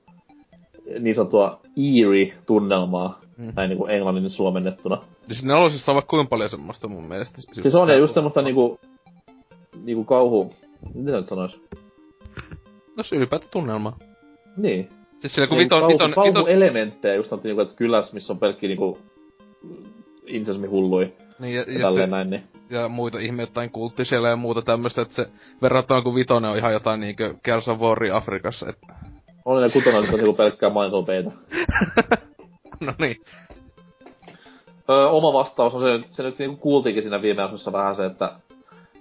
[1.00, 3.52] niin sanottua eerie-tunnelmaa, Mm.
[3.56, 4.98] näin niinku englannin suomennettuna.
[5.26, 7.40] Siis nelosessa on vaikka kuinka paljon semmoista mun mielestä.
[7.40, 8.80] Siis on ja just semmoista niinku,
[9.84, 10.54] niinku kauhu,
[10.94, 11.60] miten nyt sanois?
[12.96, 13.96] No se ylipäätään tunnelma.
[14.56, 14.88] Niin.
[15.24, 18.38] Siis sillä kun Niinku viton, kauhu, viton, vitos, kauhuelementtejä, just niinku, että kylässä, missä on
[18.38, 18.98] pelkki niinku
[20.26, 22.42] insesmi hullui niin, ja, ja ja, tälleen sitten, näin, niin.
[22.70, 25.26] ja muita ihme jotain kulttisella ja muuta tämmöstä, että se
[25.62, 28.78] verrattuna kun vitonen on ihan jotain niinkö Gears of War Afrikassa, et...
[29.44, 31.30] On ne kutonen, että on niinku pelkkää maitopeitä.
[32.86, 33.16] no niin.
[34.90, 38.32] Öö, oma vastaus on se, se nyt niinku kuultiinkin siinä viime jaksossa vähän se, että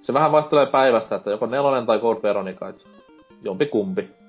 [0.01, 2.87] se vähän vaihtelee päivästä, että joko nelonen tai Code Veronica, et
[3.43, 4.22] jompi kumpi.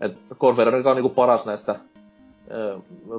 [0.00, 1.76] Et Code Veronica on niinku paras näistä,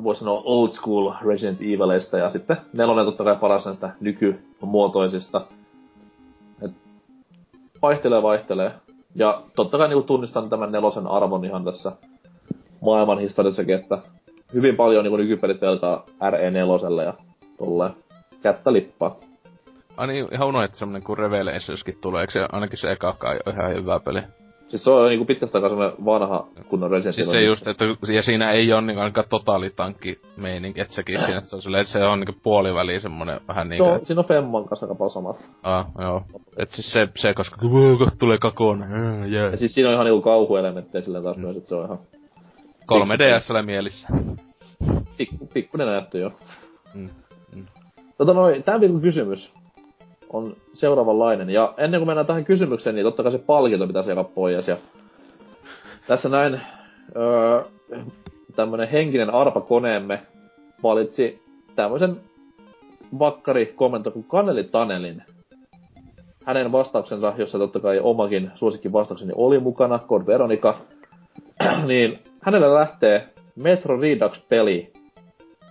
[0.04, 5.42] voisi sanoa old school Resident Evilista, ja sitten nelonen totta kai paras näistä nykymuotoisista.
[6.62, 6.72] Et
[7.82, 8.72] vaihtelee vaihtelee.
[9.16, 11.92] Ja totta kai niinku tunnistan tämän nelosen arvon ihan tässä
[12.82, 13.98] maailman historiassakin, että
[14.54, 17.14] hyvin paljon niinku nykypelit velkaa RE4 ja
[17.58, 17.94] tolleen
[18.42, 19.16] kättä lippaa.
[19.98, 23.74] Ai niin, ihan unohdettu semmonen kuin Revelationskin tulee, eikö se ainakin se eka kai ihan
[23.74, 24.22] hyvä peli?
[24.70, 28.22] Siis se on niinku pitkästä aikaa semmonen vanha kunnon Resident Siis se just, että ja
[28.22, 32.04] siinä ei oo niinku ainakaan totaalitankki meininki, et sekin siinä, että se on silleen, se
[32.04, 35.38] on niinku puoliväli semmonen vähän niinku, on, et, siinä on Femman kanssa aika paljon samat.
[35.64, 36.24] ah, joo.
[36.58, 40.22] Et siis se, se koska "Wow, tulee kakoon, äh, Ja siis siinä on ihan niinku
[40.22, 42.00] kauhuelementtejä silleen taas myös, että se on ihan
[42.92, 44.08] 3DSllä mielissä.
[45.18, 46.32] pikku, pikkuinen näyttö jo.
[46.94, 47.10] Mm,
[47.56, 47.66] mm.
[48.18, 49.54] Tota noin, tämän viikon kysymys
[50.30, 51.50] on seuraavanlainen.
[51.50, 54.68] Ja ennen kuin mennään tähän kysymykseen, niin totta kai se palkinto pitäisi jakaa pois.
[54.68, 54.78] Ja
[56.08, 56.62] tässä näin
[57.16, 57.62] öö,
[58.56, 60.22] tämmönen henkinen arpakoneemme
[60.84, 61.42] valitsi
[61.76, 62.18] tämmöisen
[63.20, 65.24] vakkari komento kuin Kaneli Tanelin.
[66.46, 70.76] Hänen vastauksensa, jossa totta kai omakin suosikki vastaukseni oli mukana, Code Veronica,
[71.88, 74.94] niin hänelle lähtee Metro Redux-peli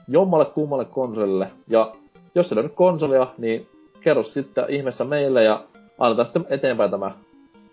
[0.09, 1.51] jommalle kummalle konsolille.
[1.69, 1.93] Ja
[2.35, 3.67] jos ei löydy konsolia, niin
[4.05, 5.65] kerro sitten ihmeessä meille ja
[5.99, 7.11] annetaan sitten eteenpäin tämä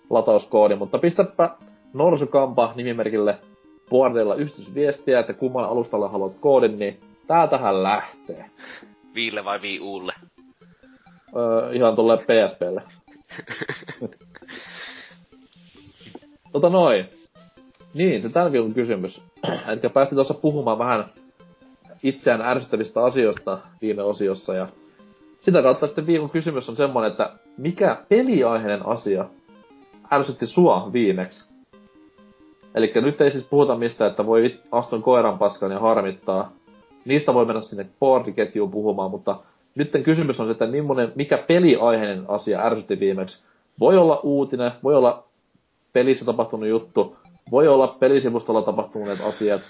[0.10, 0.76] latauskoodi.
[0.76, 1.50] Mutta pistäpä
[1.94, 3.38] Norsukampa nimimerkille
[3.90, 8.46] boardilla ystävysviestiä, että kumman alustalle haluat koodin, niin täältähän lähtee.
[9.16, 10.14] Viille vai Wii Ulle?
[11.36, 12.84] Öö, ihan tulee PSPlle.
[16.54, 17.06] tota noin.
[17.94, 19.22] Niin, se tämän viikon kysymys.
[19.68, 21.06] Eli päästiin tuossa puhumaan vähän
[22.04, 24.68] itseään ärsyttävistä asioista viime osiossa ja
[25.42, 29.26] sitä kautta sitten viikon kysymys on semmonen, että mikä peliaiheinen asia
[30.14, 31.52] ärsytti sua viimeksi?
[32.76, 36.52] Eli nyt ei siis puhuta mistä, että voi astun koiran paskan ja harmittaa.
[37.06, 39.36] Niistä voi mennä sinne boardiketjuun puhumaan, mutta
[39.76, 40.68] nyt kysymys on se, että
[41.16, 43.44] mikä peliaiheinen asia ärsytti viimeksi.
[43.80, 45.24] Voi olla uutinen, voi olla
[45.94, 47.16] pelissä tapahtunut juttu,
[47.52, 49.62] voi olla pelisivustolla tapahtuneet asiat.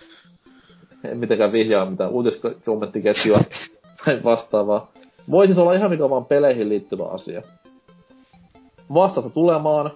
[1.03, 3.39] En mitenkään vihjaa mitään uutiskommenttiketjua
[4.05, 4.91] tai vastaavaa.
[5.31, 7.41] Voi siis olla ihan mikä vaan peleihin liittyvä asia.
[8.93, 9.91] Vastata tulemaan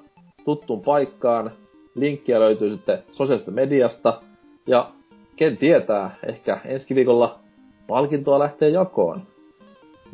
[0.45, 1.51] tuttuun paikkaan.
[1.95, 4.21] Linkkiä löytyy sitten sosiaalisesta mediasta.
[4.67, 4.89] Ja
[5.35, 7.39] ken tietää, ehkä ensi viikolla
[7.87, 9.21] palkintoa lähtee jakoon.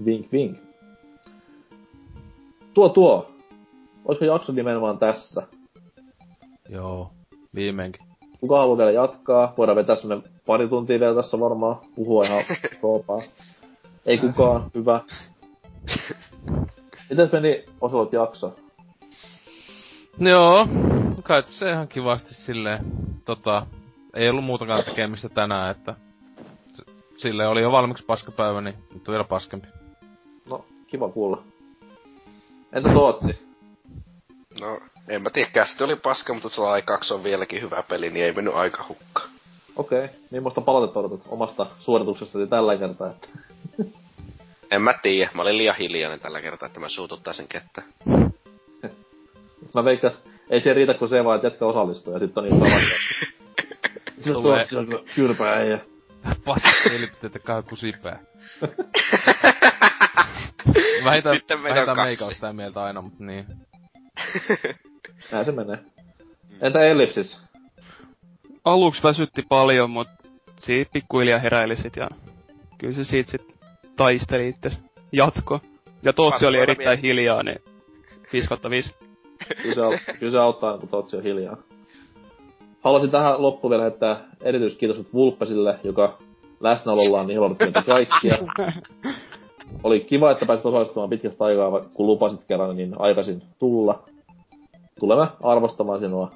[0.05, 0.57] Vink vink.
[2.73, 3.27] Tuo tuo.
[4.05, 5.43] Olisiko jakso nimenomaan tässä?
[6.69, 7.11] Joo,
[7.55, 8.01] viimeinkin.
[8.39, 9.53] Kuka haluaa vielä jatkaa?
[9.57, 11.75] Voidaan vetää semmonen pari tuntia vielä tässä varmaan.
[11.95, 12.43] Puhua ihan
[12.81, 13.21] soopaa.
[14.05, 14.71] Ei kukaan.
[14.75, 15.01] Hyvä.
[17.09, 18.55] Mites meni Osolot jakso?
[20.19, 20.67] Joo,
[21.23, 22.85] kai se ihan kivasti silleen,
[23.25, 23.65] tota,
[24.13, 25.95] ei ollut muutakaan tekemistä tänään, että
[26.73, 26.83] s-
[27.17, 29.67] silleen oli jo valmiiksi paskapäivä, niin nyt on vielä paskempi.
[30.49, 31.43] No, kiva kuulla.
[32.73, 33.39] Entä Tootsi?
[34.61, 38.25] No, en mä tiedä, kästi oli paska, mutta se aikaksi on vieläkin hyvä peli, niin
[38.25, 39.29] ei mennyt aika hukkaan.
[39.75, 40.15] Okei, okay.
[40.31, 43.09] millaista palautetta odotat omasta suorituksestasi tällä kertaa?
[43.09, 43.27] Että...
[44.71, 47.81] En mä tiedä, mä olin liian hiljainen tällä kertaa, että mä suututtaisin kettä.
[49.75, 50.13] Mä veikkaan,
[50.49, 52.81] ei se riitä kuin se vaan, että jätkä osallistuu ja sitten on niin sama.
[54.23, 55.79] Se tuossa on kyllä kylpä äijä.
[56.45, 58.19] Paskat että kai kusipää.
[61.03, 62.07] Vähintään, Sitten meillä on vähintään kaksi.
[62.07, 63.45] meikä on sitä mieltä aina, mutta niin.
[65.31, 65.79] Näin se menee.
[66.61, 67.41] Entä Ellipsis?
[68.65, 70.07] Aluksi väsytti paljon, mut
[70.59, 72.09] siitä pikkuhiljaa heräilisit ja
[72.77, 73.50] kyllä se siitä sit
[74.03, 74.69] taisteli itse
[75.11, 75.59] jatko.
[76.03, 77.59] Ja Tootsi oli erittäin hiljaa, niin
[78.33, 78.95] 5 5.
[79.61, 81.57] Kyllä se, aut- kyllä se auttaa, kun Totsi on hiljaa.
[82.81, 86.17] Haluaisin tähän loppuun vielä heittää erityiskiitokset Vulppesille, joka
[86.59, 88.37] läsnäolollaan niin helpotti meitä kaikkia.
[89.83, 94.03] Oli kiva, että pääsit osallistumaan pitkästä aikaa, kun lupasit kerran, niin aikaisin tulla.
[94.99, 96.31] Tulemme arvostamaan sinua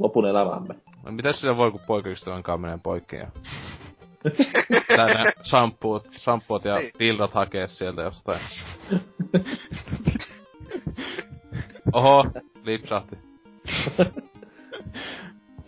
[0.00, 0.74] lopun elämämme.
[1.04, 3.16] No mitäs sillä voi, kun poikaystävän kanssa menee poikki
[4.96, 6.92] Tänne shampoot, shampoot ja Niin.
[6.98, 8.40] dildot hakee sieltä jostain.
[11.92, 12.24] Oho,
[12.64, 13.18] lipsahti.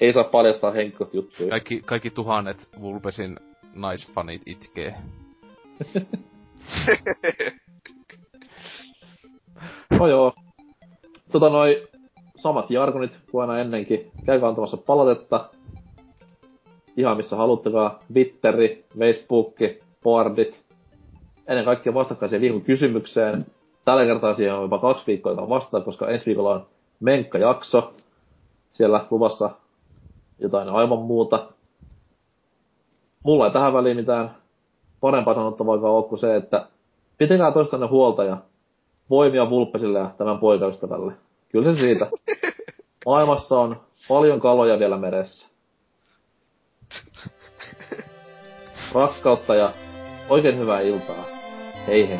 [0.00, 1.50] Ei saa paljastaa henkot juttuja.
[1.50, 3.36] Kaikki, kaikki tuhannet Vulpesin
[3.74, 4.94] naisfanit itkee.
[9.90, 10.32] No joo.
[11.32, 11.88] Tota noi
[12.36, 14.10] samat jargonit kuin aina ennenkin.
[14.26, 15.50] Käykää antamassa palautetta.
[16.96, 17.90] Ihan missä haluttekaan.
[18.12, 20.60] Twitteri, Facebookki, boardit.
[21.48, 23.46] Ennen kaikkea vastakkain siihen viikon kysymykseen.
[23.84, 26.66] Tällä kertaa siihen on jopa kaksi viikkoa aikaa vastata, koska ensi viikolla on
[27.00, 27.92] menkkajakso.
[28.70, 29.50] Siellä luvassa
[30.38, 31.46] jotain aivan muuta.
[33.22, 34.34] Mulla ei tähän väliin mitään
[35.00, 36.66] parempaa sanottavaa ole kuin se, että
[37.18, 38.36] pitäkää toistanne huolta ja
[39.10, 41.12] voimia Vulppesille ja tämän poikaystävälle.
[41.48, 42.06] Kyllä se siitä.
[43.06, 45.51] Maailmassa on paljon kaloja vielä meressä.
[48.94, 49.72] Rakkautta ja
[50.28, 51.24] oikein hyvää iltaa.
[51.86, 52.18] Hei hei.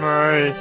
[0.00, 0.54] Moi.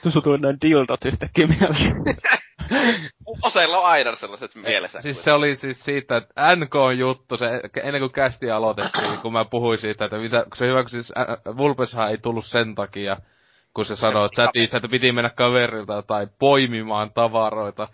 [0.00, 1.92] Vittu sun tuli nää dildot yhtäkkiä mieleen.
[3.42, 5.00] Osella on aina sellaiset mielessä.
[5.00, 9.78] Siis se oli siis siitä, että NK-juttu, se, ennen kuin kästi aloitettiin, kun mä puhuin
[9.78, 13.16] siitä, että mitä, kun se hyvä, kun siis ä, Vulpeshan ei tullut sen takia,
[13.74, 17.88] kun se sanoi chatissa, että piti mennä kaverilta tai poimimaan tavaroita.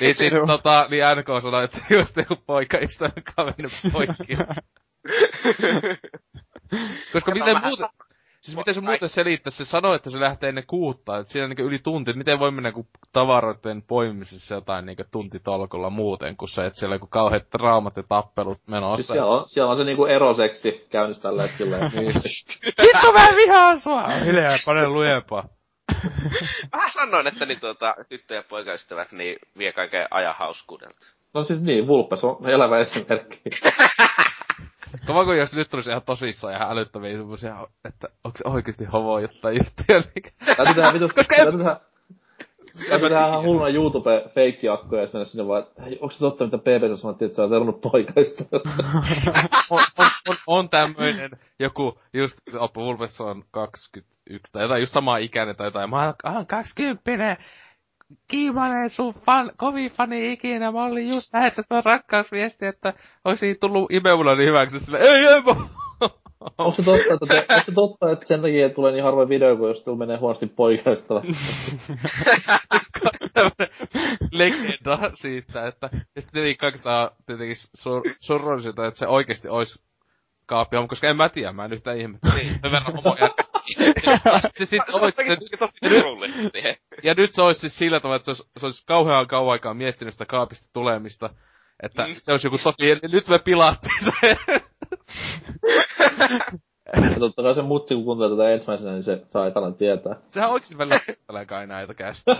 [0.00, 4.36] niin sit tota, niin NK sanoi, että just joku poikaystävän kanssa mennyt poikki.
[7.12, 7.88] Koska miten muuten,
[8.46, 9.50] Siis miten se muuten selittää?
[9.50, 12.38] Se sanoi, että se lähtee ennen kuutta, että siinä on niinku yli tunti, että miten
[12.38, 17.50] voi mennä kuin tavaroiden poimimisessa jotain niinku tuntitolkulla muuten, kun se, että siellä on kauheat
[17.50, 18.96] traumat ja tappelut menossa.
[18.96, 21.76] Siis siellä on, siellä on se niinku eroseksi käynnissä tällä hetkellä.
[21.96, 22.14] Niin.
[22.82, 24.08] Vittu mä vihaan sua!
[24.08, 25.48] Hiljaa, pane lujempaa.
[26.72, 31.06] Vähän sanoin, että niin tuota, tyttö- ja poikaystävät niin vie kaiken ajan hauskuudelta.
[31.34, 33.40] No siis niin, Vulpes on elävä esimerkki.
[35.06, 39.18] Kova kun jos nyt tulisi ihan tosissaan ihan älyttäviä semmosia, että onko se oikeesti homo
[39.18, 39.98] jotain juttuja.
[40.14, 40.56] Niin...
[40.56, 41.76] Täytyy tehdä vitus, Koska tehdä,
[42.88, 46.44] täytyy tehdä ihan hulluna youtube feikkiakkoja ja mennä sinne vaan, että hei, onko se totta,
[46.44, 48.44] mitä BBC sanottiin, että sä oot eronnut poikaista?
[49.70, 55.16] on, on, on, on tämmöinen joku, just Oppo Vulpes on 21 tai jotain just samaa
[55.16, 55.90] ikäinen tai jotain.
[55.90, 57.36] Mä oon 20
[58.28, 60.72] Kiimanen sun fan, kovin fani ikinä.
[60.72, 62.92] Mä olin just lähettänyt rakkausviesti, että
[63.24, 64.80] olisi tullut imemulla niin hyväksi.
[64.80, 65.42] Sille, ei, ei,
[66.58, 69.56] onko se totta, että, te, onko se totta, että sen takia tulee niin harvoin video,
[69.56, 71.14] kun jos tulla menee huonosti poikaista?
[74.32, 75.90] legenda siitä, että...
[75.92, 79.82] Ja sitten tietenkin kaikista tietenkin sur, surullisinta, että se oikeesti olisi
[80.46, 82.34] kaappi on, koska en mä tiedä, mä en yhtään ihmettä.
[82.34, 83.16] Niin, sen verran homo
[84.58, 88.66] se sit ois, se, ja nyt se olisi siis sillä tavalla, että se olisi, se
[88.66, 91.30] olisi kauhean kauan aikaa miettinyt sitä kaapista tulemista.
[91.82, 92.14] Että mm.
[92.18, 94.36] se olisi joku tosi, nyt me pilattiin se.
[96.94, 100.16] ja totta kai se mutsi, kun kuuntelee tätä ensimmäisenä, niin se saa ekanan tietää.
[100.30, 102.36] Sehän oikeesti välillä kuuntelee kai näitä kästä.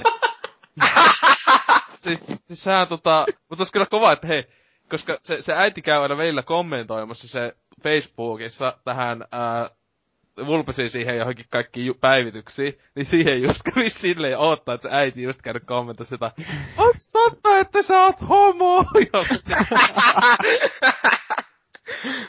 [1.99, 4.45] siis, siis sehän tota, mutta olisi kyllä kova, että hei,
[4.91, 9.71] koska se, se äiti käy aina välillä kommentoimassa se Facebookissa tähän ää,
[10.47, 15.23] vulpesiin siihen johonkin kaikkiin ju- päivityksiin, niin siihen just kävi silleen odottaa, että se äiti
[15.23, 16.31] just käynyt kommentoida sitä,
[16.77, 18.85] onks totta, että sä oot homo?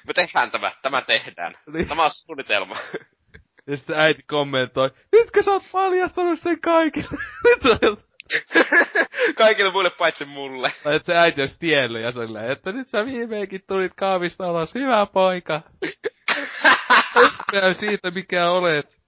[0.07, 1.57] Me tehdään tämä, tämä tehdään.
[1.73, 1.87] Niin.
[1.87, 2.77] Tämä on suunnitelma.
[3.67, 7.09] ja sitten äiti kommentoi, nytkö sä oot paljastanut sen kaikille?
[7.81, 8.07] Nyt
[9.37, 10.71] Kaikille muille paitsi mulle.
[10.83, 14.75] Tai että se äiti olisi tiennyt ja silleen, että nyt sä viimeinkin tulit kaavista ulos,
[14.75, 15.61] hyvä poika.
[17.51, 18.95] Käy siitä, mikä olet.